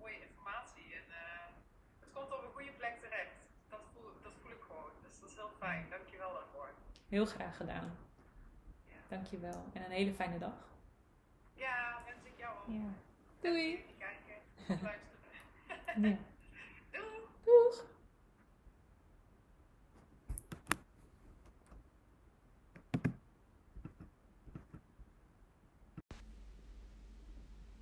mooie 0.00 0.20
informatie. 0.28 0.86
En 1.00 1.06
eh, 1.22 1.46
het 2.02 2.10
komt 2.16 2.30
op 2.36 2.42
een 2.46 2.54
goede 2.58 2.72
plek 2.80 2.94
terecht. 3.04 3.34
Dat 3.72 3.82
voel, 3.92 4.10
dat 4.22 4.32
voel 4.42 4.52
ik 4.58 4.62
gewoon. 4.68 4.92
Dus 5.06 5.20
dat 5.20 5.28
is 5.30 5.36
heel 5.36 5.52
fijn. 5.64 5.84
Dankjewel 5.94 6.32
daarvoor. 6.38 6.70
Heel 7.12 7.26
graag 7.26 7.56
gedaan. 7.56 7.96
Ja. 8.84 8.94
Dankjewel. 9.08 9.64
En 9.72 9.84
een 9.84 9.90
hele 9.90 10.12
fijne 10.12 10.38
dag. 10.38 10.68
Ja, 11.54 12.02
wens 12.06 12.24
ik 12.24 12.32
jou 12.38 12.56
ook. 12.58 12.74
Ja. 12.74 12.92
Doei. 13.40 13.84
Kijken, 13.98 14.82
luisteren. 14.82 16.08
Ja. 16.10 16.18
Doei! 16.90 17.20
Doeg. 17.44 17.84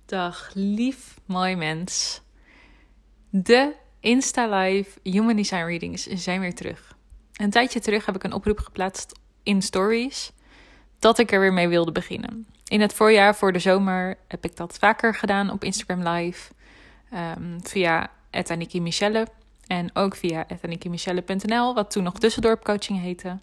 Dag, 0.05 0.51
lief 0.53 1.19
mooi 1.25 1.55
mens. 1.55 2.21
De 3.29 3.75
Insta 3.99 4.59
Live 4.59 4.99
Human 5.03 5.35
Design 5.35 5.63
Readings 5.63 6.05
zijn 6.05 6.39
weer 6.39 6.55
terug. 6.55 6.99
Een 7.33 7.49
tijdje 7.49 7.79
terug 7.79 8.05
heb 8.05 8.15
ik 8.15 8.23
een 8.23 8.33
oproep 8.33 8.59
geplaatst 8.59 9.19
in 9.43 9.61
stories 9.61 10.31
dat 10.99 11.17
ik 11.17 11.31
er 11.31 11.39
weer 11.39 11.53
mee 11.53 11.67
wilde 11.67 11.91
beginnen. 11.91 12.45
In 12.67 12.81
het 12.81 12.93
voorjaar 12.93 13.35
voor 13.35 13.53
de 13.53 13.59
zomer 13.59 14.17
heb 14.27 14.45
ik 14.45 14.55
dat 14.55 14.77
vaker 14.79 15.15
gedaan 15.15 15.51
op 15.51 15.63
Instagram 15.63 16.07
Live. 16.07 16.51
ehm, 17.09 17.59
via 17.63 18.09
Aniki 18.31 18.81
Michelle. 18.81 19.27
En 19.67 19.89
ook 19.93 20.15
via 20.15 20.47
ethanikiemichelle.nl, 20.47 21.73
wat 21.73 21.91
toen 21.91 22.03
nog 22.03 22.19
Tussendorp 22.19 22.63
Coaching 22.63 23.01
heette. 23.01 23.37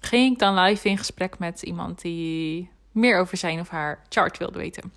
Ging 0.00 0.32
ik 0.32 0.38
dan 0.38 0.54
live 0.58 0.88
in 0.88 0.98
gesprek 0.98 1.38
met 1.38 1.62
iemand 1.62 2.00
die 2.00 2.70
meer 2.92 3.18
over 3.18 3.36
zijn 3.36 3.60
of 3.60 3.68
haar 3.68 4.02
chart 4.08 4.38
wilde 4.38 4.58
weten. 4.58 4.92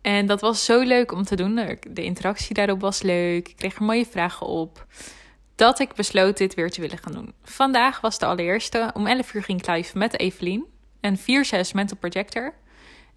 En 0.00 0.26
dat 0.26 0.40
was 0.40 0.64
zo 0.64 0.80
leuk 0.80 1.12
om 1.12 1.22
te 1.22 1.36
doen. 1.36 1.78
De 1.90 2.04
interactie 2.04 2.54
daarop 2.54 2.80
was 2.80 3.02
leuk. 3.02 3.48
Ik 3.48 3.56
kreeg 3.56 3.76
er 3.76 3.82
mooie 3.82 4.06
vragen 4.06 4.46
op. 4.46 4.86
Dat 5.54 5.78
ik 5.78 5.94
besloot 5.94 6.36
dit 6.36 6.54
weer 6.54 6.70
te 6.70 6.80
willen 6.80 6.98
gaan 6.98 7.12
doen. 7.12 7.34
Vandaag 7.42 8.00
was 8.00 8.18
de 8.18 8.26
allereerste. 8.26 8.90
Om 8.94 9.06
11 9.06 9.34
uur 9.34 9.42
ging 9.42 9.60
ik 9.60 9.66
live 9.66 9.98
met 9.98 10.18
Evelien. 10.18 10.64
En 11.00 11.18
4-6 11.18 11.22
Mental 11.74 11.96
Projector. 11.98 12.54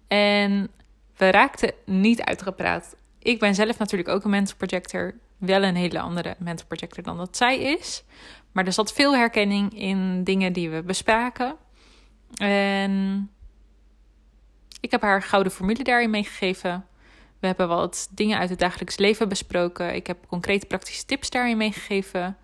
En 0.08 0.70
we 1.16 1.30
raakten 1.30 1.72
niet 1.84 2.22
uitgepraat. 2.22 2.96
Ik 3.18 3.38
ben 3.38 3.54
zelf 3.54 3.78
natuurlijk 3.78 4.08
ook 4.08 4.24
een 4.24 4.30
mental 4.30 4.56
projector. 4.56 5.14
Wel 5.38 5.62
een 5.62 5.76
hele 5.76 6.00
andere 6.00 6.36
mental 6.38 6.66
projector 6.66 7.02
dan 7.02 7.16
dat 7.16 7.36
zij 7.36 7.58
is. 7.58 8.04
Maar 8.52 8.66
er 8.66 8.72
zat 8.72 8.92
veel 8.92 9.16
herkenning 9.16 9.78
in 9.78 10.24
dingen 10.24 10.52
die 10.52 10.70
we 10.70 10.82
bespraken. 10.82 11.56
En 12.34 13.30
ik 14.80 14.90
heb 14.90 15.02
haar 15.02 15.22
gouden 15.22 15.52
formule 15.52 15.82
daarin 15.82 16.10
meegegeven. 16.10 16.86
We 17.40 17.46
hebben 17.46 17.68
wat 17.68 18.08
dingen 18.10 18.38
uit 18.38 18.50
het 18.50 18.58
dagelijks 18.58 18.96
leven 18.96 19.28
besproken. 19.28 19.94
Ik 19.94 20.06
heb 20.06 20.26
concrete 20.26 20.66
praktische 20.66 21.04
tips 21.04 21.30
daarin 21.30 21.56
meegegeven. 21.56 22.36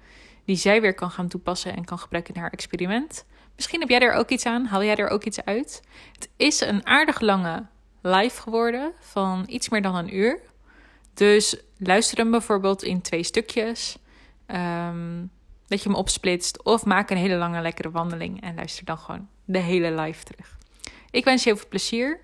Die 0.45 0.57
zij 0.57 0.81
weer 0.81 0.95
kan 0.95 1.11
gaan 1.11 1.29
toepassen 1.29 1.77
en 1.77 1.85
kan 1.85 1.99
gebruiken 1.99 2.35
in 2.35 2.41
haar 2.41 2.51
experiment. 2.51 3.25
Misschien 3.57 3.81
heb 3.81 3.89
jij 3.89 4.01
er 4.01 4.13
ook 4.13 4.31
iets 4.31 4.47
aan. 4.47 4.65
Haal 4.65 4.85
jij 4.85 4.97
er 4.97 5.09
ook 5.09 5.25
iets 5.25 5.45
uit? 5.45 5.83
Het 6.13 6.29
is 6.37 6.61
een 6.61 6.87
aardig 6.87 7.21
lange 7.21 7.67
live 8.03 8.41
geworden 8.43 8.93
van 9.01 9.45
iets 9.47 9.69
meer 9.69 9.83
dan 9.83 9.95
een 9.95 10.17
uur. 10.17 10.41
Dus 11.15 11.57
luister 11.79 12.19
hem 12.19 12.31
bijvoorbeeld 12.31 12.83
in 12.83 13.01
twee 13.01 13.23
stukjes. 13.23 13.99
Ehm, 14.47 15.27
dat 15.67 15.83
je 15.83 15.89
hem 15.89 15.99
opsplitst. 15.99 16.63
Of 16.63 16.85
maak 16.85 17.11
een 17.11 17.17
hele 17.17 17.37
lange 17.37 17.61
lekkere 17.61 17.91
wandeling 17.91 18.43
en 18.43 18.55
luister 18.55 18.85
dan 18.85 18.99
gewoon 18.99 19.29
de 19.45 19.59
hele 19.59 19.93
live 19.93 20.25
terug. 20.25 20.59
Ik 21.11 21.25
wens 21.25 21.43
je 21.43 21.49
heel 21.49 21.59
veel 21.59 21.69
plezier. 21.69 22.21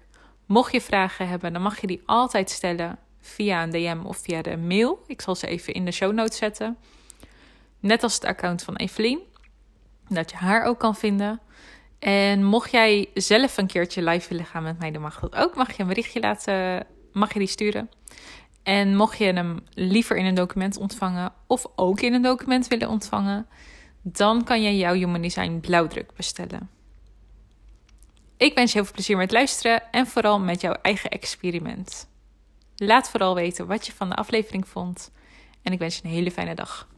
Mocht 0.50 0.72
je 0.72 0.80
vragen 0.80 1.28
hebben, 1.28 1.52
dan 1.52 1.62
mag 1.62 1.80
je 1.80 1.86
die 1.86 2.02
altijd 2.06 2.50
stellen 2.50 2.98
via 3.20 3.62
een 3.62 3.70
DM 3.70 3.98
of 4.04 4.16
via 4.16 4.42
de 4.42 4.56
mail. 4.56 5.02
Ik 5.06 5.20
zal 5.20 5.34
ze 5.34 5.46
even 5.46 5.74
in 5.74 5.84
de 5.84 5.90
show 5.90 6.12
notes 6.12 6.36
zetten. 6.36 6.76
Net 7.80 8.02
als 8.02 8.14
het 8.14 8.24
account 8.24 8.62
van 8.62 8.76
Evelien. 8.76 9.20
Dat 10.08 10.30
je 10.30 10.36
haar 10.36 10.64
ook 10.64 10.78
kan 10.78 10.96
vinden. 10.96 11.40
En 11.98 12.44
mocht 12.44 12.70
jij 12.70 13.08
zelf 13.14 13.56
een 13.56 13.66
keertje 13.66 14.02
live 14.02 14.28
willen 14.28 14.44
gaan 14.44 14.62
met 14.62 14.78
mij, 14.78 14.90
dan 14.90 15.02
mag 15.02 15.20
dat 15.20 15.36
ook. 15.36 15.54
Mag 15.54 15.76
je 15.76 15.82
een 15.82 15.88
berichtje 15.88 16.20
laten, 16.20 16.86
mag 17.12 17.32
je 17.32 17.38
die 17.38 17.48
sturen. 17.48 17.90
En 18.62 18.96
mocht 18.96 19.18
je 19.18 19.24
hem 19.24 19.58
liever 19.74 20.16
in 20.16 20.24
een 20.24 20.34
document 20.34 20.78
ontvangen 20.78 21.32
of 21.46 21.66
ook 21.76 22.00
in 22.00 22.14
een 22.14 22.22
document 22.22 22.68
willen 22.68 22.88
ontvangen, 22.88 23.46
dan 24.02 24.44
kan 24.44 24.62
je 24.62 24.76
jouw 24.76 24.94
Human 24.94 25.22
Design 25.22 25.58
blauwdruk 25.60 26.14
bestellen. 26.16 26.79
Ik 28.40 28.54
wens 28.54 28.72
je 28.72 28.76
heel 28.76 28.84
veel 28.84 28.94
plezier 28.94 29.16
met 29.16 29.32
luisteren 29.32 29.92
en 29.92 30.06
vooral 30.06 30.40
met 30.40 30.60
jouw 30.60 30.72
eigen 30.72 31.10
experiment. 31.10 32.08
Laat 32.76 33.10
vooral 33.10 33.34
weten 33.34 33.66
wat 33.66 33.86
je 33.86 33.92
van 33.92 34.08
de 34.08 34.14
aflevering 34.14 34.68
vond 34.68 35.10
en 35.62 35.72
ik 35.72 35.78
wens 35.78 35.96
je 35.96 36.04
een 36.04 36.10
hele 36.10 36.30
fijne 36.30 36.54
dag. 36.54 36.88